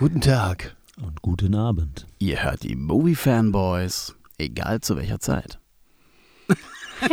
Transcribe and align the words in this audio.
Guten 0.00 0.22
Tag. 0.22 0.74
Und 0.96 1.20
guten 1.20 1.54
Abend. 1.54 2.06
Ihr 2.18 2.42
hört 2.42 2.62
die 2.62 2.74
Movie 2.74 3.14
Fanboys, 3.14 4.14
egal 4.38 4.80
zu 4.80 4.96
welcher 4.96 5.20
Zeit. 5.20 5.58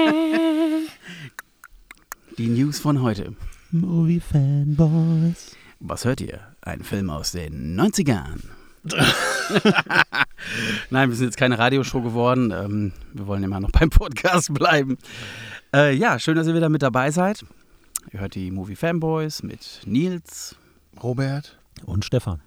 die 2.38 2.48
News 2.48 2.80
von 2.80 3.02
heute. 3.02 3.36
Movie 3.72 4.22
Fanboys. 4.22 5.58
Was 5.82 6.06
hört 6.06 6.22
ihr? 6.22 6.40
Ein 6.62 6.82
Film 6.82 7.10
aus 7.10 7.34
den 7.34 7.78
90ern. 7.78 8.40
Nein, 10.90 11.10
wir 11.10 11.16
sind 11.18 11.26
jetzt 11.26 11.38
keine 11.38 11.60
Radioshow 11.60 12.02
geworden. 12.02 12.52
Ähm, 12.52 12.94
wir 13.12 13.28
wollen 13.28 13.44
immer 13.44 13.60
noch 13.60 13.72
beim 13.72 13.90
Podcast 13.90 14.54
bleiben. 14.54 14.98
Äh, 15.74 15.94
ja, 15.94 16.20
schön, 16.20 16.38
dass 16.38 16.48
ihr 16.48 16.56
wieder 16.56 16.70
mit 16.70 16.84
dabei 16.84 17.12
seid. 17.12 17.44
Ihr 18.14 18.22
hört 18.22 18.36
die 18.36 18.50
Movie 18.50 18.78
Fanboys 18.78 19.44
mit 19.44 19.82
Nils. 19.86 20.56
Robert. 21.04 21.60
Und 21.86 22.06
Stefan. 22.06 22.40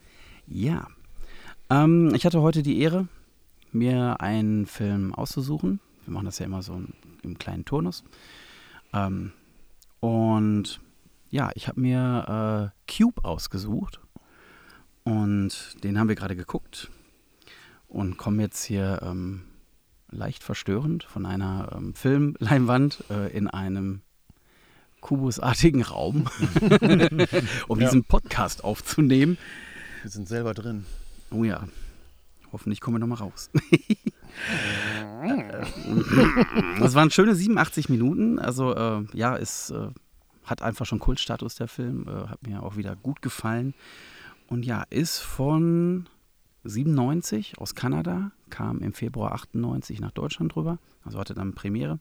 Ja. 0.51 0.89
Ähm, 1.71 2.13
ich 2.15 2.27
hatte 2.27 2.43
heute 2.43 2.63
die 2.63 2.81
Ehre, 2.81 3.07
mir 3.73 4.21
einen 4.21 4.67
Film 4.67 5.15
auszusuchen. 5.15 5.79
Wir 6.05 6.13
machen 6.15 6.25
das 6.27 6.39
ja 6.41 6.47
immer 6.47 6.63
so 6.63 6.83
im 7.23 7.39
kleinen 7.39 7.65
Turnus. 7.65 8.03
Ähm, 8.93 9.33
und 10.01 10.81
ja, 11.31 11.51
ich 11.55 11.69
habe 11.69 11.81
mir 11.81 12.73
äh, 12.89 12.93
Cube 12.93 13.25
ausgesucht. 13.25 14.01
Und 15.05 15.77
den 15.85 15.99
haben 15.99 16.09
wir 16.09 16.17
gerade 16.17 16.35
geguckt. 16.37 16.91
Und 17.89 18.17
kommen 18.17 18.41
jetzt 18.41 18.65
hier 18.65 19.01
ähm, 19.03 19.43
leicht 20.11 20.43
verstörend 20.43 21.05
von 21.05 21.27
einer 21.27 21.71
ähm, 21.77 21.95
Filmleinwand 21.95 23.05
äh, 23.11 23.29
in 23.37 23.47
einem 23.49 24.03
kubusartigen 25.01 25.83
Raum, 25.83 26.29
um 27.69 27.81
Ja. 27.81 27.87
diesen 27.87 28.05
Podcast 28.05 28.65
aufzunehmen. 28.65 29.39
Wir 30.03 30.11
sind 30.11 30.29
selber 30.29 30.55
drin. 30.55 30.87
Oh 31.31 31.45
ja. 31.45 31.67
Hoffentlich 32.53 32.81
kommen 32.81 32.97
wir 32.97 33.01
nochmal 33.01 33.19
raus. 33.19 33.51
Das 36.79 36.95
waren 36.95 37.11
schöne 37.11 37.35
87 37.35 37.89
Minuten. 37.91 38.39
Also 38.39 38.75
äh, 38.75 39.05
ja, 39.13 39.37
es 39.37 39.71
äh, 39.71 39.89
hat 40.45 40.63
einfach 40.63 40.87
schon 40.87 40.99
Kultstatus, 40.99 41.57
der 41.57 41.69
Film. 41.69 42.07
Äh, 42.09 42.29
hat 42.29 42.47
mir 42.47 42.63
auch 42.63 42.77
wieder 42.77 42.97
gut 42.97 43.21
gefallen. 43.21 43.75
Und 44.47 44.65
ja, 44.65 44.85
ist 44.89 45.19
von 45.19 46.09
97 46.65 47.59
aus 47.59 47.75
Kanada, 47.75 48.33
kam 48.49 48.81
im 48.81 48.93
Februar 48.93 49.33
98 49.33 50.01
nach 50.01 50.13
Deutschland 50.13 50.55
drüber. 50.55 50.79
Also 51.05 51.19
hatte 51.19 51.35
dann 51.35 51.55
Premiere. 51.55 52.01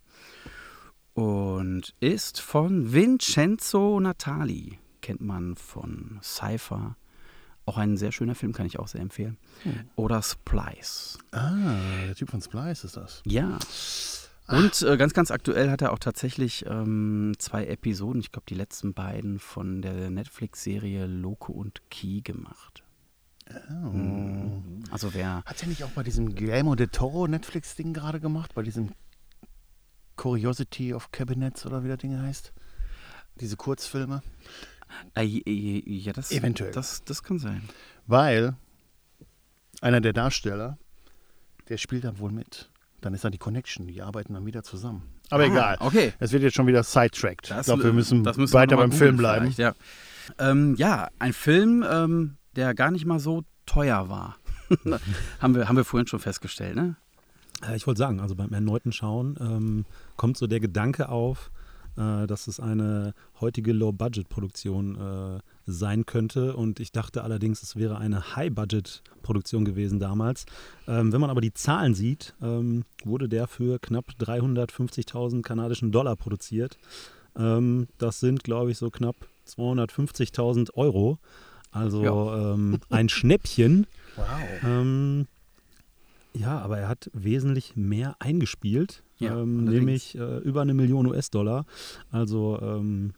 Und 1.14 1.94
ist 2.00 2.40
von 2.40 2.94
Vincenzo 2.94 4.00
Natali. 4.00 4.80
Kennt 5.02 5.22
man 5.22 5.56
von 5.56 6.20
Cypher. 6.24 6.96
Auch 7.70 7.78
ein 7.78 7.98
sehr 7.98 8.12
schöner 8.12 8.34
Film, 8.34 8.52
kann 8.52 8.66
ich 8.66 8.80
auch 8.80 8.88
sehr 8.88 9.00
empfehlen. 9.00 9.38
Oder 9.96 10.24
Splice. 10.24 11.20
Ah, 11.32 11.76
der 12.08 12.16
Typ 12.16 12.32
von 12.32 12.42
Splice 12.42 12.84
ist 12.84 12.98
das. 12.98 13.22
Ja. 13.28 13.60
Und 14.48 14.82
äh, 14.82 14.98
ganz, 14.98 15.14
ganz 15.14 15.30
aktuell 15.30 15.70
hat 15.70 15.84
er 15.84 15.94
auch 15.94 16.00
tatsächlich 16.00 16.66
ähm, 16.66 17.34
zwei 17.38 17.68
Episoden, 17.68 18.22
ich 18.22 18.32
glaube 18.32 18.46
die 18.50 18.56
letzten 18.56 18.96
beiden 18.96 19.38
von 19.38 19.84
der 19.84 20.10
Netflix-Serie 20.10 21.06
Loco 21.06 21.54
und 21.54 21.88
Key 21.92 22.22
gemacht. 22.22 22.84
Oh. 23.52 24.64
Also 24.90 25.14
wer, 25.14 25.44
Hat 25.46 25.62
er 25.62 25.68
nicht 25.68 25.84
auch 25.84 25.92
bei 25.92 26.02
diesem 26.02 26.34
Guillermo 26.34 26.74
de 26.74 26.88
Toro 26.88 27.28
Netflix-Ding 27.28 27.94
gerade 27.94 28.20
gemacht? 28.20 28.56
Bei 28.56 28.64
diesem 28.64 28.94
Curiosity 30.16 30.96
of 30.96 31.12
Cabinets 31.12 31.68
oder 31.68 31.84
wie 31.84 31.88
das 31.88 32.00
Ding 32.00 32.20
heißt? 32.20 32.52
Diese 33.40 33.58
Kurzfilme? 33.58 34.24
Äh, 35.16 35.24
ja, 35.86 36.14
das, 36.14 36.32
Eventuell. 36.32 36.72
Das, 36.72 37.04
das 37.04 37.24
kann 37.24 37.40
sein. 37.40 37.62
Weil 38.08 38.56
einer 39.82 40.02
der 40.02 40.14
Darsteller, 40.14 40.78
der 41.70 41.78
spielt 41.78 42.04
dann 42.04 42.20
wohl 42.20 42.32
mit. 42.32 42.70
Dann 43.02 43.14
ist 43.14 43.24
da 43.24 43.30
die 43.30 43.38
Connection, 43.38 43.88
die 43.88 44.02
arbeiten 44.02 44.34
dann 44.34 44.46
wieder 44.46 44.64
zusammen. 44.64 45.04
Aber 45.30 45.44
Ah, 45.44 45.48
egal. 45.48 45.78
Okay. 45.80 46.14
Es 46.20 46.32
wird 46.32 46.44
jetzt 46.44 46.56
schon 46.56 46.68
wieder 46.68 46.84
sidetracked. 46.84 47.50
Das- 47.52 47.60
ich 47.62 47.66
glaube, 47.66 47.84
wir 47.84 47.94
müssen, 47.94 48.24
das 48.24 48.38
müssen 48.38 48.54
wir 48.54 48.60
weiter 48.60 48.76
mal 48.76 48.84
beim 48.84 48.92
Film 48.92 49.16
bleiben. 49.18 49.54
Ja. 49.58 49.74
Ähm, 50.38 50.76
ja, 50.76 51.08
ein 51.20 51.34
Film, 51.34 51.86
ähm, 51.90 52.38
der 52.56 52.74
gar 52.74 52.92
nicht 52.92 53.06
mal 53.06 53.20
so 53.20 53.44
teuer 53.66 54.10
war. 54.10 54.38
haben, 55.40 55.56
wir, 55.56 55.70
haben 55.70 55.76
wir 55.78 55.86
vorhin 55.86 56.08
schon 56.08 56.20
festgestellt, 56.20 56.76
ne? 56.76 56.96
Äh, 57.68 57.76
Ich 57.76 57.88
wollte 57.88 58.00
sagen, 58.00 58.20
also 58.20 58.36
beim 58.36 58.52
erneuten 58.54 58.92
Schauen 58.92 59.38
ähm, 59.40 59.86
kommt 60.18 60.38
so 60.38 60.46
der 60.48 60.60
Gedanke 60.60 61.10
auf, 61.10 61.52
äh, 62.00 62.26
dass 62.28 62.48
es 62.48 62.60
eine 62.60 63.14
heutige 63.42 63.74
Low-Budget-Produktion 63.74 64.96
äh, 64.96 65.40
sein 65.66 66.06
könnte. 66.06 66.56
Und 66.56 66.80
ich 66.80 66.92
dachte 66.92 67.24
allerdings, 67.24 67.62
es 67.62 67.76
wäre 67.76 67.98
eine 67.98 68.36
High-Budget-Produktion 68.36 69.66
gewesen 69.66 70.00
damals. 70.00 70.46
Ähm, 70.88 71.12
wenn 71.12 71.22
man 71.22 71.30
aber 71.30 71.42
die 71.42 71.54
Zahlen 71.54 71.94
sieht, 71.94 72.34
ähm, 72.42 72.86
wurde 73.04 73.28
der 73.30 73.48
für 73.48 73.80
knapp 73.80 74.06
350.000 74.20 75.42
kanadischen 75.44 75.92
Dollar 75.92 76.16
produziert. 76.16 76.78
Ähm, 77.38 77.88
das 77.98 78.20
sind, 78.20 78.44
glaube 78.44 78.72
ich, 78.72 78.78
so 78.78 78.90
knapp 78.90 79.16
250.000 79.48 80.74
Euro. 80.76 81.20
Also 81.72 82.04
Ja. 82.04 82.54
ähm, 82.54 82.80
ein 82.90 83.10
Schnäppchen. 83.10 83.86
Wow. 84.16 84.26
Ähm, 84.66 85.28
ja, 86.34 86.58
aber 86.60 86.78
er 86.80 86.88
hat 86.90 87.10
wesentlich 87.14 87.78
mehr 87.78 88.16
eingespielt, 88.20 89.02
Ja, 89.20 89.38
ähm, 89.40 89.66
nämlich 89.66 90.16
äh, 90.16 90.38
über 90.40 90.62
eine 90.62 90.74
Million 90.74 91.06
US-Dollar. 91.08 91.66
Also 92.10 92.60
ähm, 92.62 93.14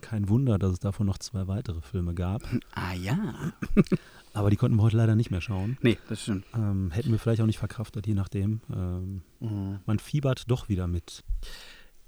kein 0.00 0.28
Wunder, 0.28 0.58
dass 0.58 0.72
es 0.72 0.80
davon 0.80 1.06
noch 1.06 1.18
zwei 1.18 1.46
weitere 1.46 1.80
Filme 1.80 2.14
gab. 2.14 2.42
Ah 2.74 2.94
ja. 2.94 3.52
Aber 4.34 4.48
die 4.50 4.56
konnten 4.56 4.76
wir 4.78 4.82
heute 4.82 4.96
leider 4.96 5.14
nicht 5.14 5.30
mehr 5.30 5.42
schauen. 5.42 5.76
Nee, 5.82 5.98
das 6.08 6.22
stimmt. 6.22 6.44
Ähm, 6.54 6.90
hätten 6.90 7.10
wir 7.12 7.18
vielleicht 7.18 7.42
auch 7.42 7.46
nicht 7.46 7.58
verkraftet, 7.58 8.06
je 8.06 8.14
nachdem. 8.14 8.60
Ähm, 8.74 9.22
Mhm. 9.40 9.80
man 9.86 9.98
fiebert 9.98 10.50
doch 10.50 10.68
wieder 10.68 10.86
mit. 10.86 11.22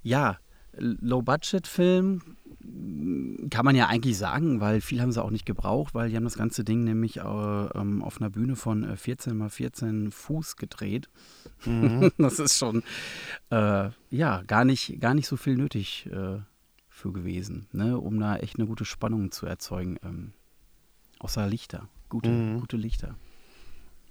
Ja, 0.03 0.39
Low-Budget-Film 0.79 2.21
kann 3.51 3.65
man 3.65 3.77
ja 3.77 3.89
eigentlich 3.89 4.17
sagen, 4.17 4.61
weil 4.61 4.81
viel 4.81 5.01
haben 5.03 5.13
sie 5.13 5.23
auch 5.23 5.31
nicht 5.31 5.45
gebraucht, 5.45 5.95
weil 5.95 6.09
die 6.09 6.17
haben 6.17 6.25
das 6.25 6.37
ganze 6.39 6.65
Ding 6.65 6.83
nämlich 6.85 7.19
äh, 7.19 7.21
ähm, 7.23 8.03
auf 8.03 8.21
einer 8.21 8.31
Bühne 8.31 8.57
von 8.57 8.85
äh, 8.85 8.97
14 8.97 9.37
mal 9.37 9.51
14 9.51 10.11
Fuß 10.11 10.57
gedreht. 10.57 11.09
Mhm. 11.67 12.11
Das 12.19 12.39
ist 12.39 12.57
schon, 12.57 12.83
äh, 13.51 13.91
ja, 14.11 14.43
gar 14.47 14.65
nicht, 14.65 14.99
gar 15.01 15.15
nicht 15.15 15.27
so 15.27 15.37
viel 15.37 15.57
nötig 15.57 16.07
äh, 16.11 16.39
für 16.89 17.13
gewesen, 17.13 17.67
ne, 17.73 17.99
um 17.99 18.19
da 18.19 18.37
echt 18.37 18.59
eine 18.59 18.67
gute 18.67 18.85
Spannung 18.85 19.31
zu 19.31 19.47
erzeugen. 19.47 19.99
Ähm, 20.03 20.33
außer 21.19 21.47
Lichter, 21.47 21.89
gute, 22.09 22.31
Mhm. 22.31 22.61
gute 22.61 22.77
Lichter. 22.79 23.15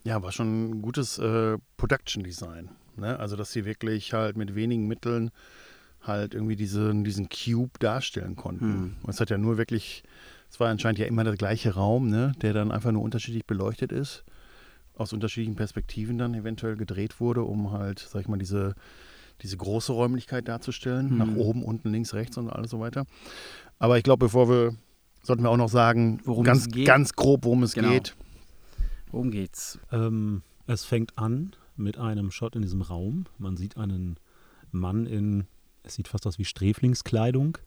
Ja, 0.04 0.22
war 0.22 0.32
schon 0.32 0.70
ein 0.70 0.82
gutes 0.82 1.18
äh, 1.18 1.58
Production 1.78 2.24
Design. 2.24 2.70
Ne? 2.98 3.18
Also, 3.18 3.36
dass 3.36 3.52
sie 3.52 3.66
wirklich 3.66 4.14
halt 4.14 4.38
mit 4.38 4.54
wenigen 4.54 4.86
Mitteln 4.88 5.32
halt 6.04 6.34
irgendwie 6.34 6.56
diesen, 6.56 7.04
diesen 7.04 7.30
Cube 7.30 7.72
darstellen 7.80 8.36
konnten. 8.36 8.66
Hm. 8.74 8.96
Und 9.04 9.10
es 9.10 9.20
hat 9.20 9.30
ja 9.30 9.38
nur 9.38 9.58
wirklich, 9.58 10.04
es 10.50 10.60
war 10.60 10.70
anscheinend 10.70 11.00
ja 11.00 11.06
immer 11.06 11.24
der 11.24 11.36
gleiche 11.36 11.74
Raum, 11.76 12.10
ne? 12.10 12.34
der 12.42 12.54
dann 12.54 12.72
einfach 12.72 12.92
nur 12.92 13.02
unterschiedlich 13.02 13.46
beleuchtet 13.46 13.92
ist, 13.92 14.24
aus 14.96 15.14
unterschiedlichen 15.14 15.56
Perspektiven 15.56 16.18
dann 16.18 16.34
eventuell 16.34 16.76
gedreht 16.76 17.20
wurde, 17.20 17.44
um 17.44 17.72
halt, 17.72 18.00
sag 18.00 18.22
ich 18.22 18.28
mal, 18.28 18.38
diese, 18.38 18.76
diese 19.42 19.58
große 19.58 19.92
Räumlichkeit 19.94 20.48
darzustellen, 20.48 21.10
Hm. 21.12 21.18
nach 21.18 21.36
oben, 21.36 21.64
unten, 21.64 21.90
links, 21.92 22.14
rechts 22.14 22.38
und 22.38 22.50
alles 22.50 22.70
so 22.72 22.80
weiter. 22.80 23.06
Aber 23.80 23.98
ich 23.98 24.04
glaube, 24.04 24.26
bevor 24.26 24.50
wir, 24.50 24.76
sollten 25.24 25.44
wir 25.44 25.50
auch 25.50 25.58
noch 25.58 25.70
sagen, 25.70 26.20
Worum 26.26 26.44
ganz, 26.44 26.62
es 26.64 26.68
geht. 26.68 26.86
ganz 26.86 27.14
grob, 27.14 27.46
worum 27.46 27.64
es 27.64 27.74
Genau. 27.74 27.90
geht. 27.90 28.16
Worum 29.12 29.32
geht's? 29.32 29.80
Ähm, 29.92 30.42
es 30.68 30.84
fängt 30.86 31.18
an 31.18 31.56
mit 31.76 31.98
einem 31.98 32.30
Shot 32.30 32.56
in 32.56 32.62
diesem 32.62 32.82
Raum. 32.82 33.26
Man 33.38 33.58
sieht 33.58 33.78
einen 33.78 34.18
Mann 34.72 35.06
in, 35.06 35.46
es 35.84 35.96
sieht 35.96 36.08
fast 36.08 36.26
aus 36.28 36.40
wie 36.40 36.46
Sträflingskleidung. 36.46 37.58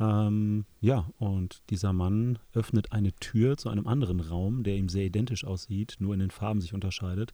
Ähm, 0.00 0.64
ja, 0.80 1.08
und 1.18 1.62
dieser 1.70 1.92
Mann 1.92 2.38
öffnet 2.52 2.92
eine 2.92 3.12
Tür 3.12 3.56
zu 3.56 3.68
einem 3.68 3.86
anderen 3.86 4.20
Raum, 4.20 4.64
der 4.64 4.76
ihm 4.76 4.88
sehr 4.88 5.04
identisch 5.04 5.44
aussieht, 5.44 5.96
nur 6.00 6.14
in 6.14 6.20
den 6.20 6.30
Farben 6.30 6.60
sich 6.60 6.74
unterscheidet. 6.74 7.32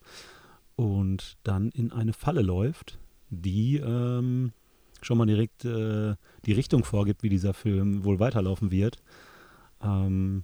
Und 0.75 1.37
dann 1.43 1.69
in 1.69 1.91
eine 1.91 2.13
Falle 2.13 2.41
läuft, 2.41 2.99
die 3.29 3.77
ähm, 3.77 4.51
schon 5.01 5.17
mal 5.17 5.25
direkt 5.25 5.65
äh, 5.65 6.15
die 6.45 6.53
Richtung 6.53 6.83
vorgibt, 6.83 7.23
wie 7.23 7.29
dieser 7.29 7.53
Film 7.53 8.03
wohl 8.03 8.19
weiterlaufen 8.19 8.71
wird. 8.71 9.01
Ähm, 9.81 10.43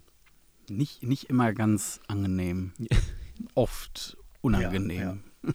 Nicht, 0.69 1.03
nicht 1.03 1.29
immer 1.29 1.53
ganz 1.53 1.99
angenehm. 2.07 2.73
Oft 3.53 4.17
unangenehm. 4.41 5.21
Ja, 5.41 5.53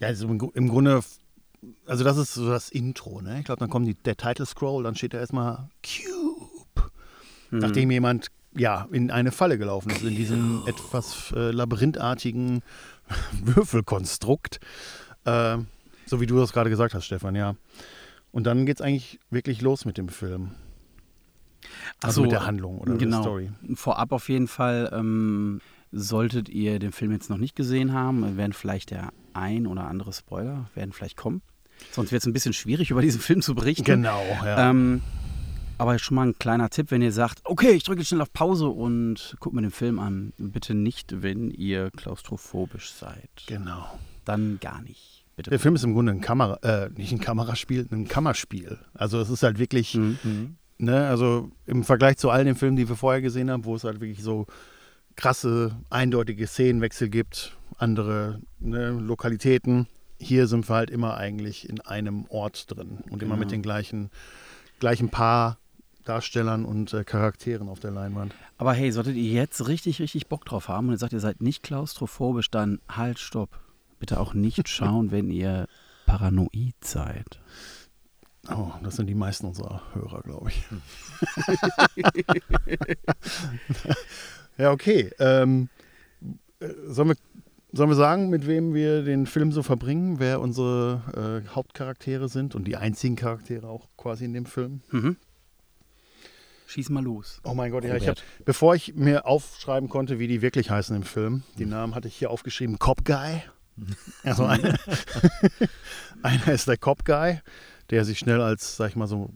also 0.06 0.28
im, 0.28 0.40
im 0.54 0.68
Grunde, 0.68 1.00
also 1.86 2.04
das 2.04 2.16
ist 2.16 2.34
so 2.34 2.48
das 2.48 2.70
Intro, 2.70 3.20
ne? 3.20 3.38
Ich 3.38 3.44
glaube, 3.44 3.60
dann 3.60 3.70
kommt 3.70 3.86
die, 3.86 3.94
der 3.94 4.16
Title 4.16 4.46
Scroll, 4.46 4.82
dann 4.82 4.94
steht 4.94 5.14
da 5.14 5.18
erstmal 5.18 5.68
Cube. 5.82 6.90
Hm. 7.50 7.58
Nachdem 7.58 7.90
jemand 7.90 8.28
ja 8.54 8.88
in 8.90 9.10
eine 9.10 9.32
Falle 9.32 9.58
gelaufen 9.58 9.90
ist, 9.90 10.02
in 10.02 10.16
diesem 10.16 10.62
etwas 10.66 11.32
äh, 11.36 11.50
labyrinthartigen 11.50 12.62
Würfelkonstrukt. 13.42 14.60
Äh, 15.24 15.58
so 16.06 16.20
wie 16.20 16.26
du 16.26 16.38
das 16.38 16.52
gerade 16.52 16.70
gesagt 16.70 16.94
hast, 16.94 17.04
Stefan, 17.04 17.34
ja. 17.34 17.56
Und 18.32 18.44
dann 18.44 18.66
geht 18.66 18.78
es 18.78 18.82
eigentlich 18.82 19.18
wirklich 19.30 19.60
los 19.62 19.84
mit 19.84 19.98
dem 19.98 20.08
Film. 20.08 20.52
Also 22.00 22.16
so, 22.16 22.22
mit 22.22 22.32
der 22.32 22.46
Handlung 22.46 22.78
oder 22.78 22.96
genau. 22.96 23.16
der 23.16 23.22
Story. 23.22 23.50
Vorab 23.74 24.12
auf 24.12 24.28
jeden 24.28 24.46
Fall, 24.46 24.90
ähm, 24.92 25.60
Solltet 25.92 26.48
ihr 26.48 26.78
den 26.78 26.92
Film 26.92 27.12
jetzt 27.12 27.30
noch 27.30 27.38
nicht 27.38 27.54
gesehen 27.54 27.92
haben, 27.92 28.36
werden 28.36 28.52
vielleicht 28.52 28.90
der 28.90 29.12
ein 29.32 29.66
oder 29.66 29.86
andere 29.86 30.12
Spoiler 30.12 30.68
werden 30.74 30.92
vielleicht 30.92 31.16
kommen. 31.16 31.42
Sonst 31.92 32.12
wird 32.12 32.22
es 32.22 32.26
ein 32.26 32.32
bisschen 32.32 32.52
schwierig, 32.52 32.90
über 32.90 33.02
diesen 33.02 33.20
Film 33.20 33.42
zu 33.42 33.54
berichten. 33.54 33.84
Genau, 33.84 34.22
ja. 34.44 34.70
Ähm, 34.70 35.02
aber 35.78 35.98
schon 35.98 36.14
mal 36.14 36.26
ein 36.28 36.38
kleiner 36.38 36.70
Tipp, 36.70 36.90
wenn 36.90 37.02
ihr 37.02 37.12
sagt, 37.12 37.40
okay, 37.44 37.70
ich 37.72 37.84
drücke 37.84 38.00
jetzt 38.00 38.08
schnell 38.08 38.22
auf 38.22 38.32
Pause 38.32 38.68
und 38.68 39.36
guckt 39.40 39.54
mir 39.54 39.62
den 39.62 39.70
Film 39.70 39.98
an. 39.98 40.32
Bitte 40.38 40.74
nicht, 40.74 41.22
wenn 41.22 41.50
ihr 41.50 41.90
klaustrophobisch 41.90 42.90
seid. 42.92 43.28
genau. 43.46 43.86
Dann 44.24 44.58
gar 44.60 44.82
nicht. 44.82 45.24
Bitte. 45.36 45.50
Der 45.50 45.58
Film 45.60 45.74
ist 45.74 45.84
im 45.84 45.92
Grunde 45.92 46.12
ein 46.12 46.20
Kamera, 46.22 46.56
äh, 46.62 46.88
nicht 46.96 47.12
ein 47.12 47.20
Kameraspiel, 47.20 47.86
ein 47.92 48.08
Kammerspiel. 48.08 48.78
Also 48.94 49.20
es 49.20 49.28
ist 49.30 49.42
halt 49.42 49.58
wirklich, 49.58 49.94
Mhm. 49.94 50.56
ne, 50.78 51.06
also 51.06 51.50
im 51.66 51.84
Vergleich 51.84 52.16
zu 52.16 52.30
all 52.30 52.44
den 52.44 52.56
Filmen, 52.56 52.76
die 52.76 52.88
wir 52.88 52.96
vorher 52.96 53.20
gesehen 53.20 53.50
haben, 53.50 53.64
wo 53.66 53.76
es 53.76 53.84
halt 53.84 54.00
wirklich 54.00 54.22
so 54.22 54.46
krasse, 55.14 55.76
eindeutige 55.90 56.46
Szenenwechsel 56.46 57.08
gibt, 57.08 57.56
andere 57.78 58.40
ne, 58.58 58.90
Lokalitäten. 58.90 59.86
Hier 60.18 60.46
sind 60.46 60.68
wir 60.68 60.74
halt 60.76 60.90
immer 60.90 61.16
eigentlich 61.16 61.68
in 61.68 61.80
einem 61.80 62.26
Ort 62.28 62.70
drin 62.70 62.98
und 63.10 63.22
immer 63.22 63.34
Genau. 63.34 63.36
mit 63.36 63.50
den 63.50 63.62
gleichen, 63.62 64.10
gleichen 64.80 65.10
Paar 65.10 65.58
Darstellern 66.04 66.64
und 66.64 66.92
äh, 66.94 67.02
Charakteren 67.04 67.68
auf 67.68 67.80
der 67.80 67.90
Leinwand. 67.90 68.32
Aber 68.58 68.72
hey, 68.72 68.92
solltet 68.92 69.16
ihr 69.16 69.32
jetzt 69.32 69.66
richtig, 69.66 70.00
richtig 70.00 70.28
Bock 70.28 70.44
drauf 70.44 70.68
haben 70.68 70.86
und 70.86 70.94
ihr 70.94 70.98
sagt, 70.98 71.12
ihr 71.12 71.20
seid 71.20 71.42
nicht 71.42 71.62
klaustrophobisch, 71.64 72.50
dann 72.50 72.80
halt, 72.88 73.18
stopp. 73.18 73.58
Bitte 73.98 74.20
auch 74.20 74.32
nicht 74.32 74.68
schauen, 74.68 75.10
wenn 75.10 75.30
ihr 75.30 75.66
paranoid 76.06 76.74
seid. 76.80 77.40
Oh, 78.48 78.70
das 78.84 78.94
sind 78.94 79.08
die 79.08 79.14
meisten 79.16 79.46
unserer 79.46 79.82
Hörer, 79.92 80.22
glaube 80.22 80.50
ich. 80.50 80.62
ja, 84.58 84.70
okay. 84.70 85.10
Ähm, 85.18 85.68
äh, 86.60 86.68
sollen, 86.86 87.08
wir, 87.08 87.16
sollen 87.76 87.90
wir 87.90 87.96
sagen, 87.96 88.30
mit 88.30 88.46
wem 88.46 88.74
wir 88.74 89.02
den 89.02 89.26
Film 89.26 89.52
so 89.52 89.62
verbringen, 89.62 90.18
wer 90.18 90.40
unsere 90.40 91.42
äh, 91.46 91.48
Hauptcharaktere 91.54 92.28
sind 92.28 92.54
und 92.54 92.64
die 92.64 92.76
einzigen 92.76 93.16
Charaktere 93.16 93.68
auch 93.68 93.88
quasi 93.96 94.24
in 94.24 94.32
dem 94.32 94.46
Film? 94.46 94.80
Mhm. 94.90 95.16
Schieß 96.66 96.90
mal 96.90 97.04
los. 97.04 97.40
Oh 97.44 97.54
mein 97.54 97.70
Gott, 97.70 97.84
ja, 97.84 97.94
ich 97.94 98.08
hab, 98.08 98.16
bevor 98.44 98.74
ich 98.74 98.94
mir 98.94 99.26
aufschreiben 99.26 99.88
konnte, 99.88 100.18
wie 100.18 100.26
die 100.26 100.42
wirklich 100.42 100.70
heißen 100.70 100.96
im 100.96 101.04
Film, 101.04 101.44
die 101.58 101.66
Namen 101.66 101.94
hatte 101.94 102.08
ich 102.08 102.16
hier 102.16 102.30
aufgeschrieben, 102.30 102.78
Cop 102.78 103.04
Guy. 103.04 103.42
Also 104.24 104.44
einer, 104.44 104.76
einer 106.22 106.48
ist 106.48 106.66
der 106.66 106.76
Cop 106.78 107.04
Guy, 107.04 107.40
der 107.90 108.04
sich 108.04 108.18
schnell 108.18 108.40
als, 108.40 108.76
sag 108.76 108.88
ich 108.88 108.96
mal, 108.96 109.06
so 109.06 109.30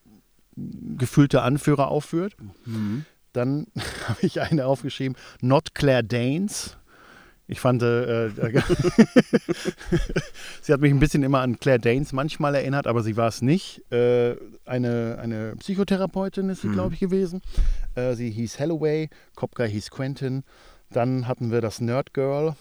gefühlter 0.56 1.44
Anführer 1.44 1.88
aufführt. 1.88 2.36
Mhm. 2.64 3.04
Dann 3.32 3.66
habe 4.08 4.18
ich 4.22 4.40
eine 4.40 4.66
aufgeschrieben, 4.66 5.16
Not 5.40 5.74
Claire 5.74 6.02
Danes. 6.02 6.78
Ich 7.50 7.58
fand, 7.58 7.82
äh, 7.82 8.26
äh, 8.26 8.30
sie 10.62 10.72
hat 10.72 10.80
mich 10.80 10.92
ein 10.92 11.00
bisschen 11.00 11.24
immer 11.24 11.40
an 11.40 11.58
Claire 11.58 11.80
Danes 11.80 12.12
manchmal 12.12 12.54
erinnert, 12.54 12.86
aber 12.86 13.02
sie 13.02 13.16
war 13.16 13.26
es 13.26 13.42
nicht. 13.42 13.82
Äh, 13.90 14.36
eine, 14.66 15.18
eine 15.20 15.56
Psychotherapeutin 15.56 16.48
ist 16.48 16.62
sie, 16.62 16.68
Mhm. 16.68 16.72
glaube 16.74 16.94
ich, 16.94 17.00
gewesen. 17.00 17.42
Äh, 17.96 18.14
sie 18.14 18.30
hieß 18.30 18.60
Holloway, 18.60 19.08
Guy 19.34 19.68
hieß 19.68 19.90
Quentin. 19.90 20.44
Dann 20.92 21.26
hatten 21.26 21.50
wir 21.50 21.60
das 21.60 21.80
Nerd 21.80 22.14
Girl, 22.14 22.54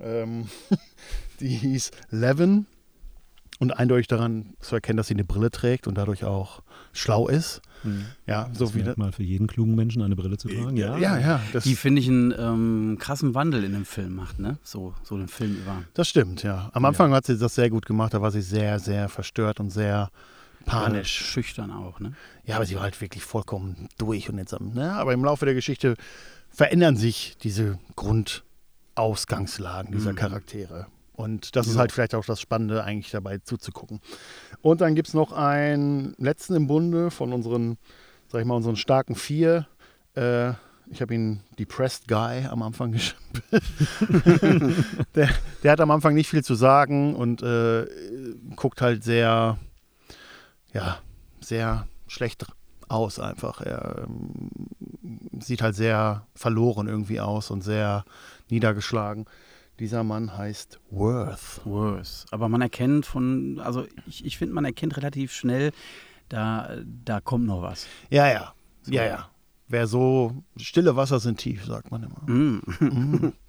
ähm, 0.00 0.46
die 1.40 1.48
hieß 1.48 1.90
Levin. 2.10 2.66
Und 3.60 3.72
eindeutig 3.72 4.06
daran 4.06 4.54
zu 4.60 4.76
erkennen, 4.76 4.96
dass 4.98 5.08
sie 5.08 5.14
eine 5.14 5.24
Brille 5.24 5.50
trägt 5.50 5.88
und 5.88 5.98
dadurch 5.98 6.24
auch 6.24 6.62
schlau 6.92 7.26
ist. 7.26 7.60
Mhm. 7.82 8.04
Ja, 8.26 8.48
so 8.52 8.66
Das 8.66 8.74
wie 8.76 8.82
Merkmal 8.84 9.10
für 9.10 9.24
jeden 9.24 9.48
klugen 9.48 9.74
Menschen 9.74 10.00
eine 10.02 10.14
Brille 10.14 10.36
zu 10.38 10.48
tragen. 10.48 10.76
Ja, 10.76 10.96
ja, 10.96 11.18
ja, 11.18 11.40
das, 11.52 11.64
Die, 11.64 11.74
finde 11.74 12.00
ich, 12.00 12.08
einen 12.08 12.32
ähm, 12.38 12.96
krassen 13.00 13.34
Wandel 13.34 13.64
in 13.64 13.72
dem 13.72 13.84
Film 13.84 14.14
macht, 14.14 14.38
ne? 14.38 14.58
So, 14.62 14.94
so 15.02 15.16
den 15.16 15.26
Film 15.28 15.56
über. 15.56 15.82
das 15.94 16.08
stimmt, 16.08 16.44
ja. 16.44 16.70
Am 16.72 16.84
Anfang 16.84 17.12
hat 17.12 17.26
sie 17.26 17.36
das 17.36 17.56
sehr 17.56 17.68
gut 17.68 17.84
gemacht, 17.84 18.14
da 18.14 18.22
war 18.22 18.30
sie 18.30 18.42
sehr, 18.42 18.78
sehr 18.78 19.08
verstört 19.08 19.58
und 19.58 19.70
sehr 19.70 20.10
Äh, 20.60 20.64
panisch. 20.70 21.10
schüchtern 21.12 21.72
auch, 21.72 21.98
ne? 21.98 22.12
Ja, 22.44 22.56
aber 22.56 22.66
sie 22.66 22.76
war 22.76 22.82
halt 22.82 23.00
wirklich 23.00 23.24
vollkommen 23.24 23.88
durch 23.98 24.28
und 24.30 24.38
jetzt 24.38 24.54
am, 24.54 24.72
ne? 24.72 24.92
Aber 24.92 25.12
im 25.14 25.24
Laufe 25.24 25.44
der 25.46 25.54
Geschichte 25.54 25.96
verändern 26.50 26.96
sich 26.96 27.36
diese 27.42 27.78
Grundausgangslagen 27.96 29.92
dieser 29.92 30.12
Mhm. 30.12 30.16
Charaktere. 30.16 30.86
Und 31.18 31.56
das 31.56 31.66
ist 31.66 31.74
Ja. 31.74 31.80
halt 31.80 31.90
vielleicht 31.90 32.14
auch 32.14 32.24
das 32.24 32.40
Spannende, 32.40 32.84
eigentlich 32.84 33.10
dabei 33.10 33.38
zuzugucken. 33.38 34.00
Und 34.62 34.80
dann 34.80 34.94
gibt 34.94 35.08
es 35.08 35.14
noch 35.14 35.32
einen 35.32 36.14
letzten 36.16 36.54
im 36.54 36.68
Bunde 36.68 37.10
von 37.10 37.32
unseren, 37.32 37.76
sag 38.28 38.40
ich 38.40 38.46
mal, 38.46 38.54
unseren 38.54 38.76
starken 38.76 39.16
vier. 39.16 39.66
Äh, 40.14 40.50
ich 40.90 41.02
habe 41.02 41.14
ihn 41.14 41.40
Depressed 41.58 42.06
Guy 42.06 42.46
am 42.46 42.62
Anfang 42.62 42.92
geschrieben. 42.92 43.42
der, 45.16 45.28
der 45.64 45.72
hat 45.72 45.80
am 45.80 45.90
Anfang 45.90 46.14
nicht 46.14 46.28
viel 46.28 46.44
zu 46.44 46.54
sagen 46.54 47.16
und 47.16 47.42
äh, 47.42 47.84
guckt 48.54 48.80
halt 48.80 49.02
sehr, 49.02 49.58
ja, 50.72 50.98
sehr 51.40 51.88
schlecht 52.06 52.46
aus 52.88 53.18
einfach. 53.18 53.60
Er 53.60 54.04
ähm, 54.06 54.50
sieht 55.40 55.62
halt 55.62 55.74
sehr 55.74 56.26
verloren 56.36 56.86
irgendwie 56.86 57.18
aus 57.20 57.50
und 57.50 57.62
sehr 57.62 58.04
niedergeschlagen. 58.50 59.26
Dieser 59.78 60.02
Mann 60.02 60.36
heißt 60.36 60.80
Worth. 60.90 61.60
Worse. 61.64 62.26
Aber 62.30 62.48
man 62.48 62.60
erkennt 62.60 63.06
von, 63.06 63.60
also 63.60 63.86
ich, 64.06 64.24
ich 64.24 64.36
finde, 64.36 64.54
man 64.54 64.64
erkennt 64.64 64.96
relativ 64.96 65.32
schnell, 65.32 65.70
da, 66.28 66.76
da 67.04 67.20
kommt 67.20 67.46
noch 67.46 67.62
was. 67.62 67.86
Ja, 68.10 68.28
ja. 68.30 68.54
So. 68.82 68.92
Ja, 68.92 69.04
ja. 69.04 69.30
Wer 69.68 69.86
so 69.86 70.42
stille 70.56 70.96
Wasser 70.96 71.20
sind 71.20 71.38
tief, 71.38 71.64
sagt 71.64 71.90
man 71.90 72.02
immer. 72.02 72.22
Mhm. 72.26 72.62
Mhm. 72.80 73.32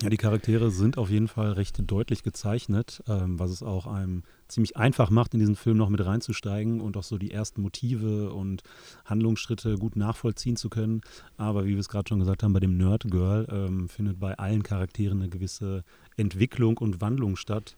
Ja, 0.00 0.08
die 0.08 0.16
Charaktere 0.16 0.70
sind 0.70 0.96
auf 0.96 1.10
jeden 1.10 1.28
Fall 1.28 1.52
recht 1.52 1.78
deutlich 1.90 2.22
gezeichnet, 2.22 3.02
ähm, 3.06 3.38
was 3.38 3.50
es 3.50 3.62
auch 3.62 3.86
einem 3.86 4.22
ziemlich 4.48 4.76
einfach 4.76 5.10
macht, 5.10 5.34
in 5.34 5.40
diesen 5.40 5.54
Film 5.54 5.76
noch 5.76 5.90
mit 5.90 6.04
reinzusteigen 6.04 6.80
und 6.80 6.96
auch 6.96 7.02
so 7.02 7.18
die 7.18 7.30
ersten 7.30 7.62
Motive 7.62 8.32
und 8.32 8.62
Handlungsschritte 9.04 9.76
gut 9.76 9.96
nachvollziehen 9.96 10.56
zu 10.56 10.70
können. 10.70 11.02
Aber 11.36 11.66
wie 11.66 11.72
wir 11.72 11.78
es 11.78 11.88
gerade 11.88 12.08
schon 12.08 12.18
gesagt 12.18 12.42
haben, 12.42 12.52
bei 12.52 12.60
dem 12.60 12.76
Nerd 12.76 13.10
Girl 13.10 13.46
ähm, 13.50 13.88
findet 13.88 14.18
bei 14.18 14.36
allen 14.38 14.62
Charakteren 14.62 15.20
eine 15.20 15.28
gewisse 15.28 15.84
Entwicklung 16.16 16.78
und 16.78 17.00
Wandlung 17.00 17.36
statt. 17.36 17.76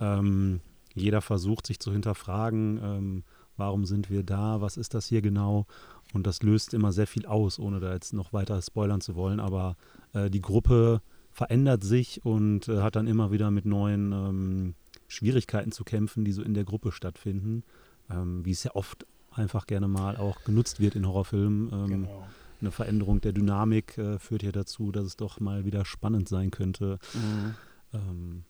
Ähm, 0.00 0.60
jeder 0.94 1.20
versucht 1.20 1.66
sich 1.66 1.78
zu 1.78 1.92
hinterfragen, 1.92 2.80
ähm, 2.82 3.24
warum 3.56 3.84
sind 3.84 4.10
wir 4.10 4.22
da, 4.22 4.60
was 4.60 4.76
ist 4.76 4.94
das 4.94 5.06
hier 5.06 5.22
genau? 5.22 5.66
Und 6.12 6.26
das 6.26 6.42
löst 6.42 6.74
immer 6.74 6.92
sehr 6.92 7.06
viel 7.06 7.26
aus, 7.26 7.58
ohne 7.58 7.78
da 7.78 7.92
jetzt 7.92 8.12
noch 8.12 8.32
weiter 8.32 8.60
spoilern 8.60 9.00
zu 9.00 9.14
wollen. 9.14 9.38
Aber 9.38 9.76
äh, 10.12 10.30
die 10.30 10.40
Gruppe 10.40 11.00
verändert 11.30 11.84
sich 11.84 12.24
und 12.24 12.68
äh, 12.68 12.80
hat 12.80 12.96
dann 12.96 13.06
immer 13.06 13.30
wieder 13.30 13.50
mit 13.50 13.64
neuen 13.64 14.12
ähm, 14.12 14.74
Schwierigkeiten 15.08 15.72
zu 15.72 15.84
kämpfen, 15.84 16.24
die 16.24 16.32
so 16.32 16.42
in 16.42 16.54
der 16.54 16.64
Gruppe 16.64 16.92
stattfinden, 16.92 17.64
ähm, 18.10 18.44
wie 18.44 18.52
es 18.52 18.64
ja 18.64 18.74
oft 18.74 19.06
einfach 19.32 19.66
gerne 19.66 19.88
mal 19.88 20.16
auch 20.16 20.42
genutzt 20.44 20.80
wird 20.80 20.96
in 20.96 21.06
Horrorfilmen. 21.06 21.70
Ähm, 21.72 21.86
Genau. 21.86 22.26
Eine 22.60 22.72
Veränderung 22.72 23.22
der 23.22 23.32
Dynamik 23.32 23.96
äh, 23.96 24.18
führt 24.18 24.42
ja 24.42 24.52
dazu, 24.52 24.92
dass 24.92 25.06
es 25.06 25.16
doch 25.16 25.40
mal 25.40 25.64
wieder 25.64 25.86
spannend 25.86 26.28
sein 26.28 26.50
könnte. 26.50 26.98
Mhm. 27.14 27.54
Ähm, 27.94 28.44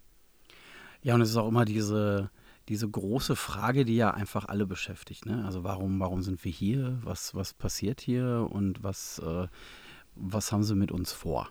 Ja, 1.02 1.14
und 1.14 1.20
es 1.20 1.30
ist 1.30 1.36
auch 1.36 1.46
immer 1.48 1.64
diese, 1.64 2.30
diese 2.68 2.88
große 2.88 3.36
Frage, 3.36 3.84
die 3.84 3.94
ja 3.94 4.10
einfach 4.10 4.46
alle 4.46 4.66
beschäftigt. 4.66 5.26
Ne? 5.26 5.44
Also 5.44 5.62
warum, 5.62 6.00
warum 6.00 6.22
sind 6.22 6.44
wir 6.44 6.50
hier? 6.50 6.98
Was, 7.04 7.36
was 7.36 7.54
passiert 7.54 8.00
hier? 8.00 8.48
Und 8.50 8.82
was, 8.82 9.20
äh, 9.20 9.46
was 10.16 10.50
haben 10.50 10.64
sie 10.64 10.74
mit 10.74 10.90
uns 10.90 11.12
vor? 11.12 11.48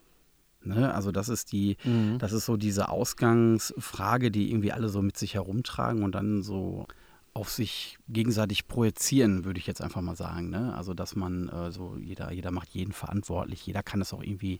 Ne? 0.63 0.94
Also 0.94 1.12
das 1.12 1.30
ist 1.30 1.51
die, 1.51 1.78
Mhm. 1.84 2.18
das 2.20 2.34
ist 2.34 2.46
so 2.46 2.58
diese 2.58 2.89
Ausgangsfrage, 2.89 4.32
die 4.32 4.50
irgendwie 4.51 4.72
alle 4.72 4.89
so 4.89 5.01
mit 5.01 5.18
sich 5.18 5.36
herumtragen 5.36 6.04
und 6.04 6.13
dann 6.16 6.42
so 6.44 6.86
auf 7.34 7.50
sich 7.50 7.98
gegenseitig 8.10 8.68
projizieren, 8.68 9.46
würde 9.46 9.60
ich 9.60 9.68
jetzt 9.68 9.82
einfach 9.82 10.01
mal 10.01 10.16
sagen. 10.16 10.50
Ne? 10.50 10.74
Also 10.75 10.94
dass 10.94 11.16
man 11.16 11.48
äh, 11.50 11.72
so, 11.72 11.96
jeder, 11.98 12.32
jeder 12.32 12.51
macht 12.51 12.70
jeden 12.70 12.92
verantwortlich, 12.92 13.66
jeder 13.66 13.84
kann 13.84 14.01
es 14.01 14.12
auch 14.13 14.22
irgendwie, 14.24 14.60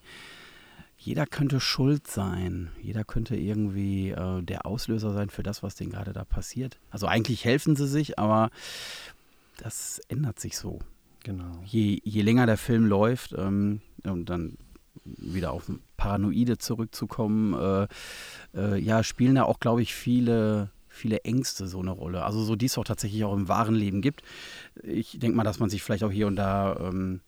jeder 0.96 1.26
könnte 1.26 1.60
schuld 1.60 2.06
sein, 2.06 2.70
jeder 2.80 3.04
könnte 3.04 3.36
irgendwie 3.36 4.10
äh, 4.10 4.42
der 4.42 4.66
Auslöser 4.66 5.12
sein 5.12 5.28
für 5.30 5.42
das, 5.42 5.62
was 5.62 5.74
denen 5.74 5.90
gerade 5.90 6.12
da 6.12 6.24
passiert. 6.24 6.78
Also 6.90 7.06
eigentlich 7.06 7.44
helfen 7.44 7.74
sie 7.76 7.88
sich, 7.88 8.18
aber 8.18 8.50
das 9.58 10.00
ändert 10.08 10.38
sich 10.40 10.56
so 10.56 10.78
Genau. 11.24 11.60
je, 11.66 12.00
je 12.02 12.22
länger 12.22 12.46
der 12.46 12.56
Film 12.56 12.86
läuft, 12.86 13.34
ähm, 13.36 13.80
und 14.04 14.30
dann 14.30 14.56
wieder 15.04 15.52
auf 15.52 15.70
Paranoide 15.96 16.58
zurückzukommen, 16.58 17.54
äh, 17.54 17.88
äh, 18.54 18.78
ja, 18.78 19.02
spielen 19.02 19.34
da 19.34 19.44
auch, 19.44 19.60
glaube 19.60 19.82
ich, 19.82 19.94
viele, 19.94 20.70
viele 20.88 21.24
Ängste 21.24 21.66
so 21.66 21.80
eine 21.80 21.90
Rolle. 21.90 22.24
Also 22.24 22.42
so, 22.42 22.56
die 22.56 22.66
es 22.66 22.78
auch 22.78 22.84
tatsächlich 22.84 23.24
auch 23.24 23.34
im 23.34 23.48
wahren 23.48 23.74
Leben 23.74 24.02
gibt. 24.02 24.22
Ich 24.82 25.18
denke 25.18 25.36
mal, 25.36 25.44
dass 25.44 25.58
man 25.58 25.70
sich 25.70 25.82
vielleicht 25.82 26.04
auch 26.04 26.10
hier 26.10 26.26
und 26.26 26.36
da, 26.36 26.76
ähm, 26.80 27.20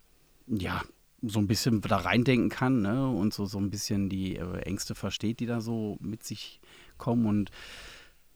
ja, 0.47 0.83
so 1.23 1.38
ein 1.38 1.47
bisschen 1.47 1.81
da 1.83 1.99
reindenken 1.99 2.49
kann 2.49 2.83
ne? 2.83 3.09
und 3.09 3.33
so, 3.33 3.47
so 3.47 3.59
ein 3.59 3.71
bisschen 3.71 4.09
die 4.09 4.37
äh, 4.37 4.59
Ängste 4.62 4.95
versteht, 4.95 5.38
die 5.38 5.47
da 5.47 5.61
so 5.61 5.97
mit 6.00 6.25
sich 6.25 6.61
kommen. 6.99 7.26
Und 7.26 7.50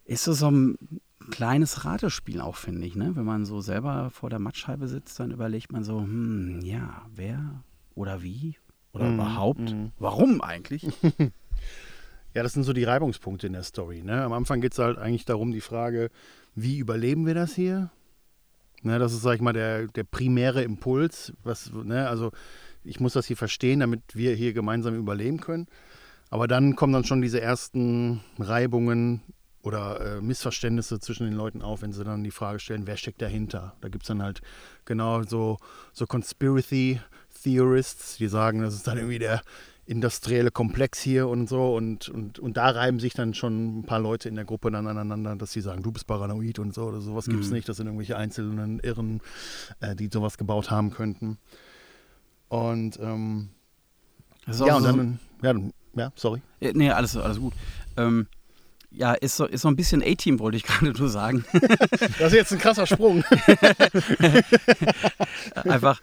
ist 0.05 0.25
so 0.25 0.33
so 0.33 0.51
ein 0.51 0.79
kleines 1.31 1.85
Ratespiel 1.85 2.41
auch, 2.41 2.57
finde 2.57 2.87
ich. 2.87 2.95
Ne? 2.95 3.17
Wenn 3.17 3.25
man 3.25 3.45
so 3.45 3.61
selber 3.61 4.11
vor 4.11 4.31
der 4.31 4.39
Mattscheibe 4.39 4.87
sitzt, 4.87 5.19
dann 5.19 5.33
überlegt 5.33 5.73
man 5.73 5.83
so, 5.83 6.01
hm, 6.01 6.61
ja, 6.63 7.07
wer 7.15 7.65
oder 7.95 8.23
wie 8.23 8.57
Oder 8.97 9.09
Mhm, 9.11 9.15
überhaupt? 9.15 9.61
mhm. 9.61 9.93
Warum 9.99 10.41
eigentlich? 10.41 10.87
Ja, 12.35 12.43
das 12.43 12.53
sind 12.53 12.65
so 12.65 12.75
die 12.75 12.85
Reibungspunkte 12.85 13.47
in 13.47 13.55
der 13.55 13.63
Story. 13.63 14.03
Ne? 14.03 14.23
Am 14.23 14.35
Anfang 14.35 14.61
geht 14.61 14.73
es 14.73 14.79
halt 14.79 14.99
eigentlich 14.99 15.25
darum, 15.25 15.53
die 15.53 15.63
Frage, 15.63 16.11
wie 16.55 16.77
überleben 16.77 17.25
wir 17.25 17.33
das 17.33 17.55
hier? 17.55 17.89
Ne, 18.83 18.99
das 18.99 19.15
ist, 19.15 19.23
sag 19.23 19.37
ich 19.37 19.41
mal, 19.41 19.55
der, 19.55 19.87
der 19.87 20.05
primäre 20.05 20.63
Impuls. 20.63 21.33
Was, 21.45 21.73
ne, 21.73 22.07
also 22.11 22.33
ich 22.85 23.01
muss 23.01 23.15
das 23.15 23.25
hier 23.25 23.39
verstehen, 23.39 23.81
damit 23.81 24.03
wir 24.13 24.35
hier 24.35 24.53
gemeinsam 24.53 24.95
überleben 24.95 25.41
können. 25.41 25.67
Aber 26.29 26.47
dann 26.47 26.77
kommen 26.77 26.93
dann 26.93 27.05
schon 27.05 27.23
diese 27.23 27.41
ersten 27.41 28.21
Reibungen 28.39 29.23
oder 29.63 30.19
äh, 30.19 30.21
Missverständnisse 30.21 31.01
zwischen 31.01 31.25
den 31.25 31.35
Leuten 31.37 31.63
auf, 31.63 31.81
wenn 31.81 31.93
sie 31.95 32.05
dann 32.05 32.23
die 32.23 32.31
Frage 32.31 32.59
stellen, 32.61 32.87
wer 32.87 32.99
steckt 32.99 33.23
dahinter? 33.23 33.77
Da 33.81 33.89
gibt 33.89 34.05
es 34.05 34.09
dann 34.09 34.23
halt 34.23 34.43
genau 34.85 35.23
so, 35.23 35.57
so 35.95 36.07
Conspiracy 36.07 37.01
Theorists, 37.47 38.17
die 38.17 38.27
sagen, 38.27 38.61
das 38.61 38.75
ist 38.75 38.89
dann 38.89 38.99
irgendwie 38.99 39.21
der 39.21 39.41
industrielle 39.87 40.51
Komplex 40.51 41.01
hier 41.01 41.29
und 41.29 41.49
so. 41.49 41.77
Und, 41.77 42.09
und, 42.09 42.41
und 42.41 42.57
da 42.57 42.71
reiben 42.71 42.99
sich 42.99 43.15
dann 43.15 43.35
schon 43.35 43.79
ein 43.79 43.83
paar 43.85 44.01
Leute 44.01 44.29
in 44.29 44.35
der 44.35 44.45
Gruppe 44.45 44.73
dann 44.73 44.89
aneinander, 44.89 45.37
dass 45.37 45.53
sie 45.53 45.61
sagen, 45.61 45.85
du 45.85 45.93
bist 45.93 46.09
paranoid 46.09 46.59
und 46.59 46.75
so. 46.75 46.83
Oder 46.87 47.01
sowas 47.01 47.27
gibt 47.27 47.45
es 47.45 47.51
Mhm. 47.51 47.55
nicht. 47.55 47.69
Das 47.69 47.77
sind 47.77 47.87
irgendwelche 47.87 48.17
einzelnen 48.17 48.81
Irren, 48.81 49.21
äh, 49.79 49.95
die 49.95 50.09
sowas 50.13 50.39
gebaut 50.39 50.73
haben 50.73 50.91
könnten. 50.91 51.39
Und 52.49 52.99
ähm, 53.01 53.51
ja, 54.47 54.77
und 54.77 54.83
so- 54.83 54.89
dann, 55.43 55.71
ja, 55.95 56.13
sorry. 56.17 56.43
Nee, 56.61 56.91
alles, 56.91 57.17
alles 57.17 57.39
gut. 57.39 57.53
Ähm, 57.97 58.27
ja, 58.97 59.13
ist 59.13 59.37
so, 59.37 59.45
ist 59.47 59.61
so 59.61 59.69
ein 59.69 59.77
bisschen 59.77 60.03
A-Team, 60.03 60.39
wollte 60.39 60.57
ich 60.57 60.63
gerade 60.65 60.91
nur 60.91 61.09
sagen. 61.09 61.45
Das 62.19 62.33
ist 62.33 62.35
jetzt 62.35 62.53
ein 62.53 62.59
krasser 62.59 62.87
Sprung. 62.87 63.23
Einfach, 65.55 66.01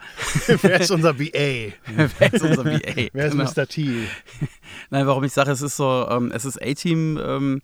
Wer 0.61 0.79
ist 0.81 0.91
unser 0.91 1.13
BA? 1.13 1.23
wer 2.19 2.33
ist 2.33 2.43
unser 2.43 2.65
VA? 2.65 3.09
Wer 3.13 3.25
ist 3.25 3.31
Genau. 3.33 3.43
Mr. 3.43 3.67
T? 3.67 4.07
Nein, 4.89 5.07
warum 5.07 5.23
ich 5.23 5.33
sage, 5.33 5.51
es 5.51 5.61
ist 5.61 5.75
so, 5.77 6.07
ähm, 6.09 6.31
es 6.33 6.45
ist 6.45 6.61
A-Team, 6.61 7.19
ähm, 7.23 7.61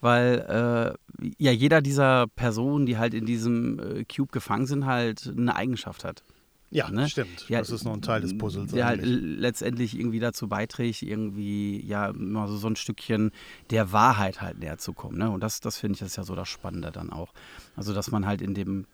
weil 0.00 0.96
äh, 1.20 1.24
ja 1.38 1.52
jeder 1.52 1.80
dieser 1.80 2.26
Personen, 2.28 2.86
die 2.86 2.98
halt 2.98 3.14
in 3.14 3.24
diesem 3.24 3.78
äh, 3.78 4.04
Cube 4.04 4.30
gefangen 4.30 4.66
sind, 4.66 4.84
halt 4.86 5.32
eine 5.36 5.56
Eigenschaft 5.56 6.04
hat. 6.04 6.22
Ja, 6.70 6.90
Ne? 6.90 7.08
stimmt. 7.08 7.48
Ja, 7.48 7.60
das 7.60 7.70
ist 7.70 7.84
noch 7.84 7.92
ein 7.92 8.02
Teil 8.02 8.20
des 8.20 8.36
Puzzles. 8.36 8.72
Der 8.72 8.86
halt 8.86 9.00
eigentlich. 9.00 9.38
letztendlich 9.38 9.98
irgendwie 9.98 10.18
dazu 10.18 10.48
beiträgt, 10.48 11.02
irgendwie, 11.02 11.84
ja, 11.86 12.12
mal 12.12 12.48
so, 12.48 12.56
so 12.56 12.68
ein 12.68 12.76
Stückchen 12.76 13.30
der 13.70 13.92
Wahrheit 13.92 14.40
halt 14.40 14.58
näher 14.58 14.78
zu 14.78 14.92
kommen. 14.92 15.16
Ne? 15.18 15.30
Und 15.30 15.42
das, 15.42 15.60
das 15.60 15.78
finde 15.78 15.96
ich, 15.96 16.02
ist 16.02 16.16
ja 16.16 16.24
so 16.24 16.34
das 16.34 16.48
Spannende 16.48 16.90
dann 16.90 17.10
auch. 17.10 17.32
Also, 17.76 17.94
dass 17.94 18.10
man 18.10 18.26
halt 18.26 18.42
in 18.42 18.54
dem 18.54 18.86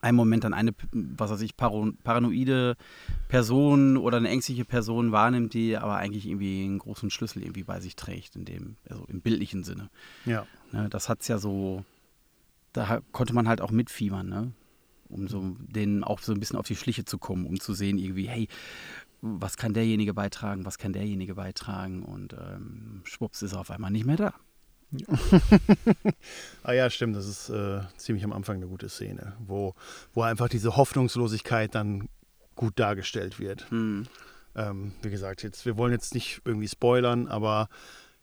einen 0.00 0.16
Moment 0.16 0.44
dann 0.44 0.54
eine, 0.54 0.72
was 0.92 1.30
weiß 1.30 1.40
ich, 1.42 1.56
paro 1.56 1.92
paranoide 2.02 2.76
Person 3.28 3.96
oder 3.96 4.16
eine 4.16 4.28
ängstliche 4.28 4.64
Person 4.64 5.12
wahrnimmt, 5.12 5.54
die 5.54 5.76
aber 5.76 5.96
eigentlich 5.96 6.26
irgendwie 6.26 6.64
einen 6.64 6.78
großen 6.78 7.10
Schlüssel 7.10 7.42
irgendwie 7.42 7.62
bei 7.62 7.80
sich 7.80 7.94
trägt, 7.96 8.34
in 8.34 8.44
dem, 8.44 8.76
also 8.88 9.04
im 9.08 9.20
bildlichen 9.20 9.62
Sinne. 9.62 9.90
Ja. 10.24 10.46
Ne, 10.72 10.88
das 10.88 11.08
hat's 11.08 11.28
ja 11.28 11.38
so, 11.38 11.84
da 12.72 13.00
konnte 13.12 13.34
man 13.34 13.46
halt 13.46 13.60
auch 13.60 13.70
mitfiebern, 13.70 14.28
ne? 14.28 14.52
Um 15.08 15.28
so 15.28 15.56
denen 15.58 16.04
auch 16.04 16.20
so 16.20 16.32
ein 16.32 16.40
bisschen 16.40 16.58
auf 16.58 16.66
die 16.66 16.76
Schliche 16.76 17.04
zu 17.04 17.18
kommen, 17.18 17.46
um 17.46 17.60
zu 17.60 17.74
sehen 17.74 17.98
irgendwie, 17.98 18.28
hey, 18.28 18.48
was 19.20 19.56
kann 19.56 19.72
derjenige 19.72 20.12
beitragen, 20.12 20.66
was 20.66 20.78
kann 20.78 20.92
derjenige 20.92 21.34
beitragen 21.34 22.02
und 22.02 22.34
ähm, 22.34 23.00
schwupps 23.04 23.42
ist 23.42 23.52
er 23.52 23.60
auf 23.60 23.70
einmal 23.70 23.90
nicht 23.90 24.04
mehr 24.04 24.16
da. 24.16 24.34
Ah 26.62 26.72
ja, 26.72 26.88
stimmt. 26.88 27.16
Das 27.16 27.26
ist 27.26 27.48
äh, 27.50 27.80
ziemlich 27.96 28.24
am 28.24 28.32
Anfang 28.32 28.56
eine 28.56 28.66
gute 28.66 28.88
Szene, 28.88 29.34
wo, 29.38 29.74
wo 30.12 30.22
einfach 30.22 30.48
diese 30.48 30.76
Hoffnungslosigkeit 30.76 31.74
dann 31.74 32.08
gut 32.54 32.78
dargestellt 32.78 33.38
wird. 33.38 33.70
Hm. 33.70 34.06
Ähm, 34.54 34.92
wie 35.02 35.10
gesagt, 35.10 35.42
jetzt, 35.42 35.66
wir 35.66 35.76
wollen 35.76 35.92
jetzt 35.92 36.14
nicht 36.14 36.40
irgendwie 36.44 36.68
spoilern, 36.68 37.26
aber 37.26 37.68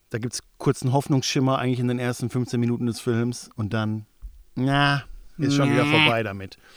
da 0.10 0.18
gibt 0.18 0.34
es 0.34 0.44
kurz 0.58 0.82
einen 0.82 0.94
Hoffnungsschimmer 0.94 1.60
eigentlich 1.60 1.80
in 1.80 1.88
den 1.88 2.00
ersten 2.00 2.30
15 2.30 2.60
Minuten 2.60 2.86
des 2.86 3.00
Films 3.00 3.50
und 3.56 3.74
dann, 3.74 4.06
na, 4.56 5.04
ist 5.42 5.56
schon 5.56 5.72
wieder 5.72 5.86
vorbei 5.86 6.24
damit. 6.24 6.58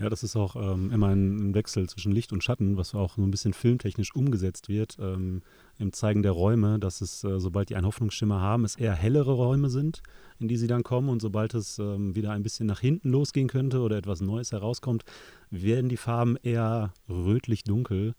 Ja, 0.00 0.08
das 0.08 0.22
ist 0.22 0.36
auch 0.36 0.54
ähm, 0.54 0.92
immer 0.92 1.08
ein, 1.08 1.54
Wechsel 1.54 1.88
zwischen 1.88 2.12
Licht 2.12 2.32
und 2.32 2.44
Schatten, 2.44 2.76
was 2.76 2.94
auch 2.94 3.16
so 3.16 3.22
ein 3.22 3.32
bisschen 3.32 3.52
filmtechnisch 3.52 4.14
umgesetzt 4.14 4.68
wird. 4.68 4.96
Ähm, 5.00 5.42
Im 5.76 5.92
Zeigen 5.92 6.22
der 6.22 6.30
Räume, 6.30 6.78
dass 6.78 7.00
es, 7.00 7.24
äh, 7.24 7.40
sobald 7.40 7.68
die 7.68 7.74
einen 7.74 7.86
Hoffnungsschimmer 7.86 8.40
haben, 8.40 8.64
es 8.64 8.76
eher 8.76 8.94
hellere 8.94 9.32
Räume 9.32 9.70
sind, 9.70 10.02
in 10.38 10.46
die 10.46 10.56
sie 10.56 10.68
dann 10.68 10.84
kommen. 10.84 11.08
Und 11.08 11.20
sobald 11.20 11.52
es 11.54 11.80
ähm, 11.80 12.14
wieder 12.14 12.30
ein 12.30 12.44
bisschen 12.44 12.66
nach 12.66 12.78
hinten 12.78 13.10
losgehen 13.10 13.48
könnte 13.48 13.80
oder 13.80 13.96
etwas 13.96 14.20
Neues 14.20 14.52
herauskommt, 14.52 15.04
werden 15.50 15.88
die 15.88 15.96
Farben 15.96 16.36
eher 16.44 16.94
rötlich-dunkel. 17.08 18.14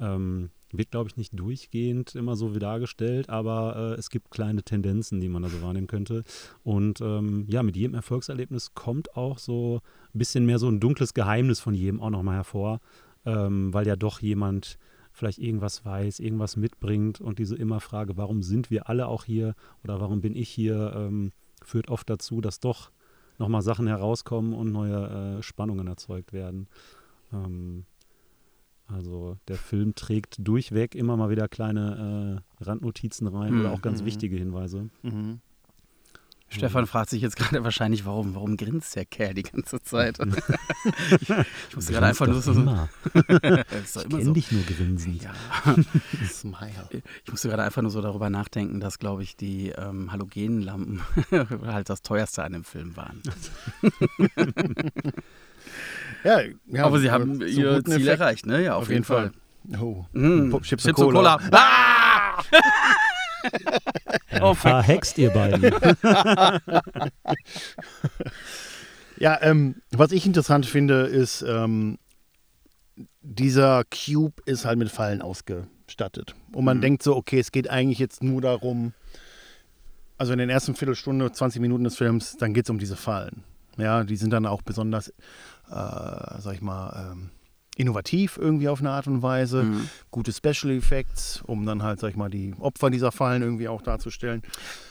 Ähm, 0.00 0.50
wird, 0.78 0.90
glaube 0.90 1.08
ich, 1.08 1.16
nicht 1.16 1.38
durchgehend 1.38 2.14
immer 2.14 2.36
so 2.36 2.50
dargestellt, 2.50 3.28
aber 3.28 3.76
äh, 3.76 3.98
es 3.98 4.10
gibt 4.10 4.30
kleine 4.30 4.62
Tendenzen, 4.62 5.20
die 5.20 5.28
man 5.28 5.42
da 5.42 5.48
so 5.48 5.62
wahrnehmen 5.62 5.86
könnte. 5.86 6.24
Und 6.62 7.00
ähm, 7.00 7.46
ja, 7.48 7.62
mit 7.62 7.76
jedem 7.76 7.94
Erfolgserlebnis 7.94 8.74
kommt 8.74 9.16
auch 9.16 9.38
so 9.38 9.80
ein 10.14 10.18
bisschen 10.18 10.46
mehr 10.46 10.58
so 10.58 10.68
ein 10.68 10.80
dunkles 10.80 11.14
Geheimnis 11.14 11.60
von 11.60 11.74
jedem 11.74 12.00
auch 12.00 12.10
nochmal 12.10 12.36
hervor, 12.36 12.80
ähm, 13.24 13.72
weil 13.72 13.86
ja 13.86 13.96
doch 13.96 14.20
jemand 14.20 14.78
vielleicht 15.12 15.38
irgendwas 15.38 15.84
weiß, 15.84 16.18
irgendwas 16.18 16.56
mitbringt 16.56 17.20
und 17.20 17.38
diese 17.38 17.54
immer 17.54 17.80
Frage, 17.80 18.16
warum 18.16 18.42
sind 18.42 18.70
wir 18.70 18.88
alle 18.88 19.06
auch 19.06 19.24
hier 19.24 19.54
oder 19.84 20.00
warum 20.00 20.20
bin 20.20 20.34
ich 20.34 20.48
hier, 20.48 20.92
ähm, 20.96 21.30
führt 21.62 21.88
oft 21.88 22.10
dazu, 22.10 22.40
dass 22.40 22.58
doch 22.58 22.90
nochmal 23.38 23.62
Sachen 23.62 23.86
herauskommen 23.86 24.52
und 24.52 24.72
neue 24.72 25.38
äh, 25.38 25.42
Spannungen 25.42 25.86
erzeugt 25.86 26.32
werden. 26.32 26.68
Ähm, 27.32 27.84
also 28.86 29.38
der 29.48 29.56
Film 29.56 29.94
trägt 29.94 30.36
durchweg 30.38 30.94
immer 30.94 31.16
mal 31.16 31.30
wieder 31.30 31.48
kleine 31.48 32.42
äh, 32.60 32.64
Randnotizen 32.64 33.26
rein 33.26 33.60
oder 33.60 33.70
Hm. 33.70 33.74
auch 33.74 33.82
ganz 33.82 34.02
Mhm. 34.02 34.06
wichtige 34.06 34.36
Hinweise. 34.36 34.88
Mhm. 35.02 35.40
Stefan 36.50 36.86
fragt 36.86 37.10
sich 37.10 37.20
jetzt 37.20 37.34
gerade 37.36 37.64
wahrscheinlich, 37.64 38.04
warum, 38.06 38.36
warum 38.36 38.56
grinst 38.56 38.94
der 38.94 39.04
Kerl 39.06 39.34
die 39.34 39.42
ganze 39.42 39.82
Zeit? 39.82 40.18
ich 41.20 41.74
musste 41.74 41.92
gerade 41.92 42.06
einfach 42.06 42.28
nur 42.28 42.42
so. 42.42 42.52
Immer. 42.52 42.88
Ist 43.82 43.96
Ich 43.96 44.04
immer 44.04 44.18
kenn 44.18 44.24
so. 44.26 44.32
dich 44.34 44.52
nur 44.52 44.62
grinsend. 44.62 45.24
Ja, 45.24 45.32
Smile. 46.28 47.02
ich 47.24 47.30
musste 47.32 47.48
gerade 47.48 47.64
einfach 47.64 47.82
nur 47.82 47.90
so 47.90 48.00
darüber 48.02 48.30
nachdenken, 48.30 48.78
dass, 48.78 49.00
glaube 49.00 49.24
ich, 49.24 49.36
die 49.36 49.70
ähm, 49.70 50.12
Halogenlampen 50.12 51.00
halt 51.66 51.88
das 51.88 52.02
teuerste 52.02 52.44
an 52.44 52.52
dem 52.52 52.62
Film 52.64 52.94
waren. 52.96 53.20
Ja, 56.24 56.40
ja, 56.66 56.84
Aber 56.84 56.98
sie 56.98 57.10
haben 57.10 57.36
so 57.38 57.44
ihr 57.44 57.84
Ziel 57.84 57.94
Effekt. 57.96 58.20
erreicht, 58.20 58.46
ne? 58.46 58.62
Ja, 58.64 58.76
auf, 58.76 58.88
jeden 58.88 59.04
Fall. 59.04 59.30
Oh. 59.80 60.04
Mm. 60.12 60.50
Chips, 60.62 60.82
Chips 60.84 60.98
und 60.98 61.06
und 61.08 61.14
Cola. 61.14 61.36
Cola. 61.38 61.50
Ah! 61.52 62.42
Oh, 64.40 64.54
verhext 64.54 65.18
ihr 65.18 65.28
beiden. 65.30 65.62
Ja, 69.16 69.38
ähm, 69.42 69.76
was 69.92 70.10
ich 70.12 70.26
interessant 70.26 70.66
finde, 70.66 71.02
ist, 71.02 71.42
ähm, 71.46 71.98
dieser 73.22 73.84
Cube 73.84 74.42
ist 74.44 74.64
halt 74.64 74.78
mit 74.78 74.90
Fallen 74.90 75.22
ausgestattet. 75.22 76.34
Und 76.52 76.64
man 76.64 76.78
Mhm. 76.78 76.82
denkt 76.82 77.02
so, 77.04 77.14
okay, 77.14 77.38
es 77.38 77.52
geht 77.52 77.70
eigentlich 77.70 77.98
jetzt 78.00 78.22
nur 78.24 78.40
darum, 78.40 78.92
also 80.18 80.32
in 80.32 80.38
den 80.40 80.50
ersten 80.50 80.74
Viertelstunde, 80.74 81.30
20 81.30 81.60
Minuten 81.60 81.84
des 81.84 81.96
Films, 81.96 82.36
dann 82.38 82.54
geht 82.54 82.64
es 82.66 82.70
um 82.70 82.78
diese 82.78 82.96
Fallen. 82.96 83.44
Ja, 83.76 84.02
die 84.04 84.16
sind 84.16 84.30
dann 84.32 84.46
auch 84.46 84.62
besonders, 84.62 85.12
sag 85.68 86.54
ich 86.54 86.60
mal, 86.62 87.10
ähm, 87.12 87.30
innovativ 87.76 88.38
irgendwie 88.40 88.68
auf 88.68 88.78
eine 88.78 88.90
Art 88.90 89.08
und 89.08 89.22
Weise. 89.22 89.64
Mhm. 89.64 89.88
Gute 90.12 90.32
Special 90.32 90.70
Effects, 90.72 91.42
um 91.44 91.66
dann 91.66 91.82
halt, 91.82 91.98
sag 91.98 92.10
ich 92.10 92.16
mal, 92.16 92.30
die 92.30 92.54
Opfer 92.60 92.88
dieser 92.88 93.10
Fallen 93.10 93.42
irgendwie 93.42 93.66
auch 93.66 93.82
darzustellen. 93.82 94.42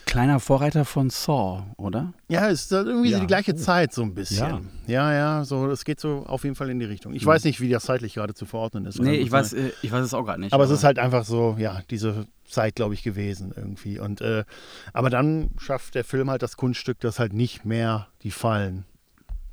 Kleiner 0.06 0.42
Vorreiter 0.42 0.84
von 0.84 1.10
Saw, 1.10 1.64
oder? 1.78 2.14
Ja, 2.28 2.50
es 2.50 2.66
ist 2.66 2.72
halt 2.74 2.88
irgendwie 2.88 3.12
Ja. 3.12 3.22
die 3.22 3.26
gleiche 3.28 3.54
Oh. 3.54 3.58
Zeit 3.58 3.94
so 3.94 4.02
ein 4.04 4.14
bisschen. 4.14 4.70
Ja, 4.86 5.14
ja, 5.14 5.46
so, 5.46 5.70
es 5.72 5.86
geht 5.86 6.02
so 6.02 6.26
auf 6.28 6.44
jeden 6.44 6.58
Fall 6.58 6.70
in 6.72 6.80
die 6.80 6.86
Richtung. 6.86 7.14
Ich 7.14 7.24
Mhm. 7.24 7.30
weiß 7.30 7.46
nicht, 7.46 7.62
wie 7.62 7.70
das 7.70 7.86
zeitlich 7.86 8.16
gerade 8.16 8.34
zu 8.34 8.46
verordnen 8.46 8.86
ist. 8.86 9.00
Nee, 9.00 9.16
ich 9.16 9.32
weiß, 9.32 9.52
sein. 9.52 9.68
äh, 9.68 9.72
ich 9.82 9.92
weiß 9.94 10.04
es 10.04 10.14
auch 10.14 10.26
gerade 10.26 10.42
nicht. 10.42 10.52
Aber 10.52 10.66
es 10.66 10.70
ist 10.70 10.84
halt 10.84 11.00
einfach 11.00 11.24
so, 11.24 11.56
ja, 11.58 11.80
diese 11.90 12.28
Zeit, 12.46 12.76
glaube 12.76 12.96
ich, 12.96 13.02
gewesen 13.04 13.54
irgendwie. 13.56 13.98
Und, 13.98 14.20
äh, 14.20 14.44
aber 14.92 15.10
dann 15.10 15.52
schafft 15.58 15.96
der 15.96 16.04
Film 16.04 16.30
halt 16.30 16.42
das 16.44 16.58
Kunststück, 16.58 17.00
dass 17.00 17.18
halt 17.18 17.32
nicht 17.32 17.64
mehr 17.64 18.08
die 18.24 18.32
Fallen 18.32 18.84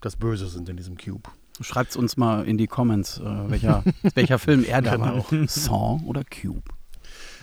das 0.01 0.17
Böse 0.17 0.47
sind 0.49 0.69
in 0.69 0.77
diesem 0.77 0.97
Cube. 0.97 1.31
Schreibt 1.61 1.91
es 1.91 1.97
uns 1.97 2.17
mal 2.17 2.47
in 2.47 2.57
die 2.57 2.67
Comments, 2.67 3.19
äh, 3.19 3.51
welcher, 3.51 3.85
welcher 4.15 4.39
Film 4.39 4.65
er 4.65 4.81
da 4.83 4.99
war. 4.99 5.25
Genau. 5.29 5.47
Saw 5.47 6.01
oder 6.07 6.23
Cube? 6.25 6.63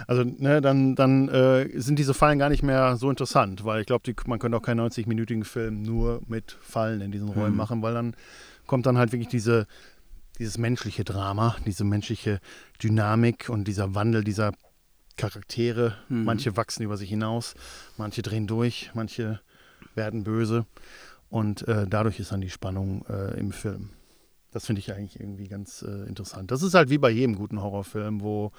Also, 0.08 0.24
ne, 0.24 0.62
dann, 0.62 0.96
dann 0.96 1.28
äh, 1.30 1.70
sind 1.80 2.00
diese 2.00 2.14
Fallen 2.14 2.40
gar 2.40 2.50
nicht 2.50 2.64
mehr 2.64 2.98
so 2.98 3.10
interessant, 3.10 3.66
weil 3.66 3.82
ich 3.82 3.88
glaube, 3.88 4.14
man 4.28 4.40
könnte 4.40 4.58
auch 4.58 4.62
keinen 4.62 4.80
90-minütigen 4.82 5.44
Film 5.44 5.82
nur 5.82 6.22
mit 6.28 6.58
Fallen 6.62 7.02
in 7.02 7.12
diesen 7.12 7.30
Räumen 7.30 7.52
Mhm. 7.52 7.58
machen, 7.58 7.82
weil 7.82 7.94
dann 7.94 8.16
kommt 8.66 8.86
dann 8.86 8.98
halt 8.98 9.12
wirklich 9.12 9.28
diese, 9.28 9.68
dieses 10.40 10.58
menschliche 10.58 11.04
Drama, 11.04 11.56
diese 11.66 11.84
menschliche 11.84 12.40
Dynamik 12.82 13.50
und 13.50 13.68
dieser 13.68 13.96
Wandel 13.96 14.24
dieser 14.24 14.54
Charaktere. 15.16 15.96
Mhm. 16.10 16.24
Manche 16.26 16.56
wachsen 16.58 16.84
über 16.84 16.98
sich 16.98 17.10
hinaus, 17.10 17.56
manche 17.98 18.22
drehen 18.22 18.48
durch, 18.48 18.92
manche 18.94 19.42
werden 19.96 20.24
böse 20.24 20.66
und 21.30 21.68
äh, 21.68 21.88
dadurch 21.88 22.20
ist 22.20 22.32
dann 22.32 22.42
die 22.42 22.50
Spannung 22.50 23.06
äh, 23.10 23.38
im 23.40 23.52
Film. 23.52 23.90
Das 24.52 24.66
finde 24.66 24.80
ich 24.80 24.94
eigentlich 24.94 25.20
irgendwie 25.20 25.48
ganz 25.48 25.82
äh, 25.82 26.08
interessant. 26.08 26.52
Das 26.52 26.64
ist 26.64 26.74
halt 26.74 26.90
wie 26.90 26.98
bei 26.98 27.10
jedem 27.10 27.36
guten 27.36 27.62
Horrorfilm, 27.62 28.22
wo, 28.22 28.52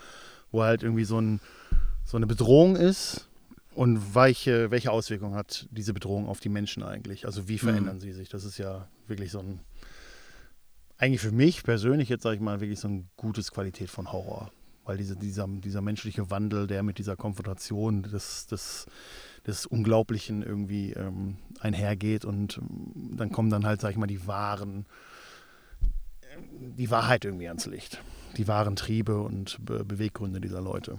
wo 0.51 0.63
halt 0.63 0.83
irgendwie 0.83 1.05
so, 1.05 1.21
ein, 1.21 1.41
so 2.05 2.17
eine 2.17 2.27
Bedrohung 2.27 2.77
ist 2.77 3.29
und 3.75 4.15
welche, 4.15 4.71
welche 4.71 4.91
Auswirkungen 4.91 5.35
hat 5.35 5.67
diese 5.71 5.95
Bedrohung 5.95 6.29
auf 6.29 6.41
die 6.41 6.51
Menschen 6.51 6.83
eigentlich? 6.83 7.25
Also 7.27 7.49
wie 7.49 7.59
verändern 7.59 7.97
Mhm. 7.97 8.01
sie 8.01 8.13
sich? 8.13 8.29
Das 8.29 8.45
ist 8.45 8.59
ja 8.59 8.89
wirklich 9.07 9.31
so 9.31 9.39
ein, 9.41 9.61
eigentlich 10.99 11.21
für 11.21 11.33
mich 11.33 11.63
persönlich 11.63 12.09
jetzt 12.09 12.23
sage 12.23 12.37
ich 12.37 12.43
mal, 12.43 12.61
wirklich 12.61 12.81
so 12.81 12.89
ein 12.89 13.09
gutes 13.17 13.51
Qualität 13.51 13.89
von 13.89 14.13
Horror. 14.13 14.51
Weil 14.89 14.97
diese, 14.97 15.17
dieser, 15.17 15.47
dieser 15.47 15.83
menschliche 15.83 16.31
Wandel, 16.31 16.67
der 16.67 16.83
mit 16.83 16.97
dieser 16.97 17.15
Konfrontation 17.15 18.05
des, 18.05 18.47
des, 18.47 18.87
des 19.47 19.67
Unglaublichen 19.67 20.43
irgendwie 20.43 20.95
ähm, 20.95 21.37
einhergeht 21.61 22.25
und 22.25 22.57
ähm, 22.57 23.15
dann 23.19 23.31
kommen 23.31 23.51
dann 23.51 23.67
halt, 23.67 23.83
sag 23.83 23.91
ich 23.91 23.99
mal, 23.99 24.07
die 24.07 24.27
wahren, 24.27 24.87
die 26.49 26.91
Wahrheit 26.91 27.27
irgendwie 27.27 27.49
ans 27.49 27.67
Licht. 27.67 28.01
Die 28.39 28.49
wahren 28.49 28.77
Triebe 28.77 29.21
und 29.21 29.59
Be 29.63 29.85
Beweggründe 29.85 30.41
dieser 30.41 30.63
Leute. 30.63 30.99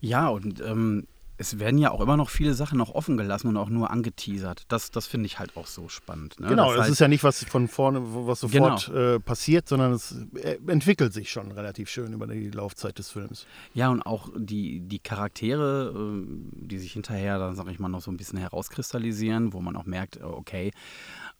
Ja, 0.00 0.28
und 0.28 0.60
ähm, 0.60 1.08
es 1.40 1.58
werden 1.58 1.78
ja 1.78 1.90
auch 1.90 2.02
immer 2.02 2.18
noch 2.18 2.28
viele 2.28 2.52
Sachen 2.52 2.76
noch 2.76 2.94
offen 2.94 3.16
gelassen 3.16 3.48
und 3.48 3.56
auch 3.56 3.70
nur 3.70 3.90
angeteasert. 3.90 4.64
Das, 4.68 4.90
das 4.90 5.06
finde 5.06 5.24
ich 5.24 5.38
halt 5.38 5.56
auch 5.56 5.66
so 5.66 5.88
spannend. 5.88 6.38
Ne? 6.38 6.48
genau, 6.48 6.70
das 6.74 6.82
halt, 6.82 6.92
ist 6.92 6.98
ja 6.98 7.08
nicht 7.08 7.24
was 7.24 7.42
von 7.44 7.66
vorne, 7.66 8.02
was 8.02 8.40
sofort 8.40 8.88
äh, 8.88 9.18
passiert, 9.18 9.66
sondern 9.66 9.92
es 9.92 10.14
äh, 10.34 10.58
entwickelt 10.66 11.14
sich 11.14 11.30
schon 11.30 11.50
relativ 11.52 11.88
schön 11.88 12.12
über 12.12 12.26
die 12.26 12.50
Laufzeit 12.50 12.98
des 12.98 13.08
Films. 13.10 13.46
ja, 13.72 13.88
und 13.88 14.02
auch 14.02 14.28
die, 14.36 14.80
die 14.80 14.98
Charaktere, 14.98 15.94
ähm, 15.96 16.50
die 16.52 16.78
sich 16.78 16.92
hinterher 16.92 17.38
dann, 17.38 17.56
sag 17.56 17.68
ich 17.68 17.78
mal, 17.78 17.88
noch 17.88 18.02
so 18.02 18.10
ein 18.10 18.18
bisschen 18.18 18.38
herauskristallisieren, 18.38 19.54
wo 19.54 19.62
man 19.62 19.76
auch 19.76 19.86
merkt, 19.86 20.18
äh, 20.18 20.24
okay, 20.24 20.72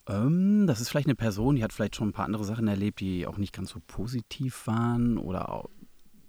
ähm, 0.08 0.66
das 0.66 0.80
ist 0.80 0.88
vielleicht 0.88 1.08
eine 1.08 1.14
Person, 1.14 1.56
die 1.56 1.62
hat 1.62 1.74
vielleicht 1.74 1.96
schon 1.96 2.08
ein 2.08 2.12
paar 2.14 2.24
andere 2.24 2.44
Sachen 2.44 2.68
erlebt, 2.68 3.00
die 3.00 3.26
auch 3.26 3.36
nicht 3.36 3.52
ganz 3.52 3.68
so 3.68 3.80
positiv 3.86 4.66
waren 4.66 5.18
oder 5.18 5.52
auch, 5.52 5.68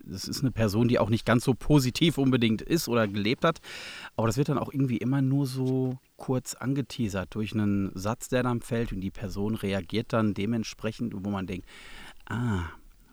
das 0.05 0.27
ist 0.27 0.41
eine 0.41 0.51
Person, 0.51 0.87
die 0.87 0.99
auch 0.99 1.09
nicht 1.09 1.25
ganz 1.25 1.43
so 1.43 1.53
positiv 1.53 2.17
unbedingt 2.17 2.61
ist 2.61 2.87
oder 2.87 3.07
gelebt 3.07 3.43
hat. 3.43 3.59
Aber 4.15 4.27
das 4.27 4.37
wird 4.37 4.49
dann 4.49 4.57
auch 4.57 4.71
irgendwie 4.73 4.97
immer 4.97 5.21
nur 5.21 5.45
so 5.45 5.97
kurz 6.17 6.53
angeteasert 6.53 7.33
durch 7.35 7.53
einen 7.53 7.91
Satz, 7.95 8.29
der 8.29 8.43
dann 8.43 8.61
fällt 8.61 8.91
und 8.91 9.01
die 9.01 9.11
Person 9.11 9.55
reagiert 9.55 10.13
dann 10.13 10.33
dementsprechend, 10.33 11.13
wo 11.15 11.29
man 11.29 11.47
denkt, 11.47 11.67
ah, 12.25 12.63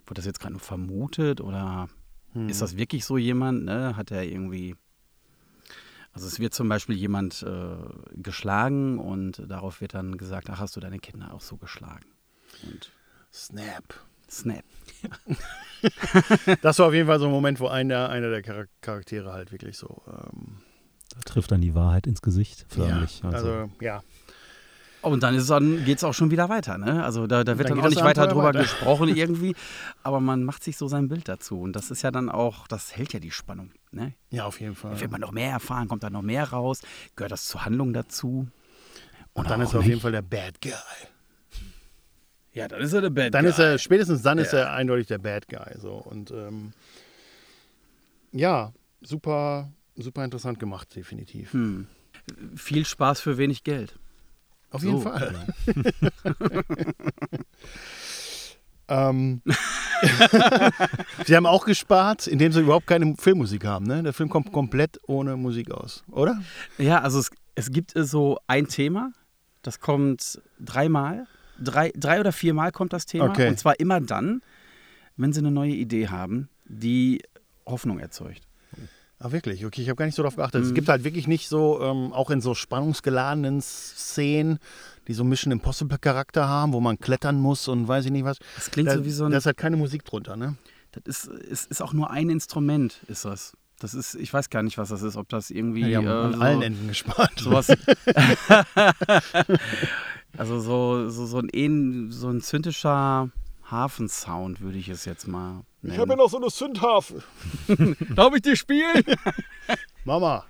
wurde 0.07 0.15
das 0.21 0.27
jetzt 0.27 0.41
gerade 0.41 0.55
nur 0.55 0.61
vermutet 0.61 1.41
oder 1.41 1.89
Hm. 2.33 2.49
ist 2.49 2.63
das 2.63 2.77
wirklich 2.77 3.05
so 3.05 3.17
jemand? 3.17 3.65
Ne? 3.65 3.97
Hat 3.97 4.11
er 4.11 4.25
irgendwie. 4.25 4.77
Also 6.13 6.27
es 6.27 6.41
wird 6.41 6.55
zum 6.55 6.69
Beispiel 6.69 6.97
jemand 6.97 7.43
äh, 7.43 7.77
geschlagen 8.15 8.99
und 8.99 9.43
darauf 9.49 9.81
wird 9.81 9.95
dann 9.95 10.19
gesagt, 10.19 10.51
ach, 10.51 10.59
hast 10.59 10.75
du 10.75 10.81
deine 10.81 10.99
Kinder 10.99 11.33
auch 11.33 11.41
so 11.41 11.57
geschlagen? 11.57 12.07
Und 12.65 12.91
Snap. 13.33 13.95
Snap. 14.31 14.65
Das 16.63 16.79
war 16.81 16.89
auf 16.89 16.95
jeden 16.95 17.07
Fall 17.07 17.21
so 17.21 17.27
ein 17.27 17.31
Moment, 17.31 17.61
wo 17.61 17.69
einer, 17.69 18.09
einer 18.09 18.31
der 18.31 18.43
Char- 18.43 18.67
Charaktere 18.81 19.33
halt 19.33 19.53
wirklich 19.53 19.77
so. 19.79 20.03
Ähm, 20.09 20.57
Da 21.15 21.21
trifft 21.25 21.53
dann 21.53 21.61
die 21.61 21.75
Wahrheit 21.75 22.07
ins 22.09 22.21
Gesicht, 22.21 22.67
förmlich. 22.69 23.21
ja, 23.23 23.31
also, 23.31 23.71
ja. 23.81 24.03
Und 25.03 25.23
dann, 25.23 25.41
dann 25.47 25.85
geht 25.85 25.99
es 25.99 26.05
auch 26.05 26.15
schon 26.15 26.33
wieder 26.33 26.49
weiter. 26.49 26.77
Ne? 26.79 27.05
Also 27.05 27.29
da, 27.29 27.45
da 27.45 27.57
wird 27.59 27.71
Dann 27.71 27.77
dann, 27.77 27.87
auch 27.87 27.91
nicht 27.91 28.03
weiter 28.03 28.27
drüber 28.27 28.43
weiter. 28.49 28.63
gesprochen 28.63 29.09
irgendwie, 29.17 29.55
aber 30.03 30.19
man 30.19 30.43
macht 30.43 30.65
sich 30.65 30.77
so 30.77 30.89
sein 30.89 31.07
Bild 31.07 31.29
dazu. 31.29 31.61
Und 31.61 31.75
das 31.75 31.93
ist 31.93 32.03
ja 32.03 32.11
dann 32.11 32.29
auch, 32.29 32.67
das 32.67 32.97
hält 32.97 33.13
ja 33.13 33.21
die 33.21 33.31
Spannung. 33.31 33.71
Ne? 33.93 34.15
Ja, 34.31 34.47
auf 34.47 34.61
jeden 34.61 34.75
Fall. 34.75 34.95
Da 34.95 35.01
wird 35.01 35.13
man 35.13 35.21
noch 35.21 35.31
mehr 35.31 35.53
erfahren, 35.53 35.87
kommt 35.87 36.03
da 36.03 36.11
noch 36.11 36.23
mehr 36.23 36.49
raus, 36.51 36.81
gehört 37.15 37.31
das 37.31 37.47
zur 37.47 37.65
Handlung 37.65 37.93
dazu. 37.93 38.49
Und 39.33 39.49
dann 39.49 39.61
ist 39.61 39.75
er 39.75 39.79
auf 39.79 39.85
nicht. 39.85 39.91
jeden 39.91 40.01
Fall 40.01 40.11
der 40.11 40.23
Bad 40.23 40.61
Guy. 40.61 40.73
Ja, 42.59 42.69
dann 42.69 42.81
ist 42.81 42.93
er 42.93 43.01
der 43.03 43.11
Bad 43.11 43.33
Dann 43.35 43.43
Guy. 43.45 43.51
ist 43.51 43.59
er, 43.59 43.79
spätestens 43.79 44.23
dann 44.23 44.39
ist 44.39 44.53
Ja. 44.53 44.61
er 44.61 44.73
eindeutig 44.73 45.07
der 45.07 45.19
Bad 45.19 45.49
Guy. 45.49 45.79
So. 45.79 45.93
Und 45.93 46.31
ähm, 46.31 46.73
ja, 48.33 48.73
super, 49.01 49.71
super 49.97 50.25
interessant 50.25 50.59
gemacht, 50.59 50.95
definitiv. 50.97 51.53
Hm. 51.53 51.87
Viel 52.57 52.85
Spaß 52.85 53.21
für 53.21 53.39
wenig 53.39 53.65
Geld. 53.65 53.99
Auf 54.71 54.83
jeden 54.83 54.99
So, 55.01 55.05
Fall. 55.05 55.35
ähm, 58.89 59.43
sie 61.27 61.37
haben 61.37 61.47
auch 61.47 61.65
gespart, 61.65 62.27
indem 62.27 62.53
sie 62.53 62.61
überhaupt 62.61 62.87
keine 62.87 63.15
Filmmusik 63.17 63.65
haben. 63.65 63.87
Ne? 63.87 64.03
Der 64.03 64.13
Film 64.13 64.29
kommt 64.29 64.53
komplett 64.53 64.99
ohne 65.07 65.37
Musik 65.37 65.71
aus, 65.71 66.05
oder? 66.11 66.41
Ja, 66.79 67.01
also 67.01 67.19
es, 67.19 67.31
es 67.55 67.71
gibt 67.71 67.93
so 67.97 68.39
ein 68.47 68.69
Thema, 68.69 69.13
das 69.63 69.81
kommt 69.81 70.41
dreimal. 70.61 71.27
Drei, 71.63 71.93
drei 71.97 72.21
oder 72.21 72.33
viermal 72.33 72.73
kommt 72.73 72.93
das 72.93 73.07
Thema. 73.07 73.27
Okay. 73.31 73.49
Und 73.49 73.59
zwar 73.59 73.79
immer 73.81 74.01
dann, 74.01 74.43
wenn 75.17 75.33
sie 75.33 75.41
eine 75.41 75.51
neue 75.51 75.73
Idee 75.73 76.09
haben, 76.09 76.49
die 76.67 77.23
Hoffnung 77.67 77.99
erzeugt. 77.99 78.43
Ah, 79.21 79.33
wirklich? 79.33 79.67
Okay, 79.67 79.83
ich 79.83 79.89
habe 79.89 79.97
gar 79.97 80.05
nicht 80.07 80.15
so 80.15 80.23
darauf 80.23 80.37
geachtet. 80.37 80.63
Es 80.63 80.71
Mhm. 80.71 80.75
gibt 80.75 80.89
halt 80.89 81.03
wirklich 81.03 81.27
nicht 81.27 81.49
so, 81.49 81.81
ähm, 81.83 82.13
auch 82.13 82.31
in 82.31 82.41
so 82.41 82.55
spannungsgeladenen 82.55 83.61
Szenen, 83.61 84.61
die 85.09 85.13
so 85.13 85.25
Mission 85.25 85.51
Impossible-Charakter 85.51 86.47
haben, 86.49 86.73
wo 86.73 86.79
man 86.81 87.01
klettern 87.01 87.41
muss 87.41 87.67
und 87.67 87.89
weiß 87.89 88.05
ich 88.05 88.13
nicht 88.13 88.25
was. 88.25 88.39
Das 88.55 88.71
klingt 88.71 88.89
Da, 88.89 88.95
so 88.95 89.05
wie 89.05 89.11
so 89.11 89.25
ein. 89.25 89.33
da 89.33 89.39
ist 89.39 89.47
halt 89.47 89.57
keine 89.57 89.77
Musik 89.77 90.05
drunter, 90.05 90.37
ne? 90.37 90.55
Das 90.93 91.25
ist, 91.27 91.27
ist, 91.43 91.67
ist 91.71 91.83
auch 91.83 91.93
nur 91.93 92.11
ein 92.13 92.31
Instrument, 92.31 93.01
ist 93.09 93.25
das. 93.25 93.57
Das 93.81 93.93
ist, 93.95 94.15
ich 94.15 94.33
weiß 94.33 94.51
gar 94.51 94.63
nicht, 94.63 94.79
was 94.79 94.89
das 94.91 95.03
ist, 95.03 95.17
ob 95.17 95.29
das 95.29 95.51
irgendwie. 95.51 95.81
Ja, 95.81 95.89
die 95.89 95.97
haben 95.97 96.07
äh, 96.07 96.11
an 96.11 96.33
so, 96.35 96.41
allen 96.41 96.63
Enden 96.63 96.87
gespart. 96.89 97.39
sowas. 97.41 97.69
also 100.37 100.61
so, 100.61 101.09
so, 101.09 101.27
so 101.27 101.39
ein, 101.39 102.11
so 102.11 102.29
ein 102.29 102.41
zyntischer 102.41 103.31
Hafensound, 103.71 104.61
würde 104.61 104.79
ich 104.79 104.89
es 104.89 105.05
jetzt 105.05 105.27
mal 105.27 105.63
nennen. 105.83 106.17
noch 106.17 106.31
so 106.31 106.39
eine 106.39 106.51
Sündhafe. 106.51 107.23
Darf 108.15 108.35
ich 108.35 108.43
dir 108.43 108.57
spielen? 108.57 109.03
Mama, 110.05 110.45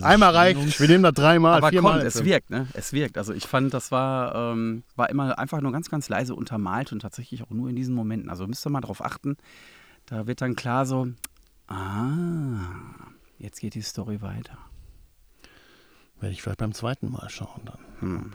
einmal 0.00 0.34
reicht. 0.34 0.80
Wir 0.80 0.88
nehmen 0.88 1.02
das 1.02 1.14
dreimal, 1.14 1.58
Aber 1.58 1.68
viermal. 1.70 1.98
kommt, 1.98 2.04
es 2.04 2.24
wirkt, 2.24 2.50
ne? 2.50 2.66
Es 2.74 2.92
wirkt. 2.92 3.18
Also 3.18 3.32
ich 3.32 3.46
fand, 3.46 3.72
das 3.74 3.90
war, 3.90 4.34
ähm, 4.34 4.82
war 4.96 5.10
immer 5.10 5.38
einfach 5.38 5.60
nur 5.60 5.72
ganz, 5.72 5.90
ganz 5.90 6.08
leise 6.08 6.34
untermalt 6.34 6.92
und 6.92 7.00
tatsächlich 7.00 7.42
auch 7.42 7.50
nur 7.50 7.68
in 7.68 7.76
diesen 7.76 7.94
Momenten. 7.94 8.30
Also 8.30 8.46
müsst 8.46 8.66
ihr 8.66 8.70
mal 8.70 8.80
drauf 8.80 9.04
achten. 9.04 9.36
Da 10.06 10.26
wird 10.26 10.40
dann 10.40 10.56
klar 10.56 10.86
so, 10.86 11.08
ah, 11.68 12.56
jetzt 13.38 13.60
geht 13.60 13.74
die 13.74 13.82
Story 13.82 14.20
weiter. 14.20 14.58
Werde 16.20 16.32
ich 16.32 16.42
vielleicht 16.42 16.58
beim 16.58 16.72
zweiten 16.72 17.10
Mal 17.10 17.28
schauen 17.28 17.62
dann. 17.64 17.78
Hm. 18.00 18.32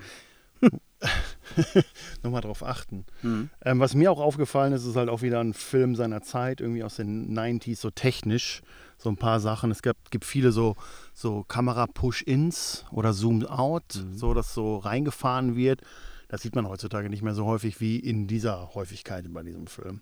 Nochmal 2.23 2.41
drauf 2.41 2.63
achten. 2.63 3.05
Hm. 3.21 3.49
Ähm, 3.63 3.79
was 3.79 3.93
mir 3.93 4.11
auch 4.11 4.19
aufgefallen 4.19 4.73
ist, 4.73 4.85
ist 4.85 4.95
halt 4.95 5.09
auch 5.09 5.21
wieder 5.21 5.39
ein 5.39 5.53
Film 5.53 5.95
seiner 5.95 6.21
Zeit, 6.21 6.61
irgendwie 6.61 6.83
aus 6.83 6.95
den 6.95 7.37
90s, 7.37 7.77
so 7.77 7.89
technisch, 7.89 8.61
so 8.97 9.09
ein 9.09 9.17
paar 9.17 9.39
Sachen. 9.39 9.71
Es 9.71 9.81
gab, 9.81 9.97
gibt 10.11 10.25
viele 10.25 10.51
so, 10.51 10.75
so 11.13 11.43
Kamera-Push-Ins 11.43 12.85
oder 12.91 13.13
Zoom-Out, 13.13 14.03
so 14.13 14.33
dass 14.33 14.53
so 14.53 14.77
reingefahren 14.77 15.55
wird. 15.55 15.81
Das 16.27 16.41
sieht 16.41 16.55
man 16.55 16.67
heutzutage 16.67 17.09
nicht 17.09 17.21
mehr 17.21 17.35
so 17.35 17.45
häufig 17.45 17.79
wie 17.79 17.97
in 17.97 18.27
dieser 18.27 18.73
Häufigkeit 18.73 19.25
bei 19.33 19.43
diesem 19.43 19.67
Film. 19.67 20.01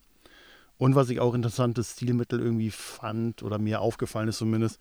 Und 0.77 0.95
was 0.95 1.09
ich 1.09 1.19
auch 1.19 1.33
interessantes 1.33 1.93
Stilmittel 1.93 2.39
irgendwie 2.39 2.71
fand 2.71 3.43
oder 3.43 3.59
mir 3.59 3.81
aufgefallen 3.81 4.27
ist 4.27 4.39
zumindest, 4.39 4.79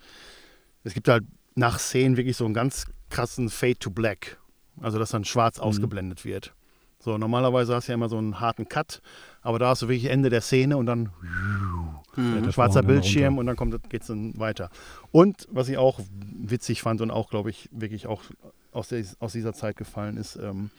es 0.83 0.95
gibt 0.95 1.09
halt 1.09 1.25
nach 1.55 1.79
Szenen 1.79 2.17
wirklich 2.17 2.37
so 2.37 2.45
einen 2.45 2.55
ganz 2.55 2.87
krassen 3.11 3.49
Fade 3.49 3.79
to 3.79 3.91
Black. 3.91 4.39
Also 4.81 4.99
dass 4.99 5.11
dann 5.11 5.25
schwarz 5.25 5.59
ausgeblendet 5.59 6.25
wird. 6.25 6.53
So, 7.01 7.19
normalerweise 7.19 7.75
hast 7.75 7.89
du 7.89 7.93
ja 7.93 7.95
immer 7.95 8.09
so 8.09 8.17
einen 8.19 8.41
harten 8.41 8.69
Cut, 8.69 9.03
aber 9.43 9.59
da 9.59 9.69
hast 9.69 9.83
du 9.83 9.89
wirklich 9.89 10.11
Ende 10.11 10.31
der 10.31 10.41
Szene 10.41 10.77
und 10.77 10.87
dann 10.87 11.11
Mhm. 12.17 12.53
schwarzer 12.53 12.83
Bildschirm 12.83 13.39
und 13.39 13.47
dann 13.47 13.57
kommt, 13.57 13.91
geht 13.91 14.03
es 14.03 14.07
dann 14.09 14.39
weiter. 14.39 14.71
Und 15.11 15.47
was 15.51 15.69
ich 15.69 15.77
auch 15.79 15.99
witzig 16.33 16.81
fand 16.81 17.01
und 17.01 17.11
auch, 17.11 17.29
glaube 17.29 17.51
ich, 17.51 17.69
wirklich 17.73 18.07
auch 18.07 18.23
aus, 18.73 18.89
der, 18.89 19.05
aus 19.19 19.33
dieser 19.33 19.53
Zeit 19.53 19.77
gefallen 19.77 20.17
ist, 20.17 20.37
ähm, 20.37 20.71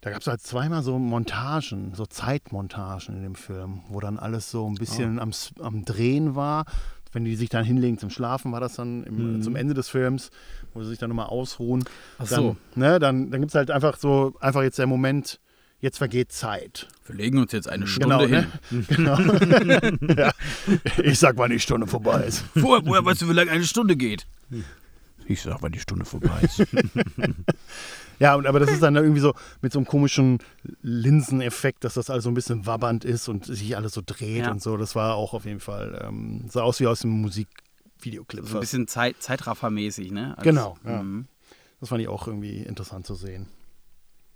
da 0.00 0.10
gab 0.10 0.20
es 0.20 0.26
halt 0.26 0.40
zweimal 0.40 0.82
so 0.82 0.98
Montagen, 0.98 1.92
so 1.94 2.06
Zeitmontagen 2.06 3.16
in 3.16 3.22
dem 3.22 3.34
Film, 3.34 3.82
wo 3.88 4.00
dann 4.00 4.18
alles 4.18 4.50
so 4.50 4.68
ein 4.68 4.74
bisschen 4.76 5.18
am, 5.18 5.30
S- 5.30 5.52
am 5.60 5.84
Drehen 5.84 6.34
war. 6.34 6.64
Wenn 7.16 7.24
die 7.24 7.34
sich 7.34 7.48
dann 7.48 7.64
hinlegen 7.64 7.96
zum 7.96 8.10
Schlafen, 8.10 8.52
war 8.52 8.60
das 8.60 8.74
dann 8.74 9.02
im, 9.04 9.36
Mhm. 9.38 9.42
zum 9.42 9.56
Ende 9.56 9.72
des 9.72 9.88
Films, 9.88 10.30
wo 10.74 10.82
sie 10.82 10.90
sich 10.90 10.98
dann 10.98 11.08
nochmal 11.08 11.24
ausruhen. 11.28 11.82
Ach 12.18 12.28
Dann, 12.28 12.38
so, 12.42 12.56
ne, 12.74 12.98
dann, 12.98 13.30
dann 13.30 13.40
gibt 13.40 13.52
es 13.52 13.54
halt 13.54 13.70
einfach 13.70 13.96
so, 13.96 14.36
einfach 14.38 14.62
jetzt 14.62 14.78
der 14.78 14.86
Moment, 14.86 15.40
jetzt 15.80 15.96
vergeht 15.96 16.30
Zeit. 16.30 16.88
wir 17.06 17.14
legen 17.16 17.38
uns 17.38 17.52
jetzt 17.52 17.70
eine 17.70 17.86
Genau, 17.86 18.20
Stunde 18.20 18.28
ne? 18.28 18.46
hin. 18.68 18.86
Genau. 18.88 20.14
ja. 20.20 20.30
Ich 21.02 21.18
sag, 21.18 21.38
wann 21.38 21.50
die 21.52 21.58
Stunde 21.58 21.86
vorbei 21.86 22.22
ist. 22.24 22.44
Woher, 22.54 22.84
woher 22.84 23.02
weißt 23.02 23.22
du, 23.22 23.30
wie 23.30 23.32
lange 23.32 23.50
eine 23.50 23.64
Stunde 23.64 23.96
geht? 23.96 24.26
Ich 25.26 25.40
sag, 25.40 25.62
wann 25.62 25.72
die 25.72 25.80
Stunde 25.80 26.04
vorbei 26.04 26.38
ist. 26.42 26.62
Ja, 28.18 28.34
und, 28.34 28.46
aber 28.46 28.60
das 28.60 28.70
ist 28.70 28.82
dann 28.82 28.96
irgendwie 28.96 29.20
so 29.20 29.34
mit 29.62 29.72
so 29.72 29.78
einem 29.78 29.86
komischen 29.86 30.38
Linseneffekt, 30.82 31.84
dass 31.84 31.94
das 31.94 32.10
alles 32.10 32.24
so 32.24 32.30
ein 32.30 32.34
bisschen 32.34 32.66
wabbernd 32.66 33.04
ist 33.04 33.28
und 33.28 33.44
sich 33.46 33.76
alles 33.76 33.92
so 33.92 34.02
dreht 34.04 34.44
Ja. 34.46 34.50
und 34.50 34.62
so. 34.62 34.76
Das 34.76 34.94
war 34.94 35.14
auch 35.16 35.34
auf 35.34 35.44
jeden 35.44 35.60
Fall, 35.60 36.02
ähm, 36.06 36.44
sah 36.48 36.62
aus 36.62 36.80
wie 36.80 36.86
aus 36.86 37.02
einem 37.04 37.20
Musikvideoclip. 37.20 38.46
So 38.46 38.56
ein 38.56 38.60
bisschen 38.60 38.86
Zeit, 38.88 39.16
Zeitraffermäßig, 39.20 40.10
ne? 40.12 40.34
Als- 40.36 40.44
Genau, 40.44 40.76
ja. 40.84 41.02
Mhm. 41.02 41.26
Das 41.80 41.90
fand 41.90 42.00
ich 42.00 42.08
auch 42.08 42.26
irgendwie 42.26 42.62
interessant 42.62 43.06
zu 43.06 43.14
sehen. 43.14 43.48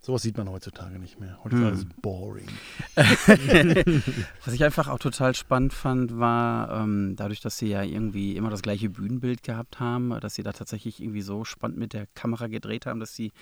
Sowas 0.03 0.23
sieht 0.23 0.39
man 0.39 0.49
heutzutage 0.49 0.99
nicht 0.99 1.21
mehr. 1.21 1.39
Heute 1.45 1.57
Hm. 1.57 1.63
ist 1.63 1.69
alles 1.69 1.87
boring. 2.01 2.49
Was 4.45 4.55
ich 4.55 4.65
einfach 4.65 4.89
auch 4.89 4.99
total 4.99 5.35
spannend 5.35 5.75
fand, 5.75 6.19
war 6.19 6.71
ähm, 6.83 7.17
dadurch, 7.17 7.41
dass 7.41 7.59
sie 7.59 7.69
ja 7.69 7.83
irgendwie 7.83 8.35
immer 8.37 8.49
das 8.49 8.63
gleiche 8.63 8.89
Bühnenbild 8.89 9.43
gehabt 9.43 9.79
haben, 9.79 10.19
dass 10.21 10.35
sie 10.35 10.43
da 10.43 10.53
tatsächlich 10.53 11.03
irgendwie 11.03 11.21
so 11.21 11.45
spannend 11.45 11.79
mit 11.79 11.93
der 11.93 12.07
Kamera 12.15 12.47
gedreht 12.47 12.87
haben, 12.87 12.99
dass 12.99 13.15
sie 13.15 13.33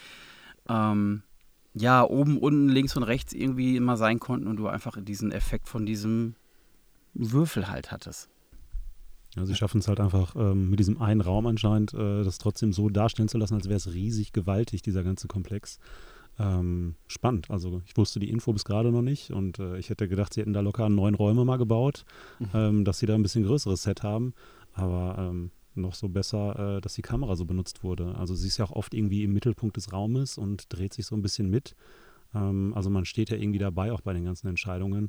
ähm, 0.69 1.23
ja 1.75 2.03
oben, 2.03 2.39
unten, 2.39 2.69
links 2.69 2.97
und 2.97 3.05
rechts 3.05 3.33
irgendwie 3.33 3.77
immer 3.77 3.97
sein 3.97 4.19
konnten 4.19 4.49
und 4.49 4.57
du 4.57 4.67
einfach 4.67 4.97
diesen 5.01 5.31
Effekt 5.31 5.69
von 5.69 5.87
diesem 5.87 6.35
Würfel 7.15 7.69
halt 7.69 7.93
hattest. 7.93 8.31
Ja, 9.37 9.47
sie 9.47 9.55
schaffen 9.55 9.79
es 9.79 9.87
halt 9.87 10.01
einfach 10.01 10.35
ähm, 10.35 10.71
mit 10.71 10.81
diesem 10.81 11.01
einen 11.01 11.21
Raum 11.21 11.47
anscheinend, 11.47 11.95
äh, 11.95 12.25
das 12.25 12.39
trotzdem 12.39 12.73
so 12.73 12.89
darstellen 12.89 13.29
zu 13.29 13.39
lassen, 13.39 13.55
als 13.55 13.69
wäre 13.69 13.77
es 13.77 13.93
riesig 13.93 14.33
gewaltig, 14.33 14.83
dieser 14.83 15.05
ganze 15.05 15.29
Komplex. 15.29 15.79
Ähm, 16.39 16.95
spannend. 17.09 17.51
Also 17.51 17.83
ich 17.87 17.97
wusste 17.97 18.21
die 18.21 18.31
Info 18.31 18.53
bis 18.53 18.65
gerade 18.65 18.93
noch 18.93 19.03
nicht 19.03 19.31
und 19.33 19.59
äh, 19.59 19.77
ich 19.79 19.91
hätte 19.91 20.09
gedacht, 20.09 20.35
sie 20.35 20.41
hätten 20.41 20.53
da 20.53 20.61
locker 20.61 20.89
neun 20.89 21.15
Räume 21.15 21.45
mal 21.45 21.57
gebaut, 21.57 22.05
Mhm. 22.39 22.47
ähm, 22.55 22.85
dass 22.85 23.01
sie 23.01 23.07
da 23.07 23.15
ein 23.15 23.23
bisschen 23.23 23.45
größeres 23.45 23.83
Set 23.83 24.03
haben. 24.03 24.35
Aber 24.73 25.17
ähm, 25.19 25.51
noch 25.75 25.95
so 25.95 26.09
besser, 26.09 26.77
äh, 26.77 26.81
dass 26.81 26.95
die 26.95 27.03
Kamera 27.03 27.35
so 27.35 27.45
benutzt 27.45 27.83
wurde. 27.83 28.15
Also 28.17 28.35
sie 28.35 28.47
ist 28.49 28.59
ja 28.59 28.65
auch 28.67 28.73
oft 28.73 28.95
irgendwie 28.95 29.25
im 29.25 29.33
Mittelpunkt 29.33 29.77
des 29.77 29.93
Raumes 29.93 30.39
und 30.39 30.73
dreht 30.73 30.93
sich 30.95 31.07
so 31.07 31.17
ein 31.17 31.23
bisschen 31.23 31.51
mit. 31.51 31.75
Ähm, 32.35 32.73
also 32.75 32.89
man 32.91 33.05
steht 33.05 33.31
ja 33.31 33.37
irgendwie 33.37 33.59
dabei 33.59 33.93
auch 33.93 34.01
bei 34.01 34.13
den 34.13 34.25
ganzen 34.25 34.47
Entscheidungen. 34.49 35.09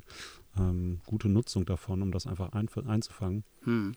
Ähm, 0.58 1.00
gute 1.06 1.28
Nutzung 1.28 1.64
davon, 1.64 2.02
um 2.02 2.10
das 2.12 2.26
einfach 2.26 2.52
ein, 2.52 2.68
einzufangen. 2.86 3.44
Hm. 3.62 3.92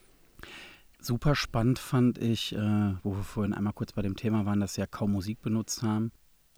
Super 1.00 1.36
spannend 1.36 1.80
fand 1.80 2.18
ich, 2.18 2.54
äh, 2.56 2.94
wo 3.04 3.16
wir 3.16 3.24
vorhin 3.24 3.54
einmal 3.54 3.74
kurz 3.74 3.92
bei 3.92 4.02
dem 4.02 4.16
Thema 4.16 4.46
waren, 4.46 4.60
dass 4.60 4.76
sie 4.76 4.82
ja 4.82 4.88
kaum 4.88 5.12
Musik 5.12 5.42
benutzt 5.42 5.82
haben. 5.84 6.12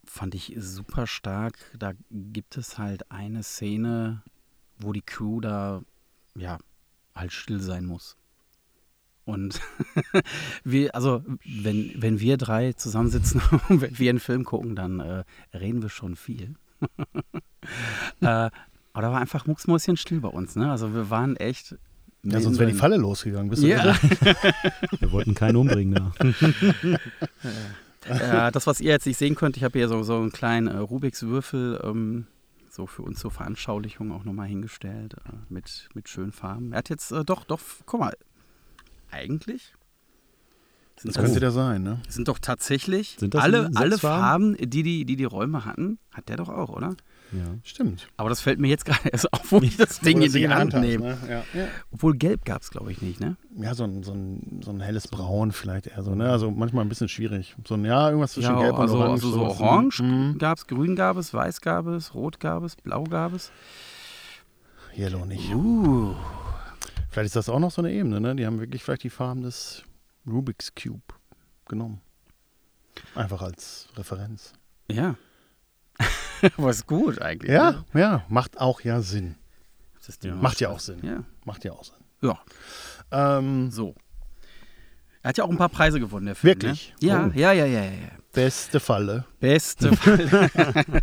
Fand 0.06 0.36
ich 0.36 0.54
super 0.58 1.08
stark. 1.08 1.58
Da 1.78 1.94
gibt 2.12 2.58
es 2.58 2.78
halt 2.78 3.12
eine 3.12 3.44
Szene, 3.44 4.24
wo 4.78 4.94
die 4.94 5.02
Crew 5.02 5.42
da, 5.42 5.82
ja, 6.36 6.58
halt 7.16 7.32
still 7.32 7.60
sein 7.60 7.86
muss. 7.86 8.18
Und 9.26 9.60
wir, 10.64 10.94
also, 10.94 11.24
wenn, 11.44 11.92
wenn 11.98 12.20
wir 12.20 12.38
drei 12.38 12.74
zusammensitzen 12.74 13.42
und 13.70 13.82
wenn 13.82 13.98
wir 13.98 14.10
einen 14.10 14.20
Film 14.20 14.46
gucken, 14.46 14.76
dann 14.76 15.00
äh, 15.00 15.24
reden 15.54 15.82
wir 15.82 15.90
schon 15.90 16.16
viel. 16.16 16.56
äh, 18.22 18.50
aber 18.96 19.02
da 19.02 19.12
war 19.12 19.20
einfach 19.20 19.48
mucksmäuschen 19.48 19.98
still 19.98 20.22
bei 20.22 20.30
uns, 20.30 20.56
ne? 20.56 20.72
Also 20.72 20.94
wir 20.94 21.10
waren 21.10 21.36
echt. 21.36 21.76
Ja, 22.24 22.40
sonst 22.40 22.60
wäre 22.60 22.72
die. 22.72 22.78
Falle 22.78 22.98
losgegangen. 22.98 23.50
Bist 23.50 23.64
du 23.64 23.68
Ja. 23.68 23.96
Wir 25.00 25.12
wollten 25.12 25.34
keinen 25.34 25.58
umbringen 25.58 25.94
da. 25.96 26.14
Äh, 28.06 28.52
das, 28.52 28.68
was 28.68 28.80
ihr 28.80 28.92
jetzt 28.92 29.06
nicht 29.06 29.18
sehen 29.18 29.36
könnt, 29.36 29.58
ich 29.58 29.64
habe 29.64 29.78
hier 29.78 29.88
so, 29.88 30.04
so 30.04 30.18
einen 30.18 30.32
kleinen 30.32 30.68
äh, 30.68 30.78
Rubiks 30.78 31.24
Würfel 31.24 31.82
ähm, 31.84 32.28
so 32.70 32.86
für 32.88 33.04
uns 33.04 33.20
zur 33.20 33.32
Veranschaulichung 33.32 34.12
auch 34.12 34.24
nochmal 34.24 34.48
hingestellt 34.48 35.16
äh, 35.26 35.32
mit, 35.50 35.90
mit 35.94 36.10
schönen 36.10 36.32
Farben. 36.32 36.74
Er 36.74 36.80
hat 36.80 36.90
jetzt 36.90 37.12
äh, 37.12 37.24
doch, 37.24 37.46
doch, 37.46 37.62
guck 37.86 38.00
mal, 38.00 38.18
eigentlich 39.12 39.74
sind 40.98 41.16
Das 41.16 41.24
könnte 41.24 41.40
der 41.40 41.52
sein, 41.52 41.84
ne? 41.84 42.02
sind 42.08 42.28
doch 42.28 42.40
tatsächlich 42.40 43.18
Sind 43.20 43.36
alle, 43.36 43.70
alle 43.76 43.98
Farben? 43.98 44.56
Farben, 44.56 44.70
die 44.70 44.84
die, 44.84 45.06
die 45.06 45.16
die 45.16 45.26
Räume 45.26 45.66
hatten, 45.66 46.00
hat 46.12 46.30
der 46.30 46.38
doch 46.38 46.50
auch, 46.50 46.70
oder? 46.70 46.96
Ja. 47.38 47.58
Stimmt. 47.64 48.08
Aber 48.18 48.30
das 48.30 48.42
fällt 48.42 48.60
mir 48.60 48.68
jetzt 48.68 48.86
gerade 48.86 49.10
erst 49.10 49.32
auf, 49.34 49.52
wo 49.52 49.60
ich 49.62 49.78
das 49.78 50.00
Ding 50.02 50.22
in 50.22 50.32
die 50.32 50.48
Hand 50.48 50.74
nehme. 50.74 51.06
ne? 51.06 51.18
ja. 51.30 51.44
Ja. 51.60 51.68
Obwohl 51.92 52.16
gelb 52.16 52.46
gab 52.46 52.62
es, 52.62 52.70
glaube 52.72 52.92
ich, 52.92 53.02
nicht, 53.02 53.20
ne? 53.20 53.36
ja, 53.58 53.74
so 53.74 53.84
ein, 53.84 54.04
so, 54.04 54.14
ein, 54.14 54.62
so 54.64 54.72
ein 54.72 54.80
helles 54.82 55.08
Braun 55.08 55.52
vielleicht 55.52 55.88
eher 55.88 56.04
so, 56.04 56.16
ne? 56.16 56.30
Also 56.30 56.52
manchmal 56.52 56.86
ein 56.86 56.90
bisschen 56.90 57.10
schwierig. 57.10 57.56
So 57.68 57.76
ein, 57.76 57.86
ja, 57.86 58.08
irgendwas 58.10 58.34
zwischen 58.34 58.58
Gelb 58.58 58.76
und 58.76 58.82
also, 58.82 58.98
Orange. 58.98 59.12
also 59.12 59.32
so 59.32 59.38
ne? 59.40 59.46
orange 59.50 60.02
Mhm. 60.04 60.38
gab 60.38 60.58
es, 60.58 60.68
grün 60.68 60.96
gab 60.96 61.18
es, 61.18 61.34
weiß 61.34 61.62
gab 61.62 61.88
es, 61.88 62.14
rot 62.14 62.40
gab 62.40 62.64
es, 62.64 62.76
blau 62.76 63.04
gab 63.04 63.34
es. 63.34 63.52
Yellow 64.98 65.26
nicht. 65.26 65.54
Uh. 65.54 66.16
Vielleicht 67.10 67.28
ist 67.28 67.36
das 67.36 67.50
auch 67.50 67.60
noch 67.60 67.72
so 67.72 67.82
eine 67.82 67.92
Ebene, 67.92 68.20
ne? 68.22 68.36
Die 68.36 68.46
haben 68.46 68.60
wirklich 68.60 68.84
vielleicht 68.84 69.04
die 69.04 69.10
Farben 69.10 69.42
des 69.42 69.84
Rubik's 70.28 70.74
Cube 70.76 71.02
genommen. 71.68 72.02
Einfach 73.14 73.42
als 73.42 73.88
Referenz. 73.98 74.54
Ja. 74.90 75.16
Was 76.58 76.86
gut 76.88 77.22
eigentlich. 77.22 77.52
Ja, 77.52 77.84
ne? 77.94 78.02
ja, 78.02 78.26
macht 78.30 78.60
auch 78.60 78.82
ja 78.82 79.02
Sinn. 79.02 79.36
Ja. 80.22 80.36
Macht 80.36 80.60
ja 80.62 80.68
spannend. 80.68 80.76
auch 80.76 80.80
Sinn. 80.80 81.00
Ja. 81.04 81.24
Macht 81.46 81.64
ja 81.64 81.72
auch 81.74 81.84
Sinn. 81.84 81.96
ja, 82.22 82.40
Ähm, 83.12 83.72
so. 83.72 83.96
Er 85.24 85.30
hat 85.30 85.38
ja 85.38 85.44
auch 85.44 85.50
ein 85.50 85.58
paar 85.58 85.70
Preise 85.70 86.00
gewonnen, 86.00 86.28
der 86.28 86.36
Film. 86.36 86.52
Wirklich? 86.62 86.94
Ne? 87.02 87.08
Ja, 87.08 87.26
Oh. 87.26 87.32
ja, 87.34 87.52
ja, 87.54 87.66
ja, 87.66 87.84
ja, 87.84 87.90
ja. 87.90 88.12
beste 88.32 88.80
Falle. 88.80 89.26
Beste 89.40 89.96
Fall. 89.98 90.86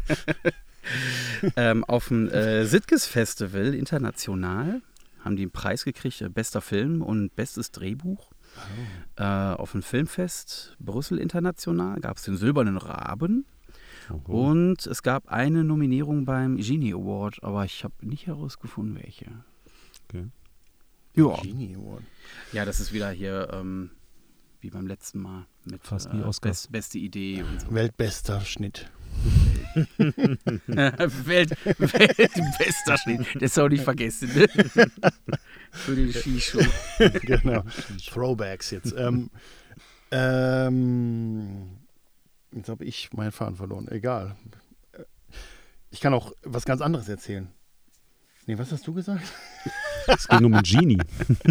ähm, 1.56 1.84
auf 1.84 2.08
dem 2.08 2.28
äh, 2.30 2.64
Sitkes 2.64 3.06
Festival 3.06 3.74
international 3.74 4.82
haben 5.24 5.36
die 5.36 5.42
einen 5.42 5.50
Preis 5.52 5.84
gekriegt, 5.84 6.20
äh, 6.20 6.28
bester 6.28 6.60
Film 6.60 7.02
und 7.02 7.34
bestes 7.34 7.70
Drehbuch. 7.72 8.30
Äh, 9.16 9.24
auf 9.24 9.72
dem 9.72 9.82
Filmfest 9.82 10.76
Brüssel 10.78 11.18
international 11.18 11.98
gab 12.00 12.18
es 12.18 12.24
den 12.24 12.36
Silbernen 12.36 12.76
Raben 12.76 13.46
Oh. 14.10 14.48
und 14.48 14.86
es 14.86 15.02
gab 15.02 15.28
eine 15.28 15.64
Nominierung 15.64 16.24
beim 16.24 16.56
Genie 16.56 16.94
Award, 16.94 17.42
aber 17.42 17.64
ich 17.64 17.84
habe 17.84 17.94
nicht 18.00 18.26
herausgefunden, 18.26 18.96
welche. 19.02 19.26
Okay. 20.08 20.26
Ja. 21.14 21.36
Genie 21.42 21.76
Award. 21.76 22.02
Ja, 22.52 22.64
das 22.64 22.80
ist 22.80 22.92
wieder 22.92 23.10
hier 23.10 23.48
ähm, 23.52 23.90
wie 24.60 24.70
beim 24.70 24.86
letzten 24.86 25.20
Mal 25.20 25.46
mit 25.64 25.82
Fast 25.84 26.12
wie 26.12 26.22
Oscars. 26.22 26.40
best, 26.68 26.72
beste 26.72 26.98
Idee 26.98 27.42
und 27.42 27.60
so. 27.60 27.74
Weltbester 27.74 28.40
Schnitt. 28.42 28.90
Welt, 29.98 31.50
Weltbester 31.78 32.98
Schnitt. 32.98 33.26
Das 33.40 33.54
soll 33.54 33.68
nicht 33.70 33.84
vergessen. 33.84 34.30
Ne? 34.34 34.48
Für 35.70 35.94
den 35.94 36.12
Skischuh. 36.12 36.64
genau. 37.22 37.62
Throwbacks 38.08 38.70
jetzt. 38.70 38.94
Ähm, 38.96 39.30
ähm, 40.10 41.81
jetzt 42.54 42.68
habe 42.68 42.84
ich 42.84 43.12
meinen 43.12 43.32
Faden 43.32 43.56
verloren. 43.56 43.88
Egal. 43.88 44.36
Ich 45.90 46.00
kann 46.00 46.14
auch 46.14 46.32
was 46.42 46.64
ganz 46.64 46.80
anderes 46.80 47.08
erzählen. 47.08 47.48
Nee, 48.46 48.58
was 48.58 48.72
hast 48.72 48.86
du 48.86 48.92
gesagt? 48.94 49.22
Es 50.08 50.26
ging 50.26 50.44
um 50.46 50.60
Genie. 50.64 50.98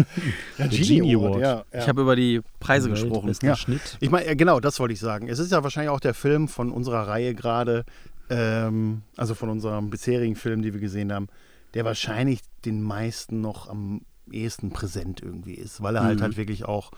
Ja, 0.58 0.66
Genie 0.66 1.14
Award. 1.16 1.40
Ja, 1.40 1.64
ja. 1.72 1.80
Ich 1.80 1.88
habe 1.88 2.02
über 2.02 2.14
die 2.14 2.42
Preise 2.60 2.90
gesprochen. 2.90 3.28
Bester 3.28 3.46
Ja. 3.46 3.56
Schnitt. 3.56 3.96
Ich 4.00 4.10
meine, 4.10 4.26
ja, 4.26 4.34
genau, 4.34 4.60
das 4.60 4.78
wollte 4.78 4.92
ich 4.92 5.00
sagen. 5.00 5.26
Es 5.28 5.38
ist 5.38 5.52
ja 5.52 5.62
wahrscheinlich 5.62 5.88
auch 5.88 6.00
der 6.00 6.12
Film 6.12 6.48
von 6.48 6.70
unserer 6.70 7.08
Reihe 7.08 7.34
gerade, 7.34 7.86
ähm, 8.28 9.04
also 9.16 9.34
von 9.34 9.48
unserem 9.48 9.88
bisherigen 9.88 10.36
Film, 10.36 10.60
die 10.60 10.74
wir 10.74 10.80
gesehen 10.80 11.14
haben, 11.14 11.28
der 11.72 11.86
wahrscheinlich 11.86 12.40
den 12.66 12.82
meisten 12.82 13.40
noch 13.40 13.70
am 13.70 14.02
ehesten 14.30 14.70
präsent 14.70 15.22
irgendwie 15.22 15.54
ist, 15.54 15.82
weil 15.82 15.96
er 15.96 16.04
halt 16.04 16.18
Mhm. 16.18 16.22
halt 16.24 16.36
wirklich 16.36 16.66
auch 16.66 16.90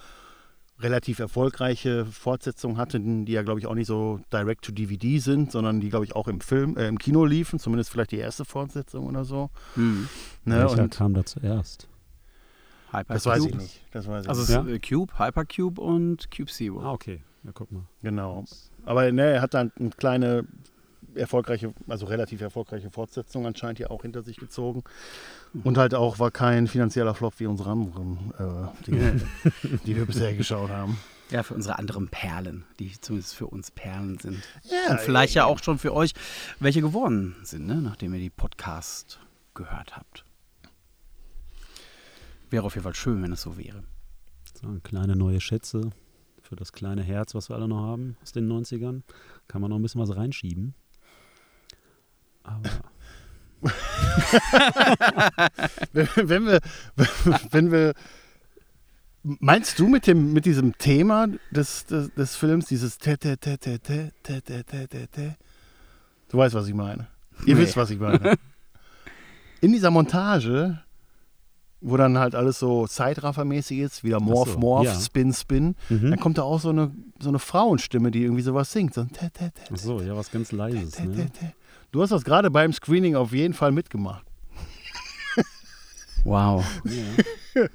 relativ 0.80 1.18
erfolgreiche 1.20 2.04
Fortsetzungen 2.04 2.76
hatte, 2.76 2.98
die 3.00 3.32
ja, 3.32 3.42
glaube 3.42 3.60
ich, 3.60 3.66
auch 3.66 3.74
nicht 3.74 3.86
so 3.86 4.20
direct 4.32 4.64
to 4.64 4.72
DVD 4.72 5.18
sind, 5.18 5.52
sondern 5.52 5.80
die, 5.80 5.88
glaube 5.88 6.04
ich, 6.04 6.16
auch 6.16 6.26
im 6.28 6.40
Film, 6.40 6.76
äh, 6.76 6.88
im 6.88 6.98
Kino 6.98 7.24
liefen, 7.24 7.58
zumindest 7.58 7.90
vielleicht 7.90 8.10
die 8.10 8.18
erste 8.18 8.44
Fortsetzung 8.44 9.06
oder 9.06 9.24
so. 9.24 9.50
Hm. 9.74 10.08
Ne? 10.44 10.58
Welcher 10.58 10.82
Und 10.82 10.94
kam 10.94 11.14
da 11.14 11.24
zuerst? 11.24 11.88
Hypercube. 12.88 13.14
das 13.14 13.26
weiß 13.26 13.44
ich 13.46 13.54
nicht. 13.54 13.80
Das 13.92 14.08
weiß 14.08 14.24
ich 14.24 14.28
Also 14.28 14.40
nicht. 14.42 14.68
Ja? 14.68 14.74
äh, 14.74 14.78
Cube, 14.78 15.18
Hypercube 15.18 15.80
und 15.80 16.30
Cube 16.30 16.50
Zero. 16.50 16.80
Ah, 16.80 16.92
okay. 16.92 17.22
Ja, 17.44 17.50
guck 17.52 17.70
mal. 17.70 17.82
Genau. 18.02 18.44
Aber 18.84 19.10
ne, 19.12 19.22
er 19.32 19.42
hat 19.42 19.54
dann 19.54 19.72
eine 19.78 19.90
kleine, 19.90 20.44
erfolgreiche, 21.14 21.72
also 21.88 22.06
relativ 22.06 22.40
erfolgreiche 22.40 22.90
Fortsetzung 22.90 23.46
anscheinend 23.46 23.78
ja 23.78 23.90
auch 23.90 24.02
hinter 24.02 24.22
sich 24.22 24.36
gezogen. 24.36 24.82
Und 25.62 25.78
halt 25.78 25.94
auch 25.94 26.18
war 26.18 26.30
kein 26.30 26.66
finanzieller 26.66 27.14
Flop 27.14 27.38
wie 27.38 27.46
unsere 27.46 27.70
anderen, 27.70 28.32
äh, 28.38 28.84
die, 28.86 29.78
die 29.86 29.96
wir 29.96 30.06
bisher 30.06 30.34
geschaut 30.34 30.70
haben. 30.70 30.98
Ja, 31.30 31.42
für 31.42 31.54
unsere 31.54 31.78
anderen 31.78 32.08
Perlen, 32.08 32.64
die 32.78 32.92
zumindest 33.00 33.34
für 33.34 33.46
uns 33.46 33.70
Perlen 33.70 34.18
sind. 34.18 34.42
Ja, 34.64 34.92
Und 34.92 35.00
vielleicht 35.00 35.34
ja 35.34 35.46
auch 35.46 35.62
schon 35.62 35.78
für 35.78 35.94
euch 35.94 36.12
welche 36.60 36.80
geworden 36.80 37.36
sind, 37.42 37.66
ne? 37.66 37.76
nachdem 37.76 38.12
ihr 38.14 38.20
die 38.20 38.30
Podcast 38.30 39.20
gehört 39.54 39.96
habt. 39.96 40.24
Wäre 42.50 42.64
auf 42.64 42.74
jeden 42.74 42.84
Fall 42.84 42.94
schön, 42.94 43.22
wenn 43.22 43.32
es 43.32 43.42
so 43.42 43.56
wäre. 43.56 43.84
So, 44.60 44.68
kleine 44.82 45.16
neue 45.16 45.40
Schätze 45.40 45.90
für 46.42 46.56
das 46.56 46.72
kleine 46.72 47.02
Herz, 47.02 47.34
was 47.34 47.48
wir 47.48 47.56
alle 47.56 47.68
noch 47.68 47.82
haben 47.82 48.16
aus 48.22 48.32
den 48.32 48.50
90ern. 48.50 49.02
Kann 49.48 49.60
man 49.60 49.70
noch 49.70 49.78
ein 49.78 49.82
bisschen 49.82 50.00
was 50.00 50.14
reinschieben. 50.14 50.74
Aber 52.42 52.70
Wenn, 55.92 56.46
wir, 56.46 56.60
wenn 57.50 57.72
wir, 57.72 57.94
meinst 59.22 59.78
du 59.78 59.88
mit 59.88 60.06
dem, 60.06 60.32
mit 60.32 60.44
diesem 60.44 60.76
Thema 60.78 61.26
des, 61.50 61.86
des, 61.86 62.12
des 62.14 62.36
Films, 62.36 62.66
dieses 62.66 62.98
te, 62.98 63.16
te, 63.18 63.38
te, 63.38 63.58
te, 63.58 63.78
te, 63.78 64.12
te, 64.22 64.42
te, 64.42 64.64
te, 64.64 64.88
te, 64.88 65.08
te? 65.08 65.36
Du 66.28 66.38
weißt, 66.38 66.54
was 66.54 66.66
ich 66.68 66.74
meine. 66.74 67.06
Ihr 67.46 67.54
Nee. 67.54 67.62
wisst, 67.62 67.76
was 67.76 67.90
ich 67.90 67.98
meine. 67.98 68.34
In 69.60 69.72
dieser 69.72 69.90
Montage 69.90 70.80
wo 71.86 71.98
dann 71.98 72.16
halt 72.16 72.34
alles 72.34 72.58
so 72.58 72.86
Zeitraffermäßig 72.86 73.78
ist, 73.80 74.04
wieder 74.04 74.18
Morph, 74.18 74.52
so, 74.54 74.58
Morph, 74.58 74.86
ja. 74.86 74.98
Spin, 74.98 75.34
Spin. 75.34 75.76
Mhm. 75.90 76.10
Dann 76.10 76.18
kommt 76.18 76.38
da 76.38 76.42
auch 76.42 76.58
so 76.58 76.70
eine, 76.70 76.90
so 77.20 77.28
eine 77.28 77.38
Frauenstimme, 77.38 78.10
die 78.10 78.22
irgendwie 78.22 78.40
sowas 78.42 78.72
singt. 78.72 78.94
So 78.94 79.04
tä, 79.04 79.28
tä, 79.30 79.50
tä, 79.50 79.62
Ach 79.70 79.76
so, 79.76 80.00
ja, 80.00 80.16
was 80.16 80.30
ganz 80.30 80.50
Leises. 80.50 80.98
Ne? 80.98 81.28
Du 81.94 82.02
hast 82.02 82.10
das 82.10 82.24
gerade 82.24 82.50
beim 82.50 82.72
Screening 82.72 83.14
auf 83.14 83.32
jeden 83.32 83.54
Fall 83.54 83.70
mitgemacht. 83.70 84.26
Wow. 86.24 86.64
Ja. 86.84 87.66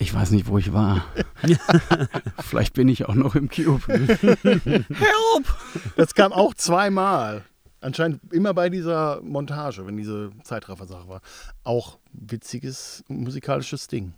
Ich 0.00 0.12
weiß 0.12 0.32
nicht, 0.32 0.48
wo 0.48 0.58
ich 0.58 0.72
war. 0.72 1.04
Vielleicht 2.40 2.74
bin 2.74 2.88
ich 2.88 3.06
auch 3.06 3.14
noch 3.14 3.36
im 3.36 3.48
Cube. 3.48 3.86
Help! 3.86 5.56
Das 5.96 6.16
kam 6.16 6.32
auch 6.32 6.54
zweimal. 6.54 7.44
Anscheinend 7.80 8.32
immer 8.32 8.52
bei 8.52 8.68
dieser 8.68 9.20
Montage, 9.22 9.86
wenn 9.86 9.96
diese 9.96 10.32
Zeitraffer-Sache 10.42 11.06
war. 11.06 11.20
Auch 11.62 11.98
witziges 12.12 13.04
musikalisches 13.06 13.86
Ding. 13.86 14.12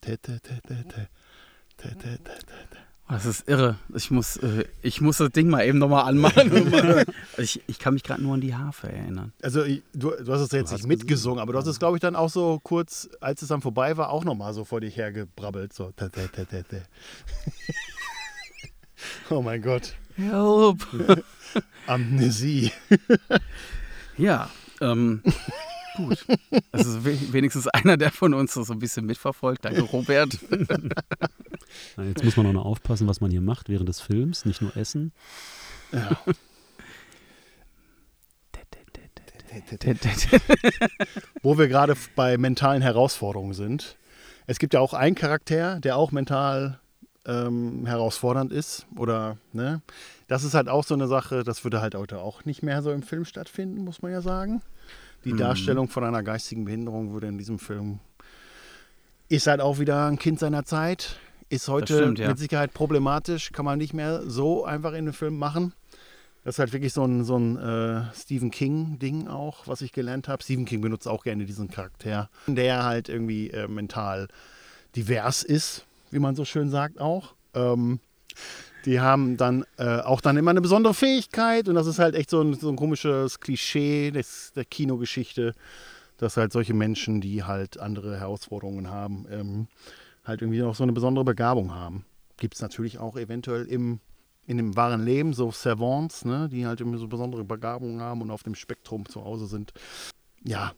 Tä. 0.00 0.16
Tä, 0.16 0.40
tä, 0.42 0.58
tä, 0.66 0.82
tä, 0.82 1.06
tä. 2.70 2.89
Das 3.10 3.26
ist 3.26 3.48
irre. 3.48 3.76
Ich 3.94 4.10
muss, 4.10 4.36
äh, 4.36 4.64
ich 4.82 5.00
muss 5.00 5.16
das 5.18 5.30
Ding 5.30 5.48
mal 5.50 5.64
eben 5.66 5.78
nochmal 5.78 6.04
anmachen. 6.04 7.04
ich, 7.38 7.60
ich 7.66 7.78
kann 7.78 7.94
mich 7.94 8.02
gerade 8.04 8.22
nur 8.22 8.34
an 8.34 8.40
die 8.40 8.54
Harfe 8.54 8.88
erinnern. 8.90 9.32
Also 9.42 9.64
ich- 9.64 9.82
du, 9.92 10.10
du 10.12 10.32
hast 10.32 10.40
es 10.42 10.52
jetzt 10.52 10.72
nicht 10.72 10.86
mitgesungen, 10.86 11.40
aber 11.40 11.52
du 11.52 11.58
hast 11.58 11.66
es, 11.66 11.78
glaube 11.78 11.96
ich, 11.96 12.00
dann 12.00 12.14
auch 12.16 12.30
so 12.30 12.60
kurz, 12.62 13.08
als 13.20 13.42
es 13.42 13.48
dann 13.48 13.60
vorbei 13.62 13.96
war, 13.96 14.10
auch 14.10 14.24
nochmal 14.24 14.54
so 14.54 14.64
vor 14.64 14.80
dich 14.80 14.96
hergebrabbelt. 14.96 15.72
So. 15.72 15.92
Oh 19.30 19.40
mein 19.42 19.62
Gott. 19.62 19.94
Help! 20.16 20.86
Amnesie. 21.86 22.70
Ja, 24.18 24.50
ähm, 24.82 25.22
gut. 25.96 26.24
Das 26.72 26.86
ist 26.86 27.04
we- 27.04 27.32
wenigstens 27.32 27.66
einer, 27.68 27.96
der 27.96 28.10
von 28.10 28.34
uns 28.34 28.54
das 28.54 28.66
so 28.68 28.72
ein 28.72 28.78
bisschen 28.78 29.06
mitverfolgt. 29.06 29.64
Danke, 29.64 29.82
Robert. 29.82 30.38
Na, 31.96 32.04
Jetzt 32.04 32.24
muss 32.24 32.36
man 32.36 32.46
auch 32.46 32.52
noch 32.52 32.64
aufpassen, 32.64 33.06
was 33.06 33.20
man 33.20 33.30
hier 33.30 33.40
macht 33.40 33.68
während 33.68 33.88
des 33.88 34.00
Films, 34.00 34.44
nicht 34.44 34.60
nur 34.62 34.76
essen. 34.76 35.12
Ja. 35.92 36.18
Wo 41.42 41.58
wir 41.58 41.68
gerade 41.68 41.94
bei 42.14 42.36
mentalen 42.38 42.82
Herausforderungen 42.82 43.54
sind. 43.54 43.96
Es 44.46 44.58
gibt 44.58 44.74
ja 44.74 44.80
auch 44.80 44.94
einen 44.94 45.14
Charakter, 45.14 45.80
der 45.80 45.96
auch 45.96 46.12
mental 46.12 46.78
ähm, 47.26 47.86
herausfordernd 47.86 48.52
ist. 48.52 48.86
Oder, 48.96 49.38
ne? 49.52 49.82
Das 50.28 50.44
ist 50.44 50.54
halt 50.54 50.68
auch 50.68 50.84
so 50.84 50.94
eine 50.94 51.06
Sache, 51.08 51.42
das 51.44 51.64
würde 51.64 51.80
halt 51.80 51.94
heute 51.94 52.18
auch 52.20 52.44
nicht 52.44 52.62
mehr 52.62 52.82
so 52.82 52.90
im 52.92 53.02
Film 53.02 53.24
stattfinden, 53.24 53.84
muss 53.84 54.02
man 54.02 54.12
ja 54.12 54.20
sagen. 54.22 54.62
Die 55.24 55.32
Mhm. 55.32 55.38
Darstellung 55.38 55.88
von 55.88 56.04
einer 56.04 56.22
geistigen 56.22 56.64
Behinderung 56.64 57.12
würde 57.12 57.26
in 57.28 57.38
diesem 57.38 57.58
Film. 57.58 58.00
Ist 59.28 59.46
halt 59.46 59.60
auch 59.60 59.78
wieder 59.78 60.06
ein 60.06 60.18
Kind 60.18 60.38
seiner 60.38 60.64
Zeit. 60.64 61.16
Ist 61.48 61.68
heute 61.68 61.94
stimmt, 61.96 62.18
ja. 62.18 62.28
mit 62.28 62.38
Sicherheit 62.38 62.72
problematisch, 62.72 63.52
kann 63.52 63.64
man 63.64 63.78
nicht 63.78 63.92
mehr 63.92 64.22
so 64.28 64.64
einfach 64.64 64.92
in 64.92 65.04
den 65.06 65.14
Film 65.14 65.36
machen. 65.36 65.72
Das 66.44 66.54
ist 66.54 66.58
halt 66.58 66.72
wirklich 66.72 66.92
so 66.92 67.04
ein, 67.04 67.22
so 67.24 67.36
ein 67.36 67.56
äh, 67.58 68.02
Stephen 68.14 68.50
King-Ding 68.50 69.28
auch, 69.28 69.66
was 69.66 69.82
ich 69.82 69.92
gelernt 69.92 70.26
habe. 70.26 70.42
Stephen 70.42 70.64
King 70.64 70.80
benutzt 70.80 71.06
auch 71.06 71.22
gerne 71.22 71.44
diesen 71.44 71.70
Charakter, 71.70 72.30
der 72.46 72.84
halt 72.84 73.08
irgendwie 73.08 73.50
äh, 73.50 73.68
mental 73.68 74.28
divers 74.96 75.42
ist, 75.42 75.84
wie 76.10 76.18
man 76.18 76.34
so 76.34 76.44
schön 76.44 76.70
sagt 76.70 76.98
auch. 77.00 77.34
Ähm, 77.54 78.00
die 78.84 79.00
haben 79.00 79.36
dann 79.36 79.64
äh, 79.76 80.00
auch 80.00 80.20
dann 80.20 80.36
immer 80.36 80.50
eine 80.50 80.60
besondere 80.60 80.94
Fähigkeit 80.94 81.68
und 81.68 81.74
das 81.74 81.86
ist 81.86 81.98
halt 81.98 82.14
echt 82.14 82.30
so 82.30 82.40
ein, 82.40 82.54
so 82.54 82.68
ein 82.68 82.76
komisches 82.76 83.40
Klischee 83.40 84.10
des, 84.10 84.52
der 84.54 84.64
Kinogeschichte, 84.64 85.54
dass 86.16 86.36
halt 86.36 86.52
solche 86.52 86.74
Menschen, 86.74 87.20
die 87.20 87.44
halt 87.44 87.78
andere 87.78 88.18
Herausforderungen 88.18 88.88
haben, 88.90 89.26
ähm, 89.30 89.68
halt 90.24 90.42
irgendwie 90.42 90.62
auch 90.62 90.74
so 90.74 90.82
eine 90.82 90.92
besondere 90.92 91.24
Begabung 91.24 91.74
haben. 91.74 92.04
Gibt 92.36 92.54
es 92.54 92.62
natürlich 92.62 92.98
auch 92.98 93.16
eventuell 93.16 93.66
im, 93.66 94.00
in 94.46 94.56
dem 94.56 94.76
wahren 94.76 95.04
Leben 95.04 95.32
so 95.32 95.50
Savants, 95.50 96.24
ne, 96.24 96.48
die 96.50 96.66
halt 96.66 96.80
irgendwie 96.80 96.98
so 96.98 97.08
besondere 97.08 97.44
Begabungen 97.44 98.00
haben 98.00 98.22
und 98.22 98.30
auf 98.30 98.42
dem 98.42 98.54
Spektrum 98.54 99.06
zu 99.06 99.24
Hause 99.24 99.46
sind. 99.46 99.72
Ja, 100.42 100.72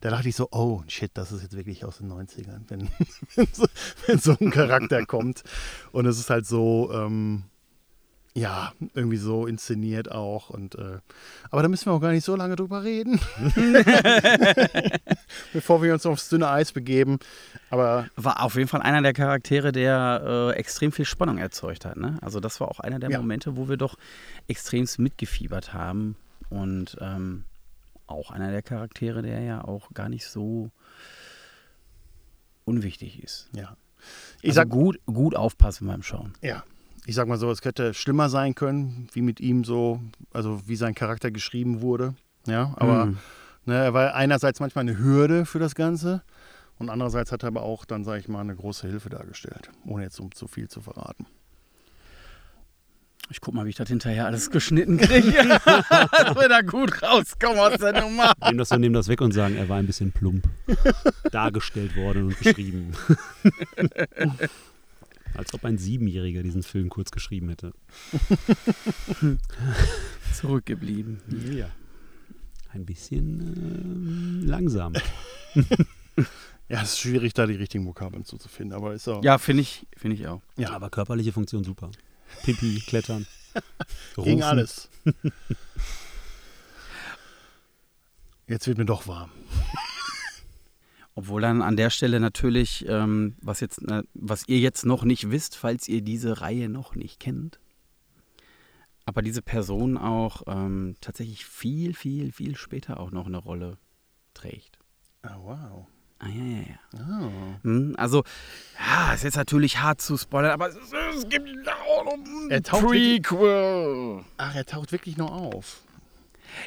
da 0.00 0.10
dachte 0.10 0.28
ich 0.28 0.36
so, 0.36 0.48
oh 0.52 0.82
shit, 0.88 1.10
das 1.14 1.32
ist 1.32 1.42
jetzt 1.42 1.56
wirklich 1.56 1.84
aus 1.84 1.98
den 1.98 2.12
90ern, 2.12 2.62
wenn, 2.68 2.88
wenn, 3.34 3.48
so, 3.52 3.66
wenn 4.06 4.18
so 4.18 4.36
ein 4.40 4.50
Charakter 4.50 5.04
kommt. 5.06 5.42
Und 5.92 6.06
es 6.06 6.18
ist 6.18 6.30
halt 6.30 6.46
so, 6.46 6.90
ähm, 6.92 7.44
ja, 8.34 8.72
irgendwie 8.92 9.16
so 9.16 9.46
inszeniert 9.46 10.12
auch. 10.12 10.50
Und, 10.50 10.74
äh, 10.74 10.98
aber 11.50 11.62
da 11.62 11.68
müssen 11.68 11.86
wir 11.86 11.94
auch 11.94 12.00
gar 12.02 12.12
nicht 12.12 12.24
so 12.24 12.36
lange 12.36 12.54
drüber 12.54 12.84
reden. 12.84 13.18
Bevor 15.54 15.82
wir 15.82 15.94
uns 15.94 16.04
aufs 16.04 16.28
dünne 16.28 16.48
Eis 16.50 16.72
begeben. 16.72 17.18
Aber 17.70 18.08
War 18.16 18.42
auf 18.42 18.56
jeden 18.56 18.68
Fall 18.68 18.82
einer 18.82 19.00
der 19.00 19.14
Charaktere, 19.14 19.72
der 19.72 20.52
äh, 20.54 20.58
extrem 20.58 20.92
viel 20.92 21.06
Spannung 21.06 21.38
erzeugt 21.38 21.86
hat. 21.86 21.96
Ne? 21.96 22.18
Also 22.20 22.40
das 22.40 22.60
war 22.60 22.68
auch 22.68 22.80
einer 22.80 22.98
der 22.98 23.10
Ja. 23.10 23.18
Momente, 23.18 23.56
wo 23.56 23.70
wir 23.70 23.78
doch 23.78 23.96
extremst 24.48 24.98
mitgefiebert 24.98 25.72
haben. 25.72 26.16
Und 26.50 26.98
ähm, 27.00 27.44
auch 28.06 28.30
einer 28.30 28.50
der 28.50 28.62
Charaktere, 28.62 29.22
der 29.22 29.40
ja 29.40 29.64
auch 29.64 29.90
gar 29.94 30.08
nicht 30.08 30.26
so 30.26 30.70
unwichtig 32.64 33.22
ist. 33.22 33.48
ja. 33.52 33.76
Ich 34.42 34.50
Also 34.50 34.60
sag, 34.60 34.68
gut, 34.68 35.00
gut 35.06 35.34
aufpassen 35.34 35.86
beim 35.86 36.02
Schauen. 36.02 36.32
ja. 36.42 36.62
Ich 37.08 37.14
sag 37.14 37.28
mal 37.28 37.38
so, 37.38 37.48
es 37.52 37.64
hätte 37.64 37.94
schlimmer 37.94 38.28
sein 38.28 38.56
können, 38.56 39.06
wie 39.12 39.22
mit 39.22 39.38
ihm 39.38 39.62
so, 39.62 40.00
also 40.32 40.66
wie 40.66 40.74
sein 40.74 40.92
Charakter 40.96 41.30
geschrieben 41.30 41.80
wurde. 41.80 42.16
Ja, 42.48 42.74
aber 42.76 43.06
Mhm. 43.06 43.18
Ne, 43.64 43.74
er 43.76 43.94
war 43.94 44.14
einerseits 44.14 44.58
manchmal 44.60 44.82
eine 44.82 44.98
Hürde 44.98 45.44
für 45.46 45.58
das 45.60 45.74
Ganze 45.76 46.22
und 46.78 46.88
andererseits 46.90 47.30
hat 47.32 47.44
er 47.44 47.48
aber 47.48 47.62
auch 47.62 47.84
dann, 47.84 48.02
sage 48.04 48.18
ich 48.20 48.28
mal, 48.28 48.40
eine 48.40 48.54
große 48.56 48.88
Hilfe 48.88 49.08
dargestellt, 49.08 49.70
ohne 49.84 50.02
jetzt 50.04 50.18
um 50.20 50.32
zu 50.32 50.46
viel 50.48 50.68
zu 50.68 50.80
verraten. 50.80 51.26
Ich 53.28 53.40
guck 53.40 53.54
mal, 53.54 53.64
wie 53.64 53.70
ich 53.70 53.76
das 53.76 53.88
hinterher 53.88 54.26
alles 54.26 54.50
geschnitten 54.50 54.98
kriege. 54.98 55.32
Dass 55.64 56.36
wir 56.36 56.48
da 56.48 56.60
gut 56.62 57.02
rauskommen 57.02 57.58
aus 57.58 57.78
der 57.78 58.00
Nummer. 58.00 58.32
Nehmen 58.44 58.58
das, 58.58 58.70
nehmen 58.70 58.94
das 58.94 59.08
weg 59.08 59.20
und 59.20 59.32
sagen, 59.32 59.56
er 59.56 59.68
war 59.68 59.78
ein 59.78 59.86
bisschen 59.86 60.12
plump 60.12 60.48
dargestellt 61.32 61.96
worden 61.96 62.26
und 62.26 62.38
geschrieben. 62.38 62.92
Als 65.34 65.52
ob 65.54 65.64
ein 65.64 65.76
Siebenjähriger 65.76 66.42
diesen 66.42 66.62
Film 66.62 66.88
kurz 66.88 67.10
geschrieben 67.10 67.48
hätte. 67.48 67.72
Zurückgeblieben. 70.32 71.20
Ja. 71.52 71.68
Ein 72.72 72.86
bisschen 72.86 74.40
ähm, 74.42 74.46
langsam. 74.46 74.94
Ja, 76.68 76.82
es 76.82 76.94
ist 76.94 76.98
schwierig, 76.98 77.32
da 77.32 77.46
die 77.46 77.54
richtigen 77.54 77.86
Vokabeln 77.86 78.24
zuzufinden, 78.24 78.76
aber 78.76 78.92
ist 78.92 79.06
auch. 79.06 79.22
Ja, 79.22 79.38
finde 79.38 79.62
ich, 79.62 79.86
finde 79.96 80.16
ich 80.16 80.26
auch. 80.26 80.42
Ja, 80.56 80.70
aber 80.70 80.90
körperliche 80.90 81.30
Funktion 81.30 81.62
super. 81.62 81.92
Pipi, 82.42 82.82
Klettern. 82.86 83.26
Ging 84.16 84.42
alles. 84.42 84.88
Jetzt 88.48 88.66
wird 88.66 88.78
mir 88.78 88.84
doch 88.84 89.06
warm. 89.08 89.30
Obwohl 91.14 91.40
dann 91.40 91.62
an 91.62 91.76
der 91.76 91.90
Stelle 91.90 92.20
natürlich, 92.20 92.84
ähm, 92.88 93.36
was, 93.40 93.60
jetzt, 93.60 93.82
äh, 93.90 94.02
was 94.12 94.46
ihr 94.48 94.58
jetzt 94.58 94.84
noch 94.84 95.02
nicht 95.02 95.30
wisst, 95.30 95.56
falls 95.56 95.88
ihr 95.88 96.02
diese 96.02 96.42
Reihe 96.42 96.68
noch 96.68 96.94
nicht 96.94 97.18
kennt, 97.18 97.58
aber 99.06 99.22
diese 99.22 99.40
Person 99.40 99.96
auch 99.96 100.42
ähm, 100.46 100.96
tatsächlich 101.00 101.46
viel, 101.46 101.94
viel, 101.94 102.32
viel 102.32 102.56
später 102.56 103.00
auch 103.00 103.12
noch 103.12 103.26
eine 103.26 103.38
Rolle 103.38 103.78
trägt. 104.34 104.78
Ah, 105.22 105.38
wow. 105.40 105.86
Ah, 106.18 106.28
ja, 106.28 106.44
ja, 106.44 106.62
ja. 106.94 107.30
Oh. 107.64 107.92
Also, 107.96 108.24
ja, 108.78 109.12
ist 109.12 109.24
jetzt 109.24 109.36
natürlich 109.36 109.78
hart 109.78 110.00
zu 110.00 110.16
spoilern, 110.16 110.52
aber 110.52 110.68
es, 110.68 110.76
es 111.16 111.28
gibt 111.28 111.46
auch 111.68 112.04
noch 112.04 112.12
ein 112.14 112.50
Er 112.50 112.62
taucht 112.62 112.86
Prequel. 112.86 114.24
Ach, 114.38 114.54
er 114.54 114.64
taucht 114.64 114.92
wirklich 114.92 115.16
noch 115.18 115.30
auf. 115.32 115.82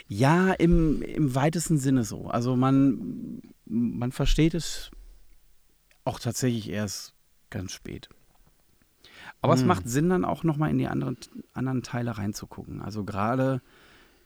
Ja, 0.08 0.52
im, 0.54 1.02
im 1.02 1.34
weitesten 1.34 1.78
Sinne 1.80 2.04
so. 2.04 2.28
Also 2.28 2.56
man, 2.56 3.42
man 3.66 4.12
versteht 4.12 4.54
es 4.54 4.92
auch 6.06 6.20
tatsächlich 6.20 6.70
erst 6.70 7.14
ganz 7.50 7.72
spät. 7.72 8.10
Aber 9.42 9.54
es 9.54 9.62
Hm. 9.62 9.68
macht 9.68 9.90
Sinn, 9.90 10.10
dann 10.10 10.26
auch 10.26 10.44
nochmal 10.44 10.70
in 10.70 10.78
die 10.78 10.88
anderen, 10.88 11.18
anderen 11.54 11.82
Teile 11.82 12.18
reinzugucken. 12.18 12.82
Also 12.82 13.04
gerade 13.04 13.62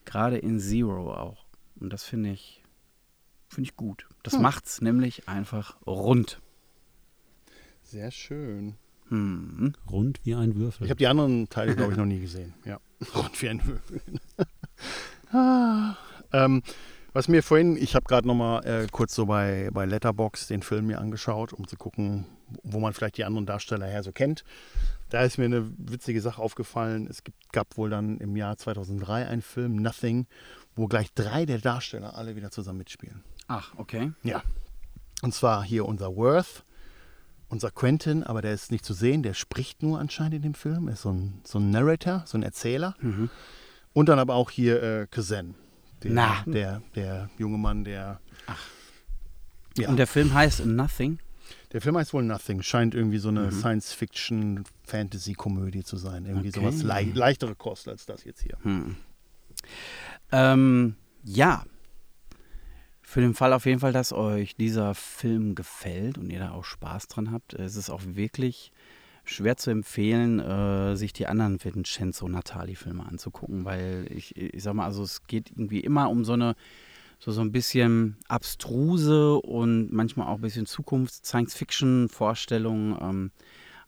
gerade 0.05 0.37
in 0.37 0.59
Zero 0.59 1.13
auch. 1.13 1.45
Und 1.79 1.93
das 1.93 2.03
finde 2.03 2.31
ich, 2.31 2.62
finde 3.53 3.69
ich 3.69 3.75
gut. 3.77 4.07
Das 4.23 4.33
Hm. 4.33 4.41
macht's 4.41 4.81
nämlich 4.81 5.27
einfach 5.27 5.77
rund. 5.85 6.41
Sehr 7.83 8.11
schön. 8.11 8.75
Hm. 9.09 9.73
Rund 9.89 10.19
wie 10.23 10.35
ein 10.35 10.55
Würfel. 10.55 10.85
Ich 10.85 10.89
habe 10.89 10.97
die 10.97 11.07
anderen 11.07 11.49
Teile, 11.49 11.75
glaube 11.75 11.91
ich, 11.91 11.97
noch 11.97 12.05
nie 12.05 12.19
gesehen. 12.19 12.53
Ja. 12.65 12.79
Rund 13.15 13.41
wie 13.41 13.49
ein 13.49 13.65
Würfel. 13.65 14.01
ah, 15.31 15.95
ähm, 16.31 16.63
was 17.11 17.27
mir 17.27 17.43
vorhin, 17.43 17.77
ich 17.77 17.93
habe 17.93 18.05
gerade 18.05 18.27
noch 18.27 18.33
mal 18.33 18.65
äh, 18.65 18.87
kurz 18.91 19.13
so 19.13 19.27
bei, 19.27 19.69
bei 19.71 19.85
Letterbox 19.85 20.47
den 20.47 20.63
Film 20.63 20.87
mir 20.87 20.99
angeschaut, 20.99 21.53
um 21.53 21.67
zu 21.67 21.75
gucken, 21.75 22.25
wo 22.63 22.79
man 22.79 22.93
vielleicht 22.93 23.17
die 23.17 23.23
anderen 23.23 23.45
Darsteller 23.45 23.85
her 23.85 24.01
so 24.01 24.11
kennt. 24.11 24.43
Da 25.09 25.21
ist 25.21 25.37
mir 25.37 25.45
eine 25.45 25.71
witzige 25.77 26.21
Sache 26.21 26.41
aufgefallen. 26.41 27.05
Es 27.07 27.23
gibt, 27.23 27.51
gab 27.53 27.77
wohl 27.77 27.91
dann 27.91 28.17
im 28.17 28.35
Jahr 28.35 28.57
2003 28.57 29.27
einen 29.27 29.43
Film, 29.43 29.75
Nothing, 29.75 30.25
wo 30.75 30.87
gleich 30.87 31.13
drei 31.13 31.45
der 31.45 31.59
Darsteller 31.59 32.15
alle 32.15 32.35
wieder 32.35 32.49
zusammen 32.49 32.79
mitspielen. 32.79 33.23
Ach, 33.47 33.71
okay. 33.77 34.11
Ja. 34.23 34.43
Und 35.21 35.33
zwar 35.33 35.63
hier 35.63 35.85
unser 35.85 36.15
Worth, 36.15 36.63
unser 37.49 37.71
Quentin, 37.71 38.23
aber 38.23 38.41
der 38.41 38.53
ist 38.53 38.71
nicht 38.71 38.85
zu 38.85 38.93
sehen, 38.93 39.23
der 39.23 39.33
spricht 39.33 39.83
nur 39.83 39.99
anscheinend 39.99 40.35
in 40.35 40.41
dem 40.41 40.53
Film. 40.53 40.87
Er 40.87 40.93
ist 40.93 41.01
so 41.03 41.11
ein, 41.11 41.41
so 41.45 41.59
ein 41.59 41.71
Narrator, 41.71 42.23
so 42.25 42.37
ein 42.37 42.43
Erzähler. 42.43 42.95
Mhm. 42.99 43.29
Und 43.93 44.09
dann 44.09 44.19
aber 44.19 44.35
auch 44.35 44.49
hier 44.49 44.81
äh, 44.81 45.07
Kazan, 45.09 45.55
der, 46.01 46.11
Na. 46.11 46.43
der, 46.45 46.81
der 46.95 47.29
junge 47.37 47.57
Mann, 47.57 47.83
der. 47.83 48.19
Ja. 49.77 49.89
Und 49.89 49.97
der 49.97 50.07
Film 50.07 50.33
heißt 50.33 50.65
Nothing. 50.65 51.19
Der 51.71 51.81
Film 51.81 51.97
heißt 51.97 52.13
wohl 52.13 52.23
Nothing, 52.23 52.61
scheint 52.61 52.93
irgendwie 52.95 53.17
so 53.17 53.29
eine 53.29 53.51
Science-Fiction-Fantasy-Komödie 53.51 55.83
zu 55.83 55.97
sein. 55.97 56.25
Irgendwie 56.25 56.49
Okay. 56.49 56.59
sowas 56.59 56.83
lei 56.83 57.11
leichtere 57.13 57.55
Kost 57.55 57.87
als 57.87 58.05
das 58.05 58.23
jetzt 58.23 58.41
hier. 58.41 58.57
Hm. 58.63 58.95
Ähm, 60.31 60.95
ja. 61.23 61.65
Für 63.13 63.21
den 63.21 63.35
Fall 63.35 63.53
auf 63.53 63.67
jeden 63.67 63.79
Fall, 63.79 63.93
dass 63.93 64.11
euch 64.11 64.55
dieser 64.55 64.95
Film 64.95 65.53
gefällt 65.53 66.17
und 66.17 66.31
ihr 66.31 66.39
da 66.39 66.49
auch 66.49 66.63
Spaß 66.63 67.09
dran 67.09 67.31
habt, 67.31 67.53
es 67.53 67.75
ist 67.75 67.91
auch 67.91 68.01
wirklich 68.03 68.71
schwer 69.23 69.55
zu 69.55 69.69
empfehlen, 69.69 70.39
äh, 70.39 70.95
sich 70.95 71.13
die 71.13 71.27
anderen 71.27 71.63
Vincenzo 71.63 72.27
Natali-Filme 72.27 73.05
anzugucken, 73.05 73.65
weil 73.65 74.07
ich, 74.09 74.35
ich 74.35 74.63
sag 74.63 74.73
mal, 74.73 74.85
also 74.85 75.03
es 75.03 75.27
geht 75.27 75.51
irgendwie 75.51 75.81
immer 75.81 76.09
um 76.09 76.25
so 76.25 76.33
eine 76.33 76.55
so, 77.19 77.31
so 77.31 77.41
ein 77.41 77.51
bisschen 77.51 78.17
abstruse 78.29 79.35
und 79.35 79.93
manchmal 79.93 80.27
auch 80.27 80.37
ein 80.37 80.41
bisschen 80.41 80.65
Zukunfts-Science-Fiction-Vorstellungen. 80.65 82.97
Ähm, 82.99 83.29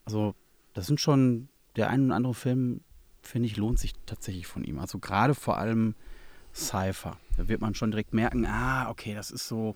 also 0.06 0.36
das 0.76 0.86
sind 0.86 1.02
schon, 1.02 1.50
der 1.78 1.90
ein 1.90 2.06
oder 2.06 2.16
andere 2.16 2.36
Film, 2.36 2.82
finde 3.24 3.48
ich, 3.48 3.58
lohnt 3.58 3.80
sich 3.80 3.94
tatsächlich 4.06 4.46
von 4.46 4.64
ihm. 4.64 4.78
Also 4.78 5.00
gerade 5.00 5.34
vor 5.34 5.58
allem 5.58 5.96
Cypher. 6.56 7.18
Da 7.38 7.48
wird 7.48 7.60
man 7.62 7.76
schon 7.76 7.92
direkt 7.92 8.14
merken, 8.14 8.46
ah, 8.46 8.90
okay, 8.90 9.14
das 9.14 9.30
ist 9.32 9.48
so, 9.48 9.76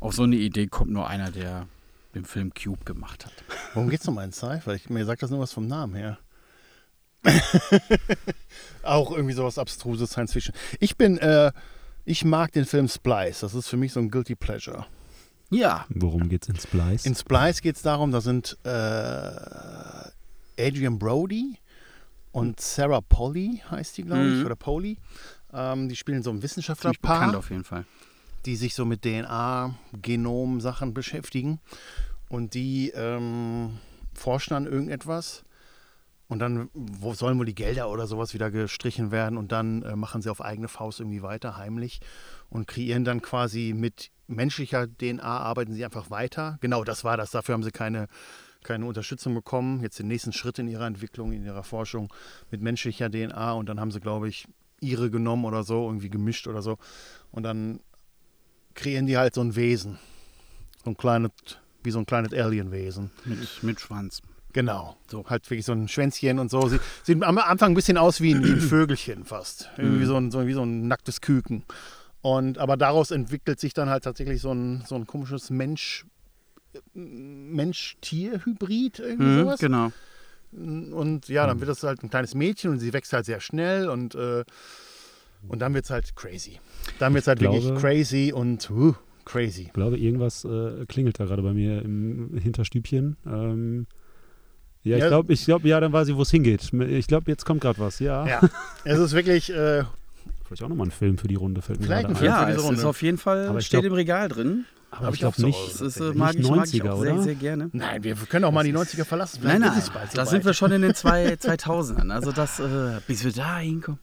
auf 0.00 0.14
so 0.14 0.22
eine 0.22 0.36
Idee 0.36 0.66
kommt 0.66 0.90
nur 0.90 1.06
einer, 1.08 1.30
der 1.30 1.66
den 2.14 2.24
Film 2.24 2.52
Cube 2.54 2.84
gemacht 2.84 3.26
hat. 3.26 3.32
Worum 3.74 3.90
geht's 3.90 4.06
nochmal 4.06 4.24
in 4.24 4.32
Cypher? 4.32 4.74
Ich, 4.74 4.88
mir 4.90 5.04
sagt 5.04 5.22
das 5.22 5.30
nur 5.30 5.40
was 5.40 5.52
vom 5.52 5.66
Namen 5.66 5.94
her. 5.94 6.18
Auch 8.82 9.12
irgendwie 9.12 9.34
sowas 9.34 9.58
abstruses 9.58 10.10
Science 10.10 10.32
Fiction. 10.32 10.54
Ich 10.80 10.96
bin, 10.96 11.18
äh, 11.18 11.52
ich 12.04 12.24
mag 12.24 12.52
den 12.52 12.64
Film 12.64 12.88
Splice. 12.88 13.40
Das 13.40 13.54
ist 13.54 13.68
für 13.68 13.76
mich 13.76 13.92
so 13.92 14.00
ein 14.00 14.10
Guilty 14.10 14.34
Pleasure. 14.34 14.86
Ja, 15.50 15.84
Worum 15.90 16.28
geht's 16.28 16.48
in 16.48 16.56
Splice? 16.58 17.04
In 17.06 17.14
Splice 17.14 17.60
geht 17.60 17.76
es 17.76 17.82
darum, 17.82 18.12
da 18.12 18.20
sind 18.20 18.56
äh, 18.64 18.70
Adrian 20.58 20.98
Brody 20.98 21.58
und 22.32 22.60
Sarah 22.60 23.00
Polly, 23.00 23.60
heißt 23.70 23.96
die, 23.98 24.04
glaube 24.04 24.26
ich, 24.28 24.34
Mhm. 24.36 24.46
oder 24.46 24.54
Polly. 24.56 24.96
Ähm, 25.52 25.88
die 25.88 25.96
spielen 25.96 26.22
so 26.22 26.30
ein 26.30 26.36
bekannt 26.36 26.44
Wissenschaftlerpaar, 26.44 27.36
auf 27.36 27.50
jeden 27.50 27.64
Fall. 27.64 27.84
die 28.46 28.56
sich 28.56 28.74
so 28.74 28.84
mit 28.84 29.02
DNA-Genom-Sachen 29.02 30.94
beschäftigen. 30.94 31.60
Und 32.28 32.54
die 32.54 32.90
ähm, 32.90 33.78
forschen 34.14 34.54
an 34.54 34.66
irgendetwas. 34.66 35.44
Und 36.28 36.38
dann 36.38 36.70
wo 36.74 37.12
sollen 37.12 37.38
wohl 37.38 37.46
die 37.46 37.56
Gelder 37.56 37.90
oder 37.90 38.06
sowas 38.06 38.34
wieder 38.34 38.52
gestrichen 38.52 39.10
werden. 39.10 39.36
Und 39.36 39.50
dann 39.50 39.82
äh, 39.82 39.96
machen 39.96 40.22
sie 40.22 40.30
auf 40.30 40.40
eigene 40.40 40.68
Faust 40.68 41.00
irgendwie 41.00 41.22
weiter, 41.22 41.56
heimlich. 41.56 42.00
Und 42.48 42.68
kreieren 42.68 43.04
dann 43.04 43.20
quasi 43.20 43.72
mit 43.76 44.12
menschlicher 44.28 44.86
DNA, 44.86 45.22
arbeiten 45.22 45.74
sie 45.74 45.84
einfach 45.84 46.10
weiter. 46.10 46.58
Genau, 46.60 46.84
das 46.84 47.02
war 47.02 47.16
das. 47.16 47.32
Dafür 47.32 47.54
haben 47.54 47.64
sie 47.64 47.72
keine, 47.72 48.06
keine 48.62 48.86
Unterstützung 48.86 49.34
bekommen. 49.34 49.82
Jetzt 49.82 49.98
den 49.98 50.06
nächsten 50.06 50.32
Schritt 50.32 50.60
in 50.60 50.68
ihrer 50.68 50.86
Entwicklung, 50.86 51.32
in 51.32 51.44
ihrer 51.44 51.64
Forschung 51.64 52.12
mit 52.52 52.60
menschlicher 52.62 53.10
DNA. 53.10 53.52
Und 53.54 53.68
dann 53.68 53.80
haben 53.80 53.90
sie, 53.90 53.98
glaube 53.98 54.28
ich, 54.28 54.46
ihre 54.80 55.10
genommen 55.10 55.44
oder 55.44 55.62
so, 55.62 55.86
irgendwie 55.86 56.10
gemischt 56.10 56.46
oder 56.46 56.62
so. 56.62 56.78
Und 57.30 57.42
dann 57.44 57.80
kreieren 58.74 59.06
die 59.06 59.16
halt 59.18 59.34
so 59.34 59.40
ein 59.42 59.54
Wesen. 59.56 59.98
So 60.84 60.90
ein 60.90 60.96
kleines, 60.96 61.30
wie 61.82 61.90
so 61.90 61.98
ein 61.98 62.06
kleines 62.06 62.32
Alienwesen. 62.32 63.10
Mit, 63.24 63.62
mit 63.62 63.80
Schwanz. 63.80 64.22
Genau. 64.52 64.96
So. 65.08 65.24
Halt 65.28 65.48
wirklich 65.48 65.64
so 65.66 65.72
ein 65.72 65.86
Schwänzchen 65.88 66.38
und 66.38 66.50
so. 66.50 66.66
Sie, 66.68 66.78
sieht 67.04 67.22
am 67.22 67.38
Anfang 67.38 67.72
ein 67.72 67.74
bisschen 67.74 67.96
aus 67.98 68.20
wie 68.20 68.34
ein, 68.34 68.42
wie 68.44 68.50
ein 68.52 68.60
Vögelchen 68.60 69.24
fast. 69.24 69.70
Irgendwie 69.76 70.06
so 70.06 70.16
ein, 70.16 70.30
so, 70.30 70.46
wie 70.46 70.54
so 70.54 70.62
ein 70.62 70.88
nacktes 70.88 71.20
Küken. 71.20 71.64
Und 72.22 72.58
aber 72.58 72.76
daraus 72.76 73.10
entwickelt 73.12 73.60
sich 73.60 73.74
dann 73.74 73.88
halt 73.88 74.04
tatsächlich 74.04 74.40
so 74.42 74.52
ein, 74.52 74.82
so 74.86 74.94
ein 74.96 75.06
komisches 75.06 75.50
Mensch. 75.50 76.04
Mensch-Tier-Hybrid, 77.60 78.98
irgendwie 79.00 79.24
Mhm, 79.24 79.40
sowas. 79.40 79.60
genau. 79.60 79.92
Und 80.52 81.28
ja, 81.28 81.46
dann 81.46 81.60
wird 81.60 81.70
das 81.70 81.82
halt 81.82 82.02
ein 82.02 82.10
kleines 82.10 82.34
Mädchen 82.34 82.70
und 82.72 82.78
sie 82.80 82.92
wächst 82.92 83.12
halt 83.12 83.24
sehr 83.24 83.40
schnell 83.40 83.88
und, 83.88 84.14
äh, 84.14 84.44
und 85.48 85.60
dann 85.60 85.74
wird 85.74 85.84
es 85.84 85.90
halt 85.90 86.16
crazy. 86.16 86.58
Dann 86.98 87.14
wird 87.14 87.22
es 87.22 87.28
halt 87.28 87.40
Ich 87.40 87.44
wirklich 87.46 87.64
glaube- 87.64 87.80
crazy 87.80 88.32
und 88.34 88.68
uh, 88.70 88.94
crazy. 89.24 89.62
Ich 89.62 89.72
glaube, 89.72 89.96
irgendwas 89.98 90.44
äh, 90.44 90.84
klingelt 90.86 91.20
da 91.20 91.24
gerade 91.24 91.42
bei 91.42 91.52
mir 91.52 91.82
im 91.82 92.36
Hinterstübchen. 92.36 93.16
Ähm, 93.26 93.86
ja, 94.82 94.96
ich 94.96 95.02
Ja. 95.02 95.08
glaube, 95.08 95.32
ich 95.32 95.44
glaube, 95.44 95.68
ja, 95.68 95.78
dann 95.78 95.92
weiß 95.92 96.08
ich, 96.08 96.16
wo 96.16 96.22
es 96.22 96.30
hingeht. 96.30 96.72
Ich 96.72 97.06
glaube, 97.06 97.30
jetzt 97.30 97.44
kommt 97.44 97.60
gerade 97.60 97.78
was. 97.78 97.98
Ja. 98.00 98.26
Ja, 98.26 98.40
es 98.84 98.98
ist 98.98 99.12
wirklich, 99.12 99.50
äh, 99.52 99.84
Vielleicht 100.50 100.64
auch 100.64 100.68
nochmal 100.68 100.88
ein 100.88 100.90
Film 100.90 101.16
für 101.16 101.28
die 101.28 101.36
Runde. 101.36 101.62
Fällt 101.62 101.78
mir 101.78 101.86
Vielleicht 101.86 102.06
ein. 102.08 102.16
Film 102.16 102.28
Ja, 102.28 102.40
für 102.40 102.46
diese 102.46 102.58
es 102.58 102.64
Runde. 102.64 102.80
ist 102.80 102.84
auf 102.84 103.02
jeden 103.02 103.18
Fall, 103.18 103.46
Aber 103.46 103.60
steht 103.60 103.80
glaub- 103.82 103.84
im 103.84 103.92
Regal 103.92 104.28
drin. 104.28 104.64
Aber 104.92 105.06
Hab 105.06 105.14
ich 105.14 105.20
glaube 105.20 105.40
nicht. 105.42 105.56
Das 105.74 105.80
ist, 105.80 106.00
äh, 106.00 106.06
Nicht 106.06 106.14
mag, 106.16 106.34
ich, 106.34 106.50
mag 106.50 106.66
ich 106.66 106.82
90er, 106.82 106.90
auch 106.90 107.00
sehr, 107.00 107.14
oder? 107.14 107.22
sehr 107.22 107.34
gerne. 107.36 107.70
nein, 107.72 108.02
wir 108.02 108.16
können 108.16 108.44
auch 108.44 108.50
mal 108.50 108.64
die 108.64 108.72
90er 108.72 109.04
verlassen. 109.04 109.38
Vielleicht 109.40 109.60
Nein, 109.60 109.68
ist 109.68 109.74
nein, 109.76 109.82
es 109.84 109.90
bald 109.90 110.18
da 110.18 110.26
sind 110.26 110.44
wir 110.44 110.52
schon 110.52 110.72
in 110.72 110.82
den 110.82 110.96
zwei, 110.96 111.34
2000ern. 111.40 112.10
Also 112.10 112.32
das, 112.32 112.58
äh, 112.58 112.98
bis 113.06 113.22
wir 113.22 113.30
da 113.32 113.58
hinkommen. 113.58 114.00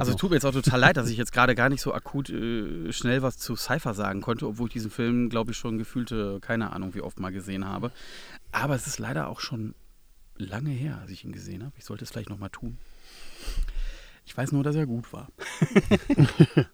Also 0.00 0.14
tut 0.14 0.30
mir 0.30 0.36
jetzt 0.36 0.44
auch 0.44 0.50
total 0.50 0.80
leid, 0.80 0.96
dass 0.96 1.08
ich 1.10 1.16
jetzt 1.16 1.30
gerade 1.32 1.54
gar 1.54 1.68
nicht 1.68 1.80
so 1.80 1.94
akut 1.94 2.28
äh, 2.30 2.92
schnell 2.92 3.22
was 3.22 3.38
zu 3.38 3.54
Cypher 3.54 3.94
sagen 3.94 4.20
konnte, 4.20 4.48
obwohl 4.48 4.66
ich 4.66 4.72
diesen 4.72 4.90
Film, 4.90 5.28
glaube 5.28 5.52
ich, 5.52 5.56
schon 5.56 5.78
gefühlte, 5.78 6.38
keine 6.40 6.72
Ahnung, 6.72 6.96
wie 6.96 7.02
oft 7.02 7.20
mal 7.20 7.30
gesehen 7.30 7.64
habe. 7.64 7.92
Aber 8.50 8.74
es 8.74 8.88
ist 8.88 8.98
leider 8.98 9.28
auch 9.28 9.38
schon 9.38 9.76
lange 10.38 10.70
her, 10.70 10.98
als 11.02 11.12
ich 11.12 11.24
ihn 11.24 11.30
gesehen 11.30 11.62
habe. 11.62 11.72
Ich 11.78 11.84
sollte 11.84 12.02
es 12.02 12.10
vielleicht 12.10 12.30
nochmal 12.30 12.50
tun. 12.50 12.78
Ich 14.26 14.36
weiß 14.36 14.52
nur, 14.52 14.64
dass 14.64 14.76
er 14.76 14.86
gut 14.86 15.12
war. 15.12 15.30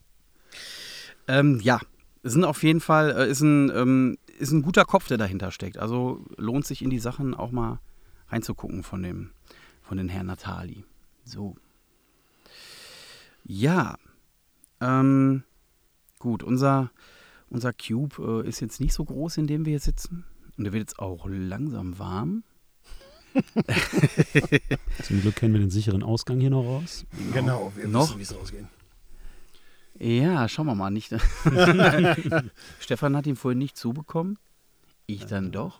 ähm, 1.27 1.59
ja, 1.61 1.79
es 2.23 2.33
sind 2.33 2.43
auf 2.43 2.63
jeden 2.63 2.79
Fall, 2.79 3.11
äh, 3.11 3.29
ist, 3.29 3.41
ein, 3.41 3.69
ähm, 3.69 4.17
ist 4.39 4.51
ein 4.51 4.63
guter 4.63 4.85
Kopf, 4.85 5.07
der 5.07 5.17
dahinter 5.17 5.51
steckt. 5.51 5.77
Also 5.77 6.25
lohnt 6.35 6.65
sich 6.65 6.81
in 6.81 6.89
die 6.89 6.99
Sachen 6.99 7.35
auch 7.35 7.51
mal 7.51 7.79
reinzugucken 8.29 8.83
von 8.83 9.03
dem, 9.03 9.31
von 9.81 9.97
den 9.97 10.09
Herrn 10.09 10.25
Natali. 10.25 10.83
So. 11.23 11.55
Ja. 13.43 13.97
Ähm, 14.81 15.43
gut, 16.17 16.43
unser, 16.43 16.91
unser 17.49 17.71
Cube 17.71 18.43
äh, 18.43 18.47
ist 18.47 18.61
jetzt 18.61 18.81
nicht 18.81 18.93
so 18.93 19.05
groß, 19.05 19.37
in 19.37 19.47
dem 19.47 19.65
wir 19.65 19.71
hier 19.71 19.79
sitzen. 19.79 20.25
Und 20.57 20.63
der 20.63 20.73
wird 20.73 20.81
jetzt 20.81 20.99
auch 20.99 21.27
langsam 21.29 21.99
warm. 21.99 22.43
Zum 25.03 25.21
Glück 25.21 25.35
kennen 25.35 25.53
wir 25.53 25.61
den 25.61 25.71
sicheren 25.71 26.03
Ausgang 26.03 26.39
hier 26.39 26.49
noch 26.49 26.63
raus. 26.63 27.05
Genau, 27.33 27.71
wir 27.75 27.87
Noch? 27.87 28.09
wissen, 28.09 28.19
wie 28.19 28.23
es 28.23 28.33
ausgeht. 28.33 28.65
Ja, 29.99 30.47
schauen 30.49 30.65
wir 30.65 30.75
mal 30.75 30.89
nicht. 30.89 31.13
Stefan 32.79 33.15
hat 33.15 33.27
ihn 33.27 33.35
vorhin 33.35 33.59
nicht 33.59 33.77
zubekommen. 33.77 34.37
Ich 35.05 35.25
dann 35.25 35.51
doch. 35.51 35.79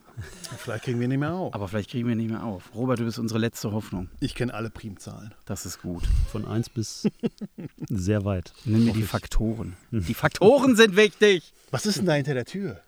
Vielleicht 0.57 0.83
kriegen 0.83 0.99
wir 0.99 1.05
ihn 1.05 1.09
nicht 1.09 1.19
mehr 1.19 1.33
auf. 1.33 1.53
Aber 1.53 1.67
vielleicht 1.69 1.89
kriegen 1.89 2.07
wir 2.07 2.11
ihn 2.13 2.17
nicht 2.17 2.29
mehr 2.29 2.43
auf. 2.43 2.75
Robert, 2.75 2.99
du 2.99 3.05
bist 3.05 3.19
unsere 3.19 3.39
letzte 3.39 3.71
Hoffnung. 3.71 4.09
Ich 4.19 4.35
kenne 4.35 4.53
alle 4.53 4.69
Primzahlen. 4.69 5.33
Das 5.45 5.65
ist 5.65 5.81
gut. 5.81 6.03
Von 6.29 6.45
1 6.45 6.69
bis 6.69 7.07
sehr 7.89 8.25
weit. 8.25 8.53
Nimm 8.65 8.85
mir 8.85 8.93
die. 8.93 9.03
Faktoren. 9.03 9.77
Die 9.91 10.13
Faktoren 10.13 10.75
sind 10.75 10.95
wichtig. 10.97 11.53
Was 11.71 11.85
ist 11.85 11.99
denn 11.99 12.05
da 12.05 12.13
hinter 12.13 12.33
der 12.33 12.45
Tür? 12.45 12.81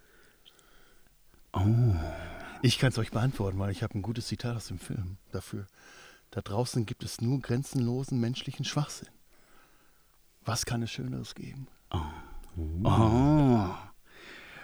Oh. 1.53 1.95
Ich 2.65 2.79
kann 2.79 2.89
es 2.89 2.97
euch 2.97 3.11
beantworten, 3.11 3.59
weil 3.59 3.69
ich 3.69 3.83
habe 3.83 3.95
ein 3.95 4.01
gutes 4.01 4.25
Zitat 4.25 4.55
aus 4.55 4.69
dem 4.69 4.79
Film 4.79 5.17
dafür. 5.31 5.67
Da 6.31 6.41
draußen 6.41 6.87
gibt 6.87 7.03
es 7.03 7.21
nur 7.21 7.39
grenzenlosen 7.39 8.19
menschlichen 8.19 8.65
Schwachsinn. 8.65 9.09
Was 10.43 10.65
kann 10.65 10.81
es 10.81 10.89
Schöneres 10.89 11.35
geben? 11.35 11.67
Oh. 12.83 13.69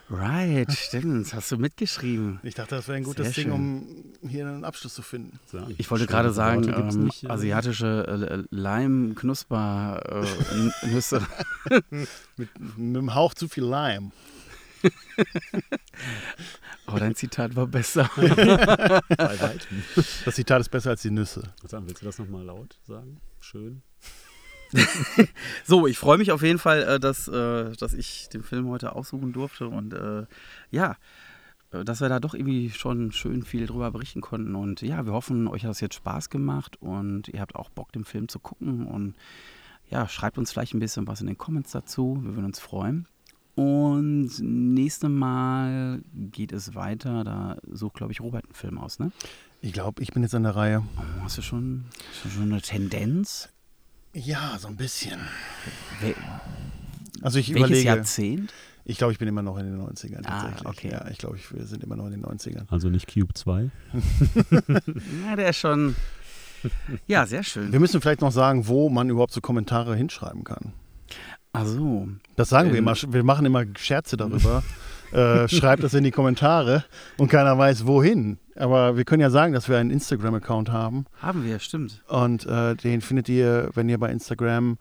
Right, 0.10 0.72
stimmt. 0.74 1.28
Das 1.28 1.36
hast 1.36 1.52
du 1.52 1.60
mitgeschrieben. 1.60 2.40
Ich 2.42 2.56
dachte, 2.56 2.74
das 2.74 2.88
wäre 2.88 2.98
ein 2.98 3.04
gutes 3.04 3.36
Sehr 3.36 3.44
Ding, 3.44 3.54
schön. 3.54 4.16
um 4.24 4.28
hier 4.28 4.48
einen 4.48 4.66
Abschluss 4.66 4.96
zu 4.96 5.04
finden. 5.04 5.40
Sagen. 5.46 5.76
Ich 5.78 5.92
wollte 5.92 6.08
gerade 6.08 6.34
sagen, 6.34 6.66
Worte 6.66 6.82
gibt's 6.82 6.96
ähm, 6.96 7.04
nicht, 7.04 7.26
äh, 7.26 7.30
asiatische 7.30 8.08
äh, 8.08 8.44
Leim-Knusper-Nüsse. 8.50 11.22
Mit, 11.92 12.10
mit 12.36 12.50
einem 12.80 13.14
Hauch 13.14 13.36
zu 13.36 13.48
viel 13.48 13.66
Lime. 13.66 14.10
Aber 16.86 17.00
dein 17.00 17.16
Zitat 17.16 17.56
war 17.56 17.68
besser. 17.68 18.10
Bei 18.16 19.40
weitem. 19.40 19.84
Das 20.26 20.36
Zitat 20.36 20.62
ist 20.62 20.70
besser 20.70 20.92
als 20.92 21.02
die 21.02 21.12
Nüsse. 21.12 21.54
Dann 21.70 21.88
willst 21.88 22.02
du 22.02 22.06
das 22.06 22.20
nochmal 22.20 22.44
laut 22.44 22.80
sagen? 22.88 23.20
Schön. 23.40 23.82
So, 25.66 25.86
ich 25.88 25.98
freue 25.98 26.18
mich 26.18 26.32
auf 26.32 26.42
jeden 26.42 26.60
Fall, 26.60 26.84
äh, 26.84 27.00
dass, 27.00 27.28
äh, 27.28 27.72
dass 27.76 27.94
ich 27.94 28.30
den 28.30 28.44
Film 28.44 28.68
heute 28.70 28.96
aussuchen 28.96 29.34
durfte 29.34 29.68
und 29.68 29.94
äh, 29.94 30.26
ja, 30.70 30.96
dass 31.72 32.02
wir 32.02 32.10
da 32.10 32.20
doch 32.20 32.34
irgendwie 32.34 32.70
schon 32.70 33.12
schön 33.14 33.44
viel 33.44 33.66
drüber 33.66 33.92
berichten 33.92 34.22
konnten. 34.22 34.56
Und 34.56 34.82
ja, 34.82 35.06
wir 35.06 35.14
hoffen, 35.14 35.48
euch 35.48 35.64
hat 35.64 35.72
es 35.72 35.80
jetzt 35.80 35.96
Spaß 35.96 36.30
gemacht 36.30 36.82
und 36.82 37.30
ihr 37.30 37.40
habt 37.40 37.56
auch 37.56 37.70
Bock, 37.70 37.94
den 37.94 38.04
Film 38.04 38.28
zu 38.28 38.40
gucken. 38.40 38.86
Und 38.88 39.16
ja, 39.90 40.08
schreibt 40.08 40.38
uns 40.38 40.52
vielleicht 40.52 40.74
ein 40.74 40.80
bisschen 40.80 41.08
was 41.08 41.22
in 41.22 41.28
den 41.28 41.38
Comments 41.38 41.72
dazu. 41.72 42.20
Wir 42.22 42.36
würden 42.36 42.46
uns 42.46 42.60
freuen. 42.60 43.08
Und 43.56 44.32
nächstes 44.40 45.10
Mal 45.10 46.02
geht 46.14 46.52
es 46.52 46.74
weiter. 46.76 47.24
Da 47.24 47.58
sucht, 47.72 47.96
glaube 47.96 48.12
ich, 48.14 48.22
Robert 48.22 48.46
einen 48.46 48.54
Film 48.54 48.78
aus, 48.78 49.00
ne? 49.00 49.12
Ich 49.62 49.74
glaube, 49.74 50.02
ich 50.02 50.12
bin 50.14 50.24
jetzt 50.24 50.34
an 50.34 50.44
der 50.44 50.56
Reihe. 50.56 50.84
Oh, 50.98 51.24
hast 51.24 51.38
du 51.38 51.42
schon, 51.42 51.86
hast 52.12 52.26
du 52.26 52.30
schon 52.30 52.52
eine 52.52 52.62
Tendenz? 52.62 53.50
Ja, 54.14 54.58
so 54.60 54.68
ein 54.68 54.76
bisschen. 54.78 55.20
Wel 56.02 56.16
Also 57.22 57.40
ich 57.40 57.50
welches 57.54 57.68
überlege. 57.70 57.86
Jahrzehnt? 57.88 58.54
Ich 58.84 58.98
glaube, 58.98 59.14
ich 59.14 59.20
bin 59.20 59.28
immer 59.28 59.44
noch 59.44 59.58
in 59.58 59.66
den 59.66 59.80
90ern 59.80 60.26
Ah, 60.26 60.42
tatsächlich. 60.42 60.66
okay. 60.68 60.90
Ja, 60.92 61.08
ich 61.10 61.20
glaube, 61.20 61.38
wir 61.52 61.66
sind 61.68 61.84
immer 61.84 61.96
noch 61.96 62.06
in 62.08 62.14
den 62.14 62.26
90ern. 62.26 62.66
Also 62.70 62.90
nicht 62.90 63.14
Cube 63.14 63.34
2. 63.34 63.70
Ja, 65.28 65.36
der 65.36 65.50
ist 65.50 65.58
schon. 65.58 65.96
Ja, 67.08 67.26
sehr 67.26 67.44
schön. 67.44 67.72
Wir 67.72 67.80
müssen 67.80 68.02
vielleicht 68.02 68.22
noch 68.22 68.32
sagen, 68.32 68.68
wo 68.68 68.90
man 68.90 69.10
überhaupt 69.10 69.34
so 69.34 69.42
Kommentare 69.42 69.96
hinschreiben 69.96 70.44
kann. 70.44 70.74
Also, 71.54 72.08
Das 72.36 72.50
sagen 72.50 72.70
wir 72.72 72.78
Ähm. 72.80 72.88
immer. 72.88 72.96
Wir 73.14 73.24
machen 73.24 73.46
immer 73.46 73.64
Scherze 73.78 74.16
darüber. 74.18 74.64
äh, 75.12 75.48
schreibt 75.50 75.84
das 75.84 75.94
in 75.94 76.04
die 76.04 76.12
Kommentare 76.12 76.86
und 77.18 77.30
keiner 77.30 77.58
weiß 77.58 77.86
wohin. 77.86 78.38
Aber 78.56 78.96
wir 78.98 79.04
können 79.06 79.22
ja 79.22 79.30
sagen, 79.30 79.54
dass 79.54 79.68
wir 79.70 79.78
einen 79.78 79.92
Instagram-Account 79.92 80.70
haben. 80.72 81.06
haben 81.22 81.44
wir, 81.46 81.60
stimmt. 81.60 82.04
Und 82.08 82.46
äh, 82.46 82.76
den 82.76 83.02
findet 83.02 83.28
ihr, 83.30 83.70
wenn 83.74 83.90
ihr 83.90 83.98
bei 83.98 84.12
Instagram 84.12 84.78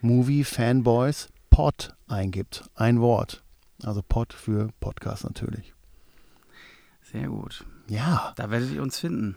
Movie 0.00 0.44
Fanboys 0.44 1.28
Pod 1.50 1.94
eingibt. 2.08 2.64
Ein 2.74 3.00
Wort. 3.00 3.42
Also 3.82 4.02
Pod 4.06 4.32
für 4.32 4.68
Podcast 4.80 5.24
natürlich. 5.24 5.72
Sehr 7.02 7.28
gut. 7.28 7.64
Ja, 7.88 8.32
Da 8.36 8.50
werdet 8.50 8.72
ihr 8.72 8.82
uns 8.82 8.98
finden. 8.98 9.36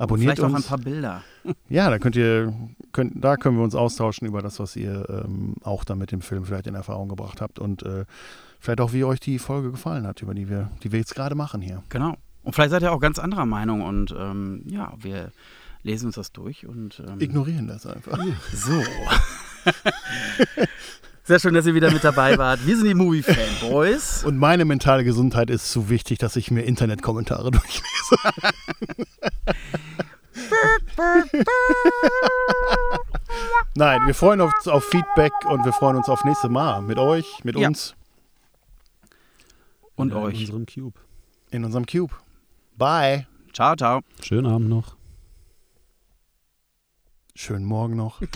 Abonniert 0.00 0.38
Vielleicht 0.38 0.42
auch 0.42 0.48
ein 0.48 0.56
uns. 0.56 0.66
paar 0.66 0.78
Bilder. 0.78 1.22
Ja, 1.70 1.88
da 1.88 1.98
könnt 1.98 2.16
ihr, 2.16 2.52
könnt, 2.92 3.24
da 3.24 3.36
können 3.36 3.56
wir 3.56 3.64
uns 3.64 3.74
austauschen 3.74 4.26
über 4.26 4.42
das, 4.42 4.58
was 4.60 4.76
ihr 4.76 5.08
ähm, 5.08 5.54
auch 5.62 5.84
da 5.84 5.94
mit 5.94 6.12
dem 6.12 6.20
Film 6.20 6.44
vielleicht 6.44 6.66
in 6.66 6.74
Erfahrung 6.74 7.08
gebracht 7.08 7.40
habt 7.40 7.58
und 7.58 7.82
äh, 7.82 8.04
vielleicht 8.58 8.80
auch, 8.82 8.92
wie 8.92 9.04
euch 9.04 9.20
die 9.20 9.38
Folge 9.38 9.70
gefallen 9.70 10.06
hat, 10.06 10.20
über 10.20 10.34
die 10.34 10.50
wir, 10.50 10.70
die 10.82 10.92
wir 10.92 10.98
jetzt 10.98 11.14
gerade 11.14 11.34
machen 11.34 11.62
hier. 11.62 11.82
Genau. 11.88 12.16
Und 12.42 12.54
vielleicht 12.54 12.72
seid 12.72 12.82
ihr 12.82 12.92
auch 12.92 13.00
ganz 13.00 13.18
anderer 13.18 13.46
Meinung 13.46 13.80
und 13.82 14.14
ähm, 14.18 14.62
ja, 14.66 14.92
wir 14.98 15.32
lesen 15.82 16.06
uns 16.06 16.16
das 16.16 16.32
durch 16.32 16.66
und 16.66 17.02
ähm, 17.06 17.20
Ignorieren 17.20 17.68
das 17.68 17.86
einfach. 17.86 18.18
so. 18.52 18.82
Sehr 21.30 21.38
schön, 21.38 21.54
dass 21.54 21.64
ihr 21.64 21.74
wieder 21.76 21.92
mit 21.92 22.02
dabei 22.02 22.36
wart. 22.38 22.66
Wir 22.66 22.76
sind 22.76 22.88
die 22.88 22.94
Movie 22.94 23.22
Fanboys. 23.22 24.24
Und 24.26 24.36
meine 24.36 24.64
mentale 24.64 25.04
Gesundheit 25.04 25.48
ist 25.48 25.70
zu 25.70 25.88
wichtig, 25.88 26.18
dass 26.18 26.34
ich 26.34 26.50
mir 26.50 26.62
Internetkommentare 26.62 27.50
durchlese. 27.52 28.16
Nein, 33.76 34.06
wir 34.06 34.14
freuen 34.14 34.40
uns 34.40 34.66
auf 34.66 34.84
Feedback 34.84 35.32
und 35.48 35.64
wir 35.64 35.72
freuen 35.72 35.96
uns 35.96 36.08
auf 36.08 36.24
nächste 36.24 36.48
Mal 36.48 36.82
mit 36.82 36.98
euch, 36.98 37.44
mit 37.44 37.56
Ja. 37.56 37.68
uns 37.68 37.94
Und 39.94 40.10
in 40.10 40.16
euch. 40.16 40.40
unserem 40.40 40.66
Cube. 40.66 40.98
in 41.52 41.64
unserem 41.64 41.86
Cube. 41.86 42.12
Bye. 42.76 43.26
Ciao, 43.52 43.76
ciao. 43.76 44.00
Schönen 44.22 44.46
Abend 44.46 44.68
noch. 44.68 44.96
Schönen 47.34 47.64
Morgen 47.64 47.96
noch. 47.96 48.20